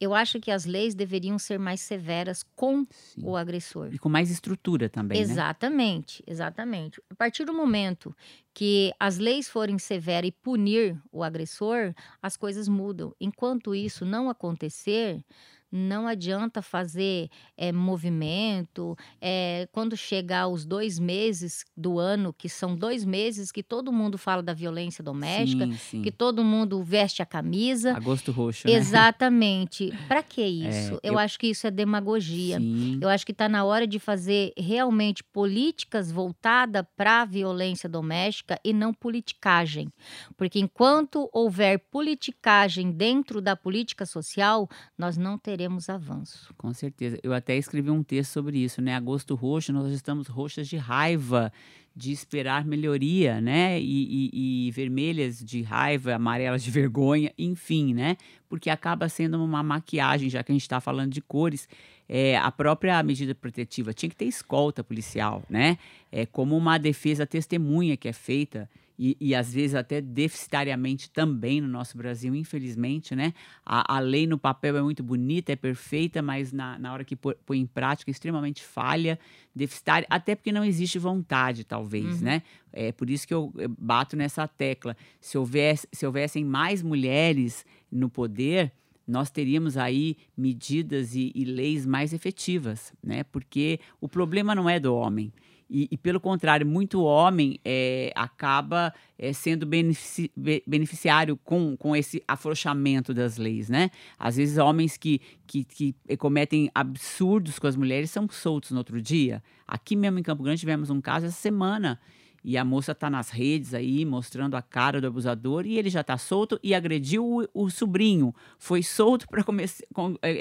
Eu 0.00 0.14
acho 0.14 0.40
que 0.40 0.50
as 0.50 0.64
leis 0.64 0.94
deveriam 0.94 1.38
ser 1.38 1.58
mais 1.58 1.80
severas 1.80 2.44
com 2.54 2.86
Sim. 2.90 3.22
o 3.22 3.36
agressor. 3.36 3.90
E 3.92 3.98
com 3.98 4.08
mais 4.08 4.30
estrutura 4.30 4.88
também, 4.88 5.18
né? 5.18 5.24
Exatamente, 5.24 6.22
exatamente. 6.26 7.02
A 7.10 7.14
partir 7.14 7.44
do 7.44 7.52
momento 7.52 8.14
que 8.54 8.92
as 8.98 9.18
leis 9.18 9.48
forem 9.48 9.78
severas 9.78 10.28
e 10.28 10.32
punir 10.32 11.00
o 11.12 11.22
agressor, 11.22 11.94
as 12.20 12.36
coisas 12.36 12.68
mudam. 12.68 13.14
Enquanto 13.20 13.74
isso 13.74 14.04
não 14.04 14.28
acontecer, 14.28 15.24
não 15.70 16.06
adianta 16.06 16.62
fazer 16.62 17.28
eh, 17.56 17.72
movimento. 17.72 18.96
eh, 19.20 19.68
quando 19.72 19.96
chegar 19.96 20.48
os 20.48 20.64
dois 20.64 20.98
meses 20.98 21.64
do 21.76 21.98
ano, 21.98 22.32
que 22.32 22.48
são 22.48 22.74
dois 22.76 23.04
meses 23.04 23.52
que 23.52 23.62
todo 23.62 23.92
mundo 23.92 24.16
fala 24.18 24.42
da 24.42 24.52
violência 24.54 25.02
doméstica, 25.04 25.66
Sim, 25.66 25.72
sim. 25.76 26.02
que 26.02 26.10
todo 26.10 26.42
mundo 26.44 26.82
veste 26.82 27.20
a 27.22 27.26
camisa. 27.26 27.96
Agosto 27.96 28.32
roxo, 28.32 28.66
né? 28.66 28.74
Exatamente. 28.74 29.92
Para 30.08 30.22
que 30.22 30.42
isso? 30.42 30.94
eu, 31.02 31.12
eu- 31.12 31.18
acho 31.18 31.38
que 31.38 31.48
isso 31.48 31.66
é 31.66 31.70
demagogia. 31.70 32.58
Sim. 32.58 32.98
Eu 33.02 33.08
acho 33.08 33.26
que 33.26 33.32
está 33.32 33.48
na 33.48 33.64
hora 33.64 33.86
de 33.86 33.98
fazer 33.98 34.52
realmente 34.56 35.22
políticas 35.24 36.10
voltadas 36.12 36.84
para 36.96 37.22
a 37.22 37.24
violência 37.24 37.88
doméstica 37.88 38.58
e 38.64 38.72
não 38.72 38.92
politicagem. 38.94 39.88
Porque 40.36 40.58
enquanto 40.58 41.28
houver 41.32 41.78
politicagem 41.90 42.90
dentro 42.92 43.40
da 43.40 43.54
política 43.56 44.06
social, 44.06 44.68
nós 44.96 45.16
não 45.16 45.36
teremos 45.36 45.57
avanço. 45.88 46.52
Com 46.56 46.72
certeza. 46.72 47.18
Eu 47.22 47.32
até 47.32 47.56
escrevi 47.56 47.90
um 47.90 48.02
texto 48.02 48.32
sobre 48.32 48.58
isso, 48.58 48.80
né? 48.82 48.94
Agosto 48.94 49.34
roxo, 49.34 49.72
nós 49.72 49.92
estamos 49.92 50.26
roxas 50.28 50.68
de 50.68 50.76
raiva, 50.76 51.52
de 51.94 52.12
esperar 52.12 52.64
melhoria, 52.64 53.40
né? 53.40 53.80
E, 53.80 54.30
e- 54.32 54.66
e 54.68 54.70
vermelhas 54.70 55.38
de 55.44 55.62
raiva, 55.62 56.14
amarelas 56.14 56.62
de 56.62 56.70
vergonha, 56.72 57.32
enfim, 57.38 57.92
né? 57.94 58.16
Porque 58.48 58.70
acaba 58.70 59.08
sendo 59.08 59.42
uma 59.42 59.62
maquiagem, 59.62 60.30
já 60.30 60.42
que 60.42 60.52
a 60.52 60.54
gente 60.54 60.62
está 60.62 60.80
falando 60.80 61.12
de 61.12 61.20
cores. 61.20 61.68
É, 62.08 62.38
a 62.38 62.50
própria 62.50 63.02
medida 63.02 63.34
protetiva 63.34 63.92
tinha 63.92 64.08
que 64.08 64.16
ter 64.16 64.24
escolta 64.24 64.82
policial, 64.82 65.42
né? 65.50 65.76
É 66.10 66.24
como 66.24 66.56
uma 66.56 66.78
defesa 66.78 67.26
testemunha 67.26 67.96
que 67.96 68.08
é 68.08 68.12
feita. 68.12 68.68
E, 68.98 69.16
e 69.20 69.32
às 69.34 69.52
vezes 69.54 69.76
até 69.76 70.00
deficitariamente 70.00 71.08
também 71.10 71.60
no 71.60 71.68
nosso 71.68 71.96
Brasil, 71.96 72.34
infelizmente, 72.34 73.14
né? 73.14 73.32
A, 73.64 73.96
a 73.96 74.00
lei 74.00 74.26
no 74.26 74.36
papel 74.36 74.76
é 74.76 74.82
muito 74.82 75.02
bonita, 75.04 75.52
é 75.52 75.56
perfeita, 75.56 76.20
mas 76.20 76.52
na, 76.52 76.78
na 76.78 76.92
hora 76.92 77.04
que 77.04 77.14
põe 77.14 77.58
em 77.60 77.66
prática 77.66 78.10
é 78.10 78.12
extremamente 78.12 78.62
falha, 78.64 79.18
deficitária, 79.54 80.06
até 80.10 80.34
porque 80.34 80.50
não 80.50 80.64
existe 80.64 80.98
vontade, 80.98 81.62
talvez, 81.64 82.18
Uhum. 82.18 82.24
né? 82.24 82.42
É 82.72 82.90
por 82.92 83.08
isso 83.08 83.26
que 83.26 83.32
eu 83.34 83.52
eu 83.56 83.68
bato 83.78 84.16
nessa 84.16 84.46
tecla. 84.48 84.96
Se, 85.20 85.38
houvesse, 85.38 85.86
se 85.92 86.04
houvessem 86.04 86.44
mais 86.44 86.82
mulheres 86.82 87.64
no 87.90 88.08
poder, 88.10 88.72
nós 89.06 89.30
teríamos 89.30 89.76
aí 89.76 90.16
medidas 90.36 91.14
e, 91.14 91.32
e 91.34 91.44
leis 91.44 91.86
mais 91.86 92.12
efetivas, 92.12 92.92
né? 93.02 93.22
Porque 93.24 93.80
o 94.00 94.08
problema 94.08 94.54
não 94.54 94.68
é 94.68 94.78
do 94.78 94.94
homem. 94.94 95.32
E, 95.70 95.86
e, 95.90 95.98
pelo 95.98 96.18
contrário, 96.18 96.66
muito 96.66 97.02
homem 97.02 97.60
é, 97.62 98.10
acaba 98.14 98.92
é, 99.18 99.32
sendo 99.34 99.66
benefici- 99.66 100.32
be- 100.34 100.62
beneficiário 100.66 101.36
com, 101.36 101.76
com 101.76 101.94
esse 101.94 102.22
afrouxamento 102.26 103.12
das 103.12 103.36
leis, 103.36 103.68
né? 103.68 103.90
Às 104.18 104.36
vezes, 104.36 104.56
homens 104.56 104.96
que, 104.96 105.20
que, 105.46 105.64
que 105.64 105.94
cometem 106.16 106.70
absurdos 106.74 107.58
com 107.58 107.66
as 107.66 107.76
mulheres 107.76 108.10
são 108.10 108.26
soltos 108.30 108.70
no 108.70 108.78
outro 108.78 109.00
dia. 109.02 109.42
Aqui 109.66 109.94
mesmo 109.94 110.18
em 110.18 110.22
Campo 110.22 110.42
Grande 110.42 110.60
tivemos 110.60 110.88
um 110.88 111.00
caso 111.00 111.26
essa 111.26 111.36
semana. 111.36 112.00
E 112.44 112.56
a 112.56 112.64
moça 112.64 112.92
está 112.92 113.10
nas 113.10 113.30
redes 113.30 113.74
aí, 113.74 114.04
mostrando 114.06 114.54
a 114.56 114.62
cara 114.62 115.00
do 115.00 115.08
abusador, 115.08 115.66
e 115.66 115.76
ele 115.76 115.90
já 115.90 116.00
está 116.00 116.16
solto 116.16 116.58
e 116.62 116.72
agrediu 116.72 117.26
o, 117.52 117.64
o 117.64 117.68
sobrinho. 117.68 118.32
Foi 118.58 118.82
solto 118.82 119.26
para 119.28 119.44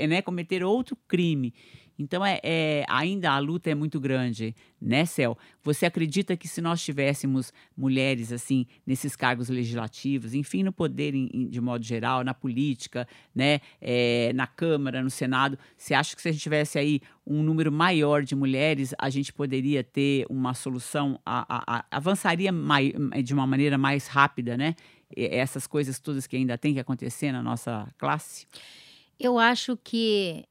né, 0.07 0.21
cometer 0.21 0.63
outro 0.63 0.95
crime. 1.07 1.53
Então, 1.99 2.23
é, 2.25 2.39
é, 2.43 2.85
ainda 2.87 3.31
a 3.31 3.39
luta 3.39 3.69
é 3.71 3.75
muito 3.75 3.99
grande, 3.99 4.55
né, 4.79 5.03
Cel? 5.05 5.37
Você 5.63 5.85
acredita 5.85 6.37
que 6.37 6.47
se 6.47 6.61
nós 6.61 6.83
tivéssemos 6.83 7.51
mulheres, 7.75 8.31
assim, 8.31 8.65
nesses 8.85 9.15
cargos 9.15 9.49
legislativos, 9.49 10.33
enfim, 10.33 10.61
no 10.63 10.71
poder 10.71 11.15
em- 11.15 11.47
de 11.49 11.59
modo 11.59 11.83
geral, 11.83 12.23
na 12.23 12.33
política, 12.33 13.07
né, 13.33 13.59
é, 13.81 14.31
na 14.33 14.45
Câmara, 14.45 15.01
no 15.01 15.09
Senado, 15.09 15.57
você 15.75 15.93
acha 15.93 16.15
que 16.15 16.21
se 16.21 16.29
a 16.29 16.31
gente 16.31 16.41
tivesse 16.41 16.77
aí 16.77 17.01
um 17.25 17.41
número 17.41 17.71
maior 17.71 18.23
de 18.23 18.35
mulheres, 18.35 18.93
a 18.97 19.09
gente 19.09 19.33
poderia 19.33 19.83
ter 19.83 20.25
uma 20.29 20.53
solução, 20.53 21.19
a- 21.25 21.45
a- 21.49 21.77
a- 21.79 21.85
avançaria 21.91 22.51
mai- 22.51 22.93
de 23.23 23.33
uma 23.33 23.47
maneira 23.47 23.77
mais 23.77 24.07
rápida, 24.07 24.55
né? 24.55 24.75
Essas 25.15 25.65
coisas 25.65 25.99
todas 25.99 26.27
que 26.27 26.35
ainda 26.35 26.57
tem 26.57 26.73
que 26.73 26.79
acontecer 26.79 27.31
na 27.31 27.41
nossa 27.41 27.87
classe? 27.97 28.45
Eu 29.19 29.39
acho 29.39 29.75
que 29.77 30.43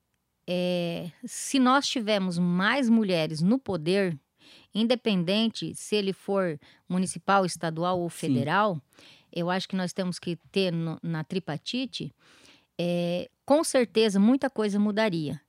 eh, 0.47 1.11
se 1.25 1.59
nós 1.59 1.87
tivermos 1.89 2.39
mais 2.39 2.89
mulheres 2.89 3.41
no 3.43 3.59
poder, 3.59 4.19
independente 4.75 5.75
se 5.75 5.97
ele 5.97 6.13
for 6.13 6.59
municipal, 6.89 7.45
estadual 7.45 8.01
ou 8.01 8.11
Sim. 8.11 8.17
federal, 8.19 8.81
eu 9.33 9.51
acho 9.51 9.69
que 9.69 9.77
nós 9.77 9.93
temos 9.93 10.19
que 10.19 10.37
ter 10.53 10.73
no- 10.73 10.99
na 11.03 11.25
tripatite, 11.25 12.13
eh, 12.79 13.29
com 13.45 13.63
certeza 13.65 14.19
muita 14.21 14.51
coisa 14.51 14.79
mudaria. 14.79 15.41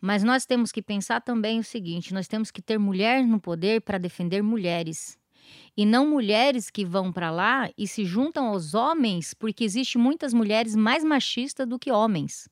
Mas 0.00 0.24
nós 0.24 0.44
temos 0.44 0.72
que 0.72 0.82
pensar 0.82 1.20
também 1.20 1.60
o 1.60 1.64
seguinte: 1.64 2.12
nós 2.12 2.26
temos 2.26 2.50
que 2.50 2.60
ter 2.60 2.78
mulher 2.78 3.24
no 3.26 3.40
poder 3.40 3.80
para 3.82 3.98
defender 3.98 4.42
mulheres. 4.42 5.16
E 5.76 5.84
não 5.84 6.06
mulheres 6.08 6.70
que 6.70 6.84
vão 6.84 7.12
para 7.12 7.30
lá 7.30 7.70
e 7.76 7.86
se 7.86 8.04
juntam 8.04 8.46
aos 8.48 8.74
homens, 8.74 9.34
porque 9.34 9.64
existe 9.64 9.98
muitas 9.98 10.32
mulheres 10.32 10.74
mais 10.74 11.04
machistas 11.04 11.66
do 11.68 11.78
que 11.78 11.90
homens. 11.90 12.48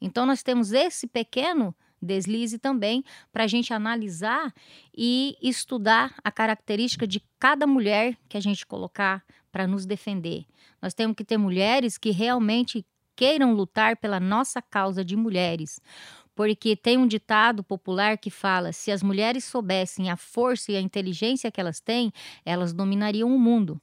Então 0.00 0.26
nós 0.26 0.42
temos 0.42 0.72
esse 0.72 1.06
pequeno 1.06 1.74
deslize 2.00 2.58
também 2.58 3.02
para 3.32 3.44
a 3.44 3.46
gente 3.46 3.72
analisar 3.72 4.52
e 4.96 5.36
estudar 5.42 6.14
a 6.22 6.30
característica 6.30 7.06
de 7.06 7.22
cada 7.38 7.66
mulher 7.66 8.16
que 8.28 8.36
a 8.36 8.40
gente 8.40 8.66
colocar 8.66 9.24
para 9.50 9.66
nos 9.66 9.86
defender. 9.86 10.44
Nós 10.80 10.94
temos 10.94 11.16
que 11.16 11.24
ter 11.24 11.38
mulheres 11.38 11.96
que 11.96 12.10
realmente 12.10 12.86
queiram 13.16 13.54
lutar 13.54 13.96
pela 13.96 14.20
nossa 14.20 14.60
causa 14.60 15.04
de 15.04 15.16
mulheres. 15.16 15.80
Porque 16.34 16.76
tem 16.76 16.98
um 16.98 17.06
ditado 17.06 17.64
popular 17.64 18.18
que 18.18 18.28
fala: 18.28 18.70
se 18.70 18.92
as 18.92 19.02
mulheres 19.02 19.44
soubessem 19.44 20.10
a 20.10 20.16
força 20.16 20.70
e 20.70 20.76
a 20.76 20.80
inteligência 20.80 21.50
que 21.50 21.58
elas 21.60 21.80
têm, 21.80 22.12
elas 22.44 22.74
dominariam 22.74 23.34
o 23.34 23.38
mundo. 23.38 23.80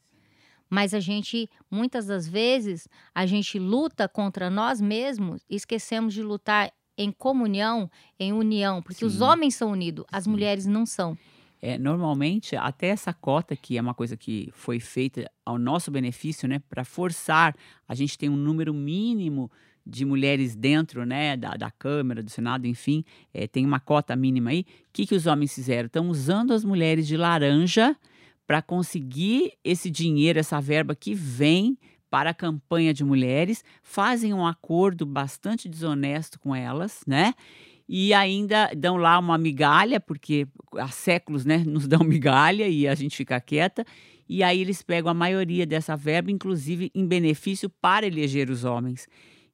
Mas 0.73 0.91
a 0.95 0.99
gente, 0.99 1.47
muitas 1.69 2.07
das 2.07 2.27
vezes, 2.27 2.87
a 3.13 3.27
gente 3.27 3.59
luta 3.59 4.09
contra 4.09 4.49
nós 4.49 4.81
mesmos 4.81 5.45
e 5.47 5.55
esquecemos 5.55 6.15
de 6.15 6.23
lutar 6.23 6.73
em 6.97 7.11
comunhão, 7.11 7.87
em 8.19 8.33
união, 8.33 8.81
porque 8.81 9.05
os 9.05 9.17
Sim. 9.17 9.23
homens 9.23 9.53
são 9.53 9.69
unidos, 9.69 10.03
as 10.11 10.23
Sim. 10.23 10.31
mulheres 10.31 10.65
não 10.65 10.83
são. 10.83 11.15
É, 11.61 11.77
normalmente, 11.77 12.55
até 12.55 12.87
essa 12.87 13.13
cota, 13.13 13.55
que 13.55 13.77
é 13.77 13.81
uma 13.81 13.93
coisa 13.93 14.17
que 14.17 14.49
foi 14.51 14.79
feita 14.79 15.29
ao 15.45 15.59
nosso 15.59 15.91
benefício, 15.91 16.49
né, 16.49 16.59
para 16.67 16.83
forçar 16.83 17.55
a 17.87 17.93
gente 17.93 18.17
tem 18.17 18.27
um 18.27 18.35
número 18.35 18.73
mínimo 18.73 19.51
de 19.85 20.03
mulheres 20.03 20.55
dentro 20.55 21.05
né, 21.05 21.37
da, 21.37 21.51
da 21.51 21.69
Câmara, 21.69 22.23
do 22.23 22.31
Senado, 22.31 22.65
enfim, 22.65 23.05
é, 23.31 23.45
tem 23.45 23.63
uma 23.63 23.79
cota 23.79 24.15
mínima 24.15 24.49
aí. 24.49 24.61
O 24.61 24.65
que, 24.91 25.05
que 25.05 25.13
os 25.13 25.27
homens 25.27 25.53
fizeram? 25.53 25.85
Estão 25.85 26.09
usando 26.09 26.51
as 26.51 26.63
mulheres 26.63 27.05
de 27.05 27.15
laranja 27.15 27.95
para 28.45 28.61
conseguir 28.61 29.53
esse 29.63 29.89
dinheiro, 29.89 30.39
essa 30.39 30.59
verba 30.59 30.95
que 30.95 31.13
vem 31.13 31.77
para 32.09 32.29
a 32.29 32.33
campanha 32.33 32.93
de 32.93 33.03
mulheres, 33.03 33.63
fazem 33.81 34.33
um 34.33 34.45
acordo 34.45 35.05
bastante 35.05 35.67
desonesto 35.67 36.39
com 36.39 36.55
elas, 36.55 37.01
né? 37.07 37.33
E 37.89 38.13
ainda 38.13 38.71
dão 38.77 38.97
lá 38.97 39.17
uma 39.17 39.37
migalha, 39.37 39.99
porque 39.99 40.47
há 40.77 40.89
séculos 40.89 41.43
né, 41.43 41.57
nos 41.65 41.87
dão 41.87 42.01
migalha 42.01 42.67
e 42.67 42.87
a 42.87 42.95
gente 42.95 43.17
fica 43.17 43.39
quieta. 43.41 43.83
E 44.29 44.43
aí 44.43 44.61
eles 44.61 44.81
pegam 44.81 45.11
a 45.11 45.13
maioria 45.13 45.65
dessa 45.65 45.95
verba, 45.95 46.31
inclusive 46.31 46.91
em 46.93 47.05
benefício 47.05 47.69
para 47.69 48.05
eleger 48.05 48.49
os 48.49 48.63
homens. 48.63 49.07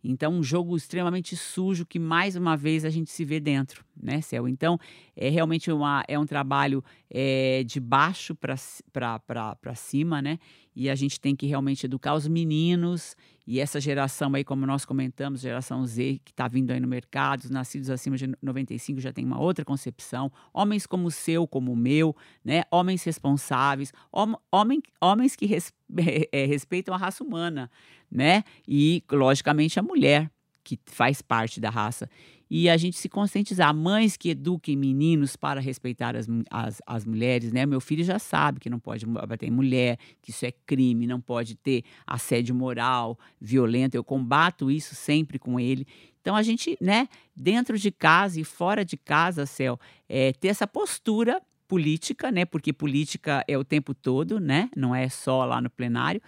Então, 0.04 0.34
um 0.34 0.44
jogo 0.44 0.76
extremamente 0.78 1.36
sujo 1.36 1.86
que, 1.86 2.00
mais 2.00 2.36
uma 2.36 2.56
vez, 2.56 2.86
a 2.86 2.90
gente 2.90 3.12
se 3.12 3.26
vê 3.26 3.40
dentro, 3.40 3.84
né, 4.02 4.22
Céu? 4.22 4.48
Então, 4.48 4.80
é 5.20 5.28
realmente 5.30 5.70
uma, 5.70 6.04
é 6.08 6.18
um 6.18 6.26
trabalho 6.26 6.82
é, 7.10 7.62
de 7.66 7.80
baixo 7.80 8.34
para 8.34 9.76
cima, 9.76 10.22
né? 10.22 10.40
E 10.74 10.90
a 10.90 10.96
gente 10.96 11.20
tem 11.20 11.36
que 11.36 11.46
realmente 11.46 11.86
educar 11.86 12.14
os 12.16 12.26
meninos 12.26 13.18
e 13.46 13.60
essa 13.60 13.82
geração 13.82 14.34
aí, 14.36 14.44
como 14.44 14.66
nós 14.66 14.86
comentamos, 14.86 15.42
geração 15.42 15.86
Z, 15.86 16.22
que 16.24 16.32
está 16.32 16.48
vindo 16.48 16.72
aí 16.72 16.80
no 16.80 16.88
mercado, 16.88 17.42
os 17.42 17.50
nascidos 17.50 17.90
acima 17.90 18.16
de 18.16 18.32
95 18.42 19.02
já 19.02 19.12
tem 19.12 19.26
uma 19.26 19.40
outra 19.40 19.66
concepção. 19.66 20.32
Homens 20.54 20.86
como 20.86 21.08
o 21.08 21.12
seu, 21.12 21.48
como 21.48 21.74
o 21.74 21.76
meu, 21.76 22.16
né? 22.46 22.64
Homens 22.72 23.04
responsáveis, 23.04 23.92
hom 24.14 24.36
homem, 24.52 24.82
homens 25.02 25.36
que 25.36 25.46
res, 25.46 25.74
é, 26.32 26.46
respeitam 26.46 26.94
a 26.94 26.98
raça 26.98 27.24
humana, 27.24 27.70
né? 28.10 28.44
E, 28.68 29.04
logicamente, 29.12 29.80
a 29.80 29.84
mulher, 29.84 30.32
que 30.64 30.80
faz 30.86 31.22
parte 31.22 31.60
da 31.60 31.72
raça. 31.72 32.08
E 32.50 32.70
a 32.70 32.76
gente 32.78 32.98
se 32.98 33.08
conscientizar. 33.08 33.74
Mães 33.74 34.18
que 34.18 34.30
eduquem 34.30 34.76
meninos 34.76 35.36
para 35.36 35.62
respeitar 35.62 36.16
as, 36.16 36.28
as, 36.50 36.82
as 36.86 37.06
mulheres, 37.06 37.52
né? 37.52 37.66
Meu 37.66 37.80
filho 37.80 38.04
já 38.04 38.18
sabe 38.18 38.60
que 38.60 38.70
não 38.70 38.80
pode 38.80 39.06
bater 39.06 39.52
mulher, 39.52 39.98
que 40.22 40.32
isso 40.32 40.46
é 40.46 40.52
crime, 40.66 41.06
não 41.06 41.22
pode 41.22 41.56
ter 41.56 41.84
assédio 42.08 42.56
moral, 42.56 43.20
violento. 43.40 43.96
Eu 43.96 44.04
combato 44.04 44.72
isso 44.72 44.96
sempre 44.96 45.38
com 45.38 45.60
ele. 45.60 45.86
Então 46.22 46.36
a 46.36 46.42
gente, 46.42 46.78
né, 46.82 47.08
dentro 47.36 47.78
de 47.78 47.92
casa 47.92 48.40
e 48.42 48.44
fora 48.44 48.84
de 48.84 48.98
casa, 48.98 49.46
Céu, 49.46 49.80
é, 50.08 50.34
ter 50.34 50.50
essa 50.50 50.68
postura 50.68 51.42
política, 51.68 52.32
né? 52.32 52.46
Porque 52.46 52.74
política 52.74 53.44
é 53.48 53.58
o 53.58 53.64
tempo 53.64 53.94
todo, 53.94 54.40
né? 54.40 54.70
Não 54.76 54.96
é 54.96 55.08
só 55.08 55.46
lá 55.46 55.62
no 55.62 55.70
plenário. 55.70 56.22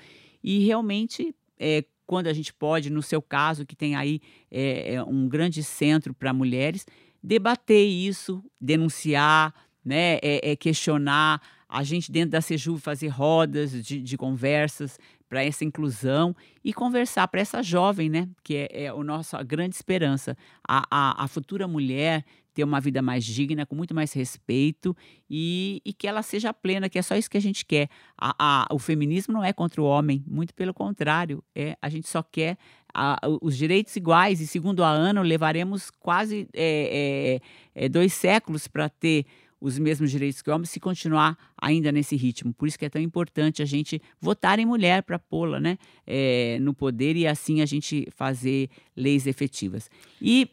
E 0.43 0.59
realmente, 0.65 1.35
é, 1.59 1.83
quando 2.11 2.27
a 2.27 2.33
gente 2.33 2.53
pode, 2.53 2.89
no 2.89 3.01
seu 3.01 3.21
caso, 3.21 3.65
que 3.65 3.73
tem 3.73 3.95
aí 3.95 4.19
é, 4.51 5.01
um 5.07 5.29
grande 5.29 5.63
centro 5.63 6.13
para 6.13 6.33
mulheres, 6.33 6.85
debater 7.23 7.87
isso, 7.87 8.43
denunciar, 8.59 9.53
né? 9.83 10.19
É, 10.21 10.53
questionar. 10.57 11.41
A 11.69 11.83
gente 11.83 12.11
dentro 12.11 12.31
da 12.31 12.41
Seju 12.41 12.77
fazer 12.77 13.07
rodas 13.07 13.71
de, 13.71 14.01
de 14.01 14.17
conversas 14.17 14.99
para 15.29 15.41
essa 15.41 15.63
inclusão 15.63 16.35
e 16.61 16.73
conversar 16.73 17.29
para 17.29 17.39
essa 17.39 17.63
jovem, 17.63 18.09
né? 18.09 18.27
Que 18.43 18.57
é, 18.57 18.83
é 18.83 18.87
a 18.89 18.95
nossa 19.01 19.41
grande 19.41 19.73
esperança. 19.73 20.35
A, 20.67 20.83
a, 20.91 21.23
a, 21.23 21.27
futura 21.29 21.65
mulher 21.65 22.25
ter 22.53 22.63
uma 22.63 22.79
vida 22.79 23.01
mais 23.01 23.23
digna, 23.23 23.65
com 23.65 23.75
muito 23.75 23.93
mais 23.93 24.13
respeito 24.13 24.95
e, 25.29 25.81
e 25.85 25.93
que 25.93 26.07
ela 26.07 26.21
seja 26.21 26.53
plena, 26.53 26.89
que 26.89 26.99
é 26.99 27.01
só 27.01 27.15
isso 27.15 27.29
que 27.29 27.37
a 27.37 27.41
gente 27.41 27.65
quer. 27.65 27.89
A, 28.17 28.35
a, 28.37 28.73
o 28.73 28.79
feminismo 28.79 29.33
não 29.33 29.43
é 29.43 29.53
contra 29.53 29.81
o 29.81 29.85
homem, 29.85 30.23
muito 30.27 30.53
pelo 30.53 30.73
contrário. 30.73 31.43
É, 31.55 31.77
a 31.81 31.89
gente 31.89 32.07
só 32.09 32.21
quer 32.21 32.57
a, 32.93 33.19
os 33.41 33.57
direitos 33.57 33.95
iguais 33.95 34.41
e, 34.41 34.47
segundo 34.47 34.83
a 34.83 34.89
Ana, 34.89 35.21
levaremos 35.21 35.89
quase 35.91 36.47
é, 36.53 37.39
é, 37.75 37.85
é 37.85 37.89
dois 37.89 38.13
séculos 38.13 38.67
para 38.67 38.89
ter 38.89 39.25
os 39.61 39.77
mesmos 39.77 40.09
direitos 40.09 40.41
que 40.41 40.49
o 40.49 40.53
homem 40.55 40.65
se 40.65 40.79
continuar 40.79 41.37
ainda 41.55 41.91
nesse 41.91 42.15
ritmo. 42.15 42.51
Por 42.51 42.67
isso 42.67 42.79
que 42.79 42.85
é 42.85 42.89
tão 42.89 43.01
importante 43.01 43.61
a 43.61 43.65
gente 43.65 44.01
votar 44.19 44.57
em 44.57 44.65
mulher 44.65 45.03
para 45.03 45.19
pô-la 45.19 45.59
né, 45.59 45.77
é, 46.05 46.57
no 46.59 46.73
poder 46.73 47.15
e 47.15 47.27
assim 47.27 47.61
a 47.61 47.65
gente 47.67 48.07
fazer 48.11 48.69
leis 48.97 49.27
efetivas. 49.27 49.89
E 50.19 50.49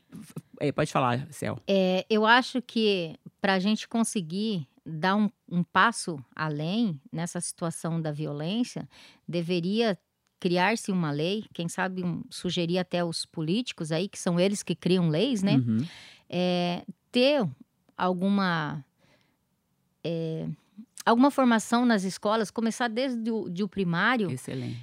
é, 0.61 0.71
pode 0.71 0.93
falar, 0.93 1.27
Cel. 1.31 1.59
É, 1.67 2.05
eu 2.11 2.27
acho 2.27 2.61
que 2.61 3.17
para 3.41 3.55
a 3.55 3.59
gente 3.59 3.89
conseguir 3.89 4.69
dar 4.85 5.17
um, 5.17 5.31
um 5.51 5.63
passo 5.63 6.23
além 6.37 7.01
nessa 7.11 7.41
situação 7.41 8.01
da 8.01 8.13
violência, 8.13 8.87
deveria 9.27 9.99
criar-se 10.41 10.93
uma 10.93 11.11
lei, 11.11 11.45
quem 11.53 11.69
sabe 11.69 12.05
um, 12.05 12.23
sugerir 12.31 12.79
até 12.79 13.03
os 13.05 13.25
políticos 13.25 13.91
aí, 13.91 14.09
que 14.09 14.19
são 14.19 14.39
eles 14.39 14.63
que 14.63 14.75
criam 14.75 15.09
leis, 15.09 15.43
né? 15.43 15.57
Uhum. 15.57 15.85
É, 16.29 16.85
ter 17.11 17.47
alguma 17.97 18.85
é, 20.05 20.47
alguma 21.05 21.31
formação 21.31 21.85
nas 21.85 22.05
escolas, 22.05 22.51
começar 22.51 22.89
desde 22.89 23.31
o, 23.31 23.49
de 23.49 23.63
o 23.63 23.69
primário, 23.69 24.29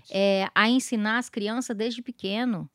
é, 0.09 0.47
a 0.53 0.69
ensinar 0.69 1.17
as 1.17 1.29
crianças 1.29 1.75
desde 1.75 2.01
pequeno 2.01 2.69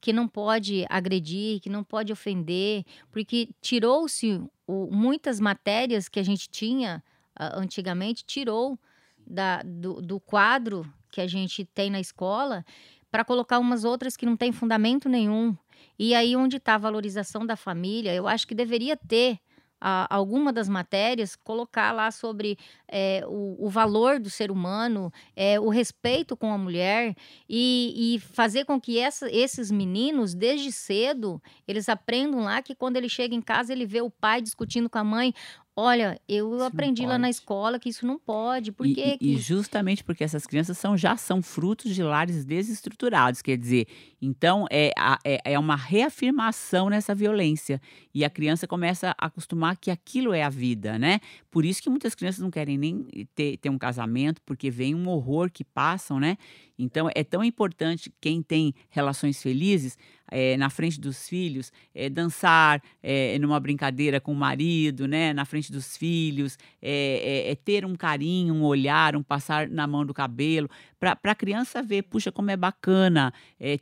que 0.00 0.12
não 0.12 0.26
pode 0.26 0.84
agredir, 0.90 1.60
que 1.60 1.70
não 1.70 1.84
pode 1.84 2.12
ofender, 2.12 2.84
porque 3.12 3.48
tirou-se 3.60 4.42
muitas 4.90 5.38
matérias 5.38 6.08
que 6.08 6.18
a 6.18 6.24
gente 6.24 6.48
tinha 6.50 7.02
uh, 7.38 7.60
antigamente, 7.60 8.24
tirou 8.24 8.76
da, 9.24 9.62
do, 9.62 10.02
do 10.02 10.18
quadro 10.18 10.92
que 11.08 11.20
a 11.20 11.26
gente 11.28 11.64
tem 11.64 11.88
na 11.88 12.00
escola 12.00 12.64
para 13.12 13.24
colocar 13.24 13.60
umas 13.60 13.84
outras 13.84 14.16
que 14.16 14.26
não 14.26 14.36
têm 14.36 14.50
fundamento 14.50 15.08
nenhum. 15.08 15.56
E 15.96 16.16
aí 16.16 16.34
onde 16.34 16.56
está 16.56 16.74
a 16.74 16.78
valorização 16.78 17.46
da 17.46 17.54
família, 17.54 18.12
eu 18.12 18.26
acho 18.26 18.46
que 18.46 18.56
deveria 18.56 18.96
ter 18.96 19.38
a, 19.84 20.06
alguma 20.14 20.52
das 20.52 20.68
matérias, 20.68 21.34
colocar 21.34 21.90
lá 21.90 22.12
sobre 22.12 22.56
é, 22.86 23.24
o, 23.26 23.56
o, 23.58 23.68
valor 23.68 24.20
do 24.20 24.30
ser 24.30 24.48
humano, 24.52 25.12
é, 25.34 25.58
o 25.58 25.68
respeito 25.68 26.36
com 26.36 26.52
a 26.52 26.58
mulher 26.58 27.16
e, 27.48 28.14
e 28.14 28.20
fazer 28.20 28.64
com 28.64 28.80
que 28.80 29.00
essa, 29.00 29.28
esses 29.28 29.72
meninos, 29.72 30.34
desde 30.34 30.70
cedo, 30.70 31.42
eles 31.66 31.88
aprendam 31.88 32.44
lá 32.44 32.62
que 32.62 32.76
quando 32.76 32.96
ele 32.96 33.08
chega 33.08 33.34
em 33.34 33.42
casa, 33.42 33.72
ele 33.72 33.84
vê 33.84 34.00
o 34.00 34.10
pai 34.10 34.40
discutindo 34.40 34.88
com 34.88 34.98
a 34.98 35.04
mãe. 35.04 35.34
Olha, 35.74 36.20
eu 36.28 36.54
isso 36.54 36.64
aprendi 36.64 37.06
lá 37.06 37.16
na 37.16 37.30
escola 37.30 37.78
que 37.78 37.88
isso 37.88 38.06
não 38.06 38.18
pode. 38.18 38.70
Por 38.70 38.86
e, 38.86 38.94
que... 38.94 39.18
e, 39.18 39.38
justamente 39.38 40.04
porque 40.04 40.22
essas 40.22 40.46
crianças 40.46 40.76
são, 40.76 40.98
já 40.98 41.16
são 41.16 41.40
frutos 41.40 41.94
de 41.94 42.02
lares 42.02 42.44
desestruturados. 42.44 43.40
Quer 43.40 43.56
dizer, 43.56 43.86
então 44.20 44.66
é, 44.70 44.92
é, 45.24 45.52
é 45.52 45.58
uma 45.58 45.74
reafirmação 45.74 46.90
nessa 46.90 47.14
violência. 47.14 47.80
E 48.12 48.22
a 48.22 48.28
criança 48.28 48.66
começa 48.66 49.14
a 49.18 49.26
acostumar 49.26 49.78
que 49.78 49.90
aquilo 49.90 50.34
é 50.34 50.42
a 50.42 50.50
vida, 50.50 50.98
né? 50.98 51.20
Por 51.50 51.64
isso 51.64 51.82
que 51.82 51.88
muitas 51.88 52.14
crianças 52.14 52.42
não 52.42 52.50
querem 52.50 52.76
nem 52.76 53.06
ter, 53.34 53.56
ter 53.56 53.70
um 53.70 53.78
casamento, 53.78 54.42
porque 54.44 54.70
vem 54.70 54.94
um 54.94 55.08
horror 55.08 55.50
que 55.50 55.64
passam, 55.64 56.20
né? 56.20 56.36
Então 56.78 57.08
é 57.14 57.24
tão 57.24 57.42
importante 57.42 58.12
quem 58.20 58.42
tem 58.42 58.74
relações 58.90 59.42
felizes 59.42 59.96
é, 60.32 60.56
na 60.56 60.70
frente 60.70 60.98
dos 60.98 61.28
filhos, 61.28 61.70
é, 61.94 62.08
dançar 62.08 62.82
é, 63.02 63.38
numa 63.38 63.60
brincadeira 63.60 64.18
com 64.18 64.32
o 64.32 64.34
marido, 64.34 65.06
né, 65.06 65.34
na 65.34 65.44
frente 65.44 65.70
dos 65.70 65.96
filhos, 65.96 66.58
é, 66.80 67.54
ter 67.64 67.84
um 67.84 67.94
carinho, 67.94 68.54
um 68.54 68.64
olhar, 68.64 69.14
um 69.14 69.22
passar 69.22 69.68
na 69.68 69.86
mão 69.86 70.06
do 70.06 70.14
cabelo, 70.14 70.70
para 70.98 71.18
a 71.22 71.34
criança 71.34 71.82
ver, 71.82 72.02
puxa, 72.02 72.32
como 72.32 72.50
é 72.50 72.56
bacana 72.56 73.32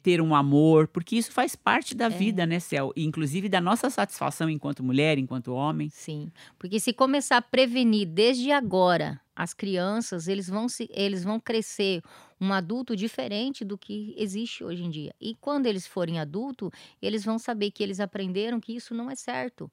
ter 0.03 0.21
um 0.23 0.35
amor, 0.35 0.89
porque 0.89 1.17
isso 1.17 1.31
faz 1.31 1.55
parte 1.55 1.95
da 1.95 2.09
vida, 2.09 2.47
né, 2.47 2.59
Céu? 2.59 2.93
Inclusive 2.97 3.49
da 3.49 3.61
nossa 3.61 3.91
satisfação 3.91 4.49
enquanto 4.49 4.83
mulher, 4.83 5.19
enquanto 5.19 5.53
homem. 5.53 5.91
Sim, 5.91 6.33
porque 6.59 6.81
se 6.81 6.95
começar 6.95 7.37
a 7.37 7.43
prevenir 7.43 8.09
desde 8.09 8.51
agora 8.51 9.21
as 9.43 9.55
crianças, 9.55 10.29
eles 10.29 10.49
vão, 10.49 10.69
se, 10.69 10.87
eles 10.93 11.25
vão 11.25 11.41
crescer 11.41 12.03
um 12.39 12.53
adulto 12.53 12.95
diferente 12.95 13.65
do 13.65 13.79
que 13.79 14.15
existe 14.19 14.63
hoje 14.63 14.85
em 14.85 14.91
dia. 14.91 15.15
E 15.19 15.35
quando 15.35 15.65
eles 15.65 15.87
forem 15.87 16.21
adulto, 16.21 16.71
eles 17.01 17.25
vão 17.25 17.39
saber 17.39 17.71
que 17.71 17.83
eles 17.83 18.01
aprenderam 18.01 18.61
que 18.61 18.75
isso 18.77 18.95
não 18.95 19.11
é 19.11 19.15
certo. 19.15 19.71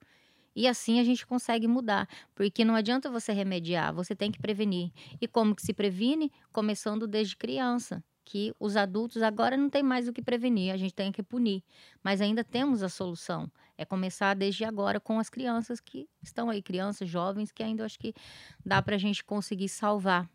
E 0.55 0.67
assim 0.67 1.01
a 1.01 1.03
gente 1.03 1.27
consegue 1.27 1.67
mudar, 1.67 2.07
porque 2.33 2.63
não 2.63 2.75
adianta 2.75 3.11
você 3.11 3.33
remediar, 3.33 3.93
você 3.93 4.15
tem 4.15 4.31
que 4.31 4.39
prevenir. 4.39 4.89
E 5.19 5.27
como 5.27 5.53
que 5.53 5.61
se 5.61 5.73
previne? 5.73 6.31
Começando 6.53 7.05
desde 7.05 7.35
criança, 7.35 8.01
que 8.27 8.53
os 8.59 8.75
adultos 8.75 9.21
agora 9.21 9.55
não 9.55 9.69
tem 9.69 9.81
mais 9.81 10.05
o 10.09 10.11
que 10.11 10.21
prevenir, 10.21 10.73
a 10.73 10.77
gente 10.77 10.93
tem 10.93 11.13
que 11.13 11.23
punir. 11.23 11.63
Mas 12.03 12.19
ainda 12.19 12.43
temos 12.43 12.83
a 12.83 12.89
solução. 12.89 13.49
É 13.77 13.85
começar 13.85 14.33
desde 14.33 14.65
agora 14.65 14.99
com 14.99 15.17
as 15.17 15.29
crianças 15.29 15.79
que 15.79 16.09
estão 16.21 16.49
aí, 16.49 16.61
crianças, 16.61 17.07
jovens, 17.07 17.53
que 17.53 17.63
ainda 17.63 17.85
acho 17.85 17.97
que 17.97 18.13
dá 18.65 18.81
para 18.81 18.95
a 18.95 18.97
gente 18.97 19.23
conseguir 19.23 19.69
salvar 19.69 20.29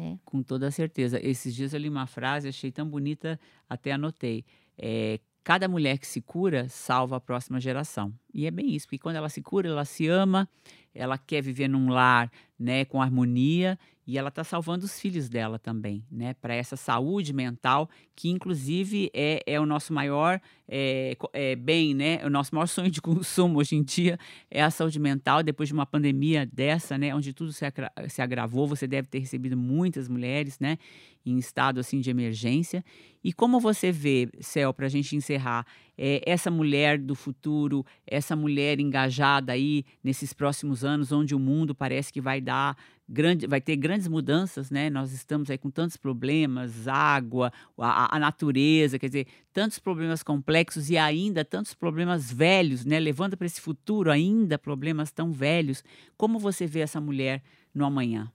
é. 0.00 0.18
Com 0.24 0.42
toda 0.42 0.70
certeza. 0.72 1.20
Esses 1.22 1.54
dias 1.54 1.72
eu 1.72 1.78
li 1.78 1.88
uma 1.88 2.06
frase, 2.06 2.48
achei 2.48 2.72
tão 2.72 2.88
bonita, 2.88 3.38
até 3.68 3.92
anotei. 3.92 4.44
É, 4.76 5.20
cada 5.44 5.68
mulher 5.68 5.98
que 5.98 6.06
se 6.06 6.20
cura 6.20 6.68
salva 6.68 7.16
a 7.16 7.20
próxima 7.20 7.60
geração. 7.60 8.12
E 8.32 8.46
é 8.46 8.50
bem 8.50 8.74
isso, 8.74 8.86
porque 8.86 8.98
quando 8.98 9.16
ela 9.16 9.28
se 9.28 9.40
cura, 9.40 9.68
ela 9.68 9.84
se 9.84 10.08
ama, 10.08 10.48
ela 10.92 11.16
quer 11.16 11.42
viver 11.42 11.68
num 11.68 11.90
lar 11.90 12.28
né, 12.58 12.84
com 12.84 13.00
harmonia 13.00 13.78
e 14.06 14.18
ela 14.18 14.28
está 14.28 14.44
salvando 14.44 14.84
os 14.84 15.00
filhos 15.00 15.28
dela 15.28 15.58
também, 15.58 16.04
né, 16.10 16.34
para 16.34 16.54
essa 16.54 16.76
saúde 16.76 17.32
mental 17.32 17.88
que 18.14 18.30
inclusive 18.30 19.10
é, 19.14 19.42
é 19.46 19.60
o 19.60 19.66
nosso 19.66 19.92
maior 19.92 20.40
é, 20.68 21.16
é, 21.32 21.56
bem, 21.56 21.94
né, 21.94 22.24
o 22.24 22.30
nosso 22.30 22.54
maior 22.54 22.66
sonho 22.66 22.90
de 22.90 23.00
consumo 23.02 23.58
hoje 23.58 23.76
em 23.76 23.82
dia 23.82 24.18
é 24.50 24.62
a 24.62 24.70
saúde 24.70 24.98
mental 24.98 25.42
depois 25.42 25.68
de 25.68 25.74
uma 25.74 25.86
pandemia 25.86 26.46
dessa, 26.46 26.96
né, 26.98 27.14
onde 27.14 27.32
tudo 27.32 27.52
se, 27.52 27.64
agra 27.64 27.90
se 28.08 28.20
agravou, 28.22 28.66
você 28.66 28.86
deve 28.86 29.08
ter 29.08 29.18
recebido 29.18 29.56
muitas 29.56 30.08
mulheres, 30.08 30.58
né, 30.58 30.78
em 31.24 31.38
estado 31.38 31.80
assim 31.80 32.00
de 32.00 32.10
emergência. 32.10 32.84
E 33.22 33.32
como 33.32 33.58
você 33.58 33.90
vê, 33.90 34.28
Céu, 34.40 34.74
para 34.74 34.86
a 34.86 34.88
gente 34.88 35.16
encerrar, 35.16 35.66
é, 35.96 36.20
essa 36.26 36.50
mulher 36.50 36.98
do 36.98 37.14
futuro, 37.14 37.84
essa 38.06 38.36
mulher 38.36 38.78
engajada 38.78 39.52
aí 39.52 39.84
nesses 40.02 40.32
próximos 40.32 40.84
anos, 40.84 41.12
onde 41.12 41.34
o 41.34 41.38
mundo 41.38 41.74
parece 41.74 42.12
que 42.12 42.20
vai 42.20 42.40
dar 42.40 42.76
grande, 43.08 43.46
vai 43.46 43.60
ter 43.60 43.76
grandes 43.76 44.08
mudanças, 44.08 44.70
né? 44.70 44.88
Nós 44.88 45.12
estamos 45.12 45.50
aí 45.50 45.58
com 45.58 45.70
tantos 45.70 45.96
problemas, 45.96 46.88
água, 46.88 47.52
a, 47.78 48.16
a 48.16 48.18
natureza, 48.18 48.98
quer 48.98 49.06
dizer, 49.06 49.26
tantos 49.52 49.78
problemas 49.78 50.22
complexos 50.22 50.90
e 50.90 50.96
ainda 50.96 51.44
tantos 51.44 51.74
problemas 51.74 52.32
velhos, 52.32 52.84
né? 52.84 52.98
Levando 52.98 53.36
para 53.36 53.46
esse 53.46 53.60
futuro 53.60 54.10
ainda 54.10 54.58
problemas 54.58 55.10
tão 55.10 55.32
velhos. 55.32 55.84
Como 56.16 56.38
você 56.38 56.66
vê 56.66 56.80
essa 56.80 57.00
mulher 57.00 57.42
no 57.74 57.84
amanhã? 57.84 58.30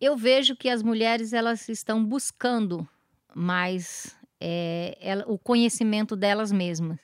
Eu 0.00 0.16
vejo 0.16 0.54
que 0.56 0.68
as 0.68 0.82
mulheres 0.82 1.32
elas 1.32 1.68
estão 1.68 2.04
buscando 2.04 2.88
mais 3.34 4.16
é, 4.40 4.96
ela, 5.00 5.24
o 5.26 5.38
conhecimento 5.38 6.16
delas 6.16 6.52
mesmas. 6.52 6.98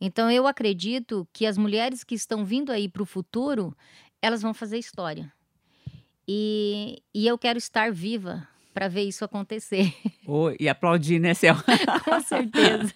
Então 0.00 0.30
eu 0.30 0.46
acredito 0.46 1.26
que 1.32 1.46
as 1.46 1.56
mulheres 1.56 2.02
que 2.02 2.14
estão 2.14 2.44
vindo 2.44 2.72
aí 2.72 2.88
para 2.88 3.02
o 3.02 3.06
futuro, 3.06 3.76
elas 4.20 4.42
vão 4.42 4.52
fazer 4.52 4.78
história. 4.78 5.32
E, 6.34 7.02
e 7.14 7.26
eu 7.26 7.36
quero 7.36 7.58
estar 7.58 7.92
viva 7.92 8.48
para 8.72 8.88
ver 8.88 9.02
isso 9.02 9.22
acontecer. 9.22 9.92
Oh, 10.24 10.50
e 10.58 10.68
aplaudir, 10.68 11.18
né, 11.18 11.34
Céu? 11.34 11.56
Com 12.04 12.20
certeza. 12.20 12.94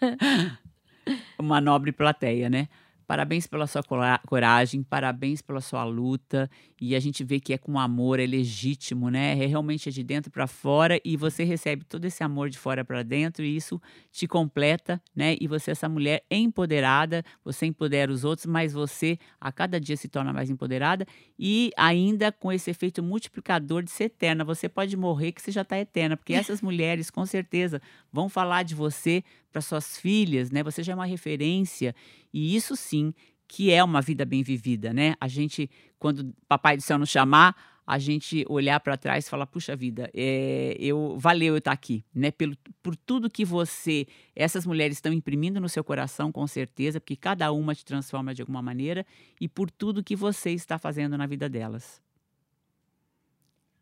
Uma 1.39 1.61
nobre 1.61 1.91
plateia, 1.93 2.49
né? 2.49 2.69
Parabéns 3.07 3.47
pela 3.47 3.69
sua 3.69 3.83
coragem, 4.27 4.83
parabéns 4.83 5.41
pela 5.41 5.61
sua 5.61 5.85
luta. 5.85 6.51
E 6.81 6.97
a 6.97 7.01
gente 7.01 7.23
vê 7.23 7.39
que 7.39 7.53
é 7.53 7.59
com 7.59 7.79
amor, 7.79 8.19
é 8.19 8.27
legítimo, 8.27 9.09
né? 9.09 9.33
É 9.39 9.47
realmente 9.47 9.89
é 9.89 9.93
de 9.93 10.03
dentro 10.03 10.31
para 10.31 10.47
fora 10.49 11.01
e 11.05 11.17
você 11.17 11.45
recebe 11.45 11.85
todo 11.85 12.05
esse 12.05 12.25
amor 12.25 12.51
de 12.51 12.59
fora 12.59 12.85
para 12.85 13.05
dentro 13.05 13.45
e 13.45 13.57
isso 13.57 13.81
te 14.11 14.27
completa, 14.27 15.01
né? 15.15 15.37
E 15.41 15.47
você 15.47 15.71
é 15.71 15.73
essa 15.73 15.89
mulher 15.89 16.25
empoderada, 16.29 17.25
você 17.45 17.67
empodera 17.67 18.11
os 18.11 18.25
outros, 18.25 18.47
mas 18.47 18.73
você 18.73 19.19
a 19.41 19.53
cada 19.53 19.79
dia 19.81 19.97
se 19.97 20.09
torna 20.09 20.33
mais 20.33 20.51
empoderada 20.51 21.07
e 21.39 21.71
ainda 21.77 22.33
com 22.33 22.53
esse 22.53 22.71
efeito 22.71 23.03
multiplicador 23.03 23.85
de 23.85 23.91
ser 23.91 24.05
eterna. 24.05 24.45
Você 24.45 24.69
pode 24.69 24.97
morrer 24.97 25.31
que 25.31 25.41
você 25.41 25.53
já 25.53 25.63
está 25.63 25.79
eterna, 25.79 26.17
porque 26.17 26.35
essas 26.35 26.61
mulheres 26.61 27.09
com 27.09 27.25
certeza 27.25 27.81
vão 28.13 28.29
falar 28.29 28.65
de 28.65 28.75
você 28.75 29.23
para 29.57 29.63
suas 29.63 29.97
filhas, 29.97 30.51
né? 30.51 30.63
Você 30.63 30.83
já 30.83 30.93
é 30.93 30.95
uma 30.95 31.07
referência 31.07 31.95
e 32.31 32.55
isso 32.55 32.77
sim 32.77 33.15
que 33.49 33.73
é 33.73 33.83
uma 33.83 34.03
vida 34.03 34.23
bem 34.27 34.43
vivida, 34.43 34.93
né? 34.93 35.15
A 35.19 35.29
gente, 35.29 35.71
quando 35.99 36.35
Papai 36.47 36.77
do 36.77 36.83
Céu 36.83 36.99
nos 36.99 37.09
chamar, 37.09 37.57
a 37.87 37.99
gente 37.99 38.45
olhar 38.51 38.79
para 38.81 38.99
trás 38.99 39.27
e 39.27 39.31
falar, 39.31 39.47
puxa 39.47 39.75
vida, 39.75 40.11
é, 40.13 40.77
eu 40.79 41.17
valeu 41.19 41.55
eu 41.55 41.59
estar 41.59 41.71
tá 41.71 41.75
aqui, 41.75 42.05
né? 42.15 42.31
Pelo, 42.31 42.55
por 42.83 42.95
tudo 42.97 43.31
que 43.31 43.47
você, 43.47 44.07
essas 44.35 44.67
mulheres 44.67 44.99
estão 44.99 45.13
imprimindo 45.13 45.59
no 45.59 45.71
seu 45.71 45.83
coração, 45.83 46.31
com 46.31 46.47
certeza, 46.47 47.01
porque 47.01 47.17
cada 47.17 47.51
uma 47.51 47.75
te 47.75 47.85
transforma 47.85 48.35
de 48.35 48.43
alguma 48.43 48.61
maneira, 48.61 49.07
e 49.41 49.49
por 49.49 49.71
tudo 49.71 50.05
que 50.05 50.17
você 50.17 50.51
está 50.51 50.77
fazendo 50.77 51.17
na 51.17 51.27
vida 51.27 51.49
delas. 51.49 52.03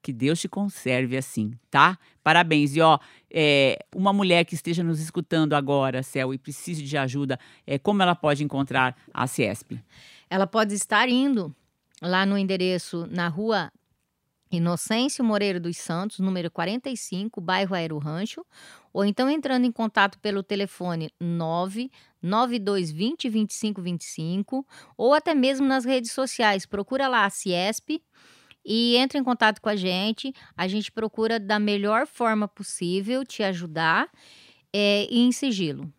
Que 0.05 0.12
Deus 0.12 0.38
te 0.38 0.48
conserve 0.50 1.16
assim, 1.16 1.55
tá? 1.70 1.98
Parabéns. 2.22 2.76
E 2.76 2.80
ó, 2.82 2.98
é, 3.30 3.78
uma 3.96 4.12
mulher 4.12 4.44
que 4.44 4.55
esteja 4.55 4.84
nos 4.84 5.00
escutando 5.00 5.55
agora, 5.55 6.02
Céu, 6.02 6.34
e 6.34 6.36
precise 6.36 6.82
de 6.82 6.98
ajuda, 6.98 7.40
é, 7.66 7.78
como 7.78 8.02
ela 8.02 8.14
pode 8.14 8.44
encontrar 8.44 8.94
a 9.14 9.26
Ciesp? 9.26 9.82
Ela 10.28 10.46
pode 10.46 10.74
estar 10.74 11.09
indo 11.09 11.57
lá 12.02 12.26
no 12.26 12.36
endereço 12.36 13.09
na 13.11 13.28
rua 13.28 13.72
Inocêncio 14.52 15.24
Moreira 15.24 15.59
dos 15.59 15.78
Santos, 15.78 16.18
número 16.18 16.50
45, 16.50 17.40
bairro 17.40 17.74
Aero 17.74 17.96
Rancho, 17.96 18.44
ou 18.92 19.07
então 19.07 19.30
entrando 19.30 19.64
em 19.64 19.72
contato 19.72 20.18
pelo 20.18 20.42
telefone 20.42 21.11
99220 21.18 23.30
2525 23.30 24.66
ou 24.98 25.14
até 25.14 25.34
mesmo 25.34 25.66
nas 25.66 25.86
redes 25.86 26.12
sociais. 26.12 26.66
Procura 26.66 27.09
lá 27.09 27.24
a 27.24 27.30
Ciesp 27.30 28.02
e 28.64 28.96
entre 28.96 29.18
em 29.18 29.24
contato 29.24 29.60
com 29.60 29.68
a 29.68 29.76
gente. 29.76 30.32
A 30.56 30.66
gente 30.66 30.90
procura 30.90 31.38
da 31.38 31.58
melhor 31.58 32.06
forma 32.06 32.48
possível 32.48 33.24
te 33.24 33.42
ajudar 33.42 34.08
é, 34.72 35.06
e 35.10 35.20
em 35.20 35.32
sigilo. 35.32 35.92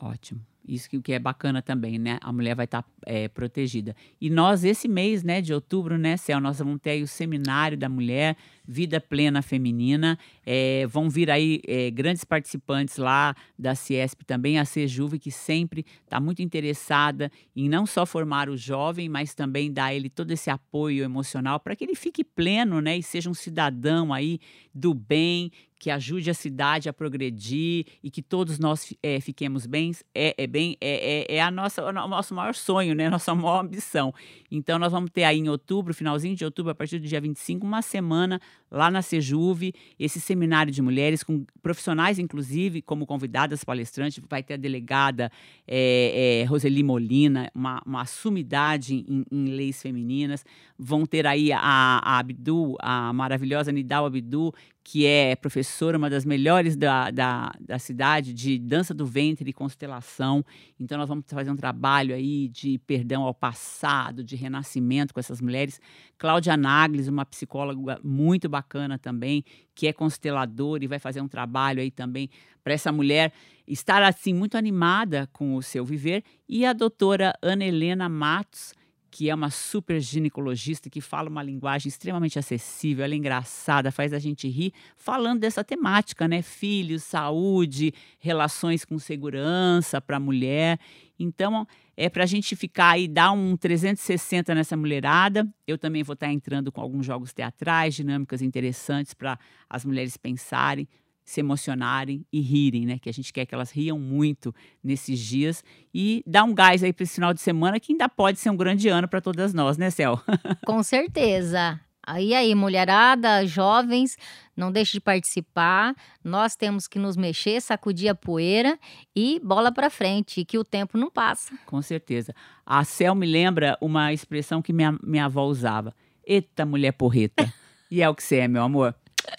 Ótimo. 0.00 0.40
Isso 0.66 0.90
que, 0.90 1.00
que 1.00 1.12
é 1.12 1.18
bacana 1.18 1.62
também, 1.62 1.98
né? 1.98 2.18
A 2.20 2.32
mulher 2.32 2.56
vai 2.56 2.64
estar 2.64 2.82
tá, 2.82 2.88
é, 3.06 3.28
protegida. 3.28 3.94
E 4.20 4.28
nós, 4.28 4.64
esse 4.64 4.88
mês 4.88 5.22
né, 5.22 5.40
de 5.40 5.54
outubro, 5.54 5.96
né, 5.96 6.16
Céu, 6.16 6.40
nós 6.40 6.58
vamos 6.58 6.80
ter 6.80 6.90
aí 6.90 7.02
o 7.02 7.06
Seminário 7.06 7.78
da 7.78 7.88
Mulher, 7.88 8.36
Vida 8.66 9.00
Plena 9.00 9.42
Feminina. 9.42 10.18
É, 10.44 10.86
vão 10.88 11.08
vir 11.08 11.30
aí 11.30 11.60
é, 11.66 11.90
grandes 11.90 12.24
participantes 12.24 12.96
lá 12.96 13.34
da 13.56 13.74
Ciesp 13.74 14.24
também, 14.24 14.58
a 14.58 14.64
Sejuve, 14.64 15.18
que 15.20 15.30
sempre 15.30 15.86
está 16.02 16.18
muito 16.18 16.42
interessada 16.42 17.30
em 17.54 17.68
não 17.68 17.86
só 17.86 18.04
formar 18.04 18.48
o 18.48 18.56
jovem, 18.56 19.08
mas 19.08 19.34
também 19.34 19.72
dar 19.72 19.94
ele 19.94 20.10
todo 20.10 20.32
esse 20.32 20.50
apoio 20.50 21.04
emocional 21.04 21.60
para 21.60 21.76
que 21.76 21.84
ele 21.84 21.94
fique 21.94 22.24
pleno, 22.24 22.80
né? 22.80 22.98
E 22.98 23.02
seja 23.02 23.30
um 23.30 23.34
cidadão 23.34 24.12
aí 24.12 24.40
do 24.74 24.92
bem, 24.92 25.52
que 25.78 25.90
ajude 25.90 26.30
a 26.30 26.34
cidade 26.34 26.88
a 26.88 26.92
progredir 26.92 27.86
e 28.02 28.10
que 28.10 28.22
todos 28.22 28.58
nós 28.58 28.94
é, 29.02 29.20
fiquemos 29.20 29.66
bem, 29.66 29.92
é, 30.14 30.34
é 30.36 30.46
bem 30.46 30.76
é, 30.80 31.26
é, 31.30 31.36
é, 31.36 31.42
a 31.42 31.50
nossa, 31.50 31.84
o 31.84 31.92
nosso 31.92 32.34
maior 32.34 32.54
sonho, 32.54 32.94
né? 32.94 33.10
Nossa 33.16 33.34
maior 33.34 33.64
ambição. 33.64 34.12
Então, 34.50 34.78
nós 34.78 34.92
vamos 34.92 35.10
ter 35.10 35.24
aí 35.24 35.38
em 35.38 35.48
outubro, 35.48 35.94
finalzinho 35.94 36.34
de 36.34 36.44
outubro, 36.44 36.72
a 36.72 36.74
partir 36.74 36.98
do 36.98 37.06
dia 37.06 37.20
25, 37.20 37.66
uma 37.66 37.82
semana 37.82 38.40
lá 38.70 38.90
na 38.90 39.00
Sejuve, 39.00 39.74
esse 39.98 40.20
seminário 40.20 40.72
de 40.72 40.82
mulheres, 40.82 41.22
com 41.22 41.44
profissionais, 41.62 42.18
inclusive, 42.18 42.82
como 42.82 43.06
convidadas 43.06 43.64
palestrantes. 43.64 44.22
Vai 44.28 44.42
ter 44.42 44.54
a 44.54 44.56
delegada 44.56 45.30
é, 45.66 46.40
é, 46.42 46.44
Roseli 46.44 46.82
Molina, 46.82 47.50
uma, 47.54 47.80
uma 47.86 48.04
sumidade 48.04 48.94
em, 48.94 49.24
em, 49.30 49.44
leis 49.46 49.80
femininas. 49.80 50.44
Vão 50.78 51.06
ter 51.06 51.26
aí 51.26 51.52
a, 51.52 51.58
a 51.60 52.18
Abdu, 52.18 52.76
a 52.80 53.12
maravilhosa 53.12 53.72
Nidal 53.72 54.06
Abdu, 54.06 54.52
que 54.88 55.04
é 55.04 55.34
professora, 55.34 55.98
uma 55.98 56.08
das 56.08 56.24
melhores 56.24 56.76
da, 56.76 57.10
da, 57.10 57.52
da, 57.58 57.76
cidade, 57.76 58.32
de 58.32 58.56
dança 58.56 58.94
do 58.94 59.04
ventre 59.04 59.50
e 59.50 59.52
constelação. 59.52 60.44
Então, 60.78 60.96
nós 60.96 61.08
vamos 61.08 61.24
fazer 61.26 61.50
um 61.50 61.56
trabalho 61.56 62.14
aí 62.14 62.46
de 62.46 62.78
perdão 62.86 63.24
ao 63.24 63.34
passado, 63.34 64.22
de 64.22 64.36
renascimento 64.36 65.12
com 65.12 65.18
essas 65.18 65.40
mulheres. 65.40 65.80
Cláudia 66.16 66.56
Nagles, 66.56 67.08
uma 67.08 67.26
psicóloga 67.26 67.98
muito 68.04 68.48
bacana 68.48 68.96
também, 68.96 69.44
que 69.74 69.88
é 69.88 69.92
consteladora 69.92 70.84
e 70.84 70.86
vai 70.86 71.00
fazer 71.00 71.20
um 71.20 71.26
trabalho 71.26 71.80
aí 71.80 71.90
também 71.90 72.30
para 72.62 72.72
essa 72.72 72.92
mulher 72.92 73.32
estar 73.66 74.04
assim 74.04 74.32
muito 74.32 74.56
animada 74.56 75.28
com 75.32 75.56
o 75.56 75.62
seu 75.62 75.84
viver. 75.84 76.22
E 76.48 76.64
a 76.64 76.72
doutora 76.72 77.36
Ana 77.42 77.64
Helena 77.64 78.08
Matos, 78.08 78.72
que 79.16 79.30
é 79.30 79.34
uma 79.34 79.48
super 79.48 79.98
ginecologista 79.98 80.90
que 80.90 81.00
fala 81.00 81.30
uma 81.30 81.42
linguagem 81.42 81.88
extremamente 81.88 82.38
acessível, 82.38 83.02
ela 83.02 83.14
é 83.14 83.16
engraçada, 83.16 83.90
faz 83.90 84.12
a 84.12 84.18
gente 84.18 84.46
rir, 84.46 84.74
falando 84.94 85.40
dessa 85.40 85.64
temática, 85.64 86.28
né? 86.28 86.42
Filhos, 86.42 87.02
saúde, 87.02 87.94
relações 88.18 88.84
com 88.84 88.98
segurança 88.98 90.02
para 90.02 90.18
a 90.18 90.20
mulher. 90.20 90.78
Então, 91.18 91.66
é 91.96 92.10
para 92.10 92.24
a 92.24 92.26
gente 92.26 92.54
ficar 92.54 92.90
aí, 92.90 93.08
dar 93.08 93.32
um 93.32 93.56
360 93.56 94.54
nessa 94.54 94.76
mulherada. 94.76 95.48
Eu 95.66 95.78
também 95.78 96.02
vou 96.02 96.12
estar 96.12 96.26
tá 96.26 96.32
entrando 96.34 96.70
com 96.70 96.82
alguns 96.82 97.06
jogos 97.06 97.32
teatrais, 97.32 97.94
dinâmicas 97.94 98.42
interessantes 98.42 99.14
para 99.14 99.38
as 99.66 99.82
mulheres 99.82 100.18
pensarem 100.18 100.86
se 101.26 101.40
emocionarem 101.40 102.24
e 102.32 102.40
rirem, 102.40 102.86
né? 102.86 102.98
Que 103.00 103.10
a 103.10 103.12
gente 103.12 103.32
quer 103.32 103.44
que 103.44 103.54
elas 103.54 103.72
riam 103.72 103.98
muito 103.98 104.54
nesses 104.82 105.18
dias 105.18 105.62
e 105.92 106.22
dar 106.24 106.44
um 106.44 106.54
gás 106.54 106.84
aí 106.84 106.92
para 106.92 107.02
esse 107.02 107.16
final 107.16 107.34
de 107.34 107.40
semana 107.40 107.80
que 107.80 107.92
ainda 107.92 108.08
pode 108.08 108.38
ser 108.38 108.48
um 108.48 108.56
grande 108.56 108.88
ano 108.88 109.08
para 109.08 109.20
todas 109.20 109.52
nós, 109.52 109.76
né, 109.76 109.90
Cel? 109.90 110.20
Com 110.64 110.82
certeza. 110.84 111.80
Aí 112.06 112.32
aí, 112.32 112.54
mulherada, 112.54 113.44
jovens, 113.44 114.16
não 114.56 114.70
deixe 114.70 114.92
de 114.92 115.00
participar. 115.00 115.92
Nós 116.22 116.54
temos 116.54 116.86
que 116.86 117.00
nos 117.00 117.16
mexer, 117.16 117.60
sacudir 117.60 118.08
a 118.08 118.14
poeira 118.14 118.78
e 119.14 119.40
bola 119.42 119.72
para 119.72 119.90
frente, 119.90 120.44
que 120.44 120.56
o 120.56 120.64
tempo 120.64 120.96
não 120.96 121.10
passa. 121.10 121.58
Com 121.66 121.82
certeza. 121.82 122.32
A 122.64 122.84
Cel 122.84 123.16
me 123.16 123.26
lembra 123.26 123.76
uma 123.80 124.12
expressão 124.12 124.62
que 124.62 124.72
minha, 124.72 124.96
minha 125.02 125.24
avó 125.24 125.44
usava. 125.46 125.92
Eita, 126.24 126.64
mulher 126.64 126.92
porreta. 126.92 127.52
e 127.90 128.00
é 128.00 128.08
o 128.08 128.14
que 128.14 128.22
você 128.22 128.36
é, 128.36 128.46
meu 128.46 128.62
amor. 128.62 128.94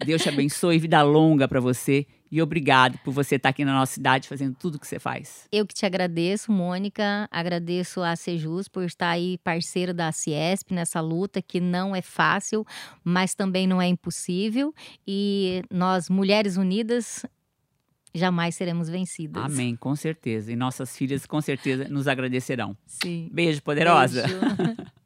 Deus 0.05 0.21
te 0.21 0.29
abençoe, 0.29 0.79
vida 0.79 1.01
longa 1.01 1.47
para 1.47 1.59
você. 1.59 2.05
E 2.29 2.41
obrigado 2.41 2.97
por 2.99 3.13
você 3.13 3.35
estar 3.35 3.49
aqui 3.49 3.63
na 3.63 3.73
nossa 3.73 3.93
cidade 3.93 4.27
fazendo 4.27 4.55
tudo 4.55 4.79
que 4.79 4.85
você 4.85 4.99
faz. 4.99 5.47
Eu 5.51 5.65
que 5.65 5.73
te 5.73 5.85
agradeço, 5.85 6.51
Mônica. 6.51 7.27
Agradeço 7.31 8.01
a 8.01 8.15
Sejus 8.15 8.67
por 8.67 8.83
estar 8.83 9.09
aí 9.09 9.37
parceiro 9.37 9.93
da 9.93 10.11
Ciesp 10.11 10.73
nessa 10.73 10.99
luta 10.99 11.41
que 11.41 11.61
não 11.61 11.95
é 11.95 12.01
fácil, 12.01 12.65
mas 13.03 13.33
também 13.33 13.65
não 13.65 13.81
é 13.81 13.87
impossível. 13.87 14.73
E 15.07 15.61
nós, 15.71 16.09
mulheres 16.09 16.57
unidas, 16.57 17.25
jamais 18.13 18.55
seremos 18.55 18.89
vencidas. 18.89 19.43
Amém, 19.43 19.75
com 19.75 19.95
certeza. 19.95 20.51
E 20.51 20.55
nossas 20.55 20.97
filhas 20.97 21.25
com 21.25 21.39
certeza 21.39 21.87
nos 21.87 22.09
agradecerão. 22.09 22.75
Sim. 22.85 23.29
Beijo, 23.31 23.61
poderosa. 23.61 24.23
Beijo. 24.23 24.87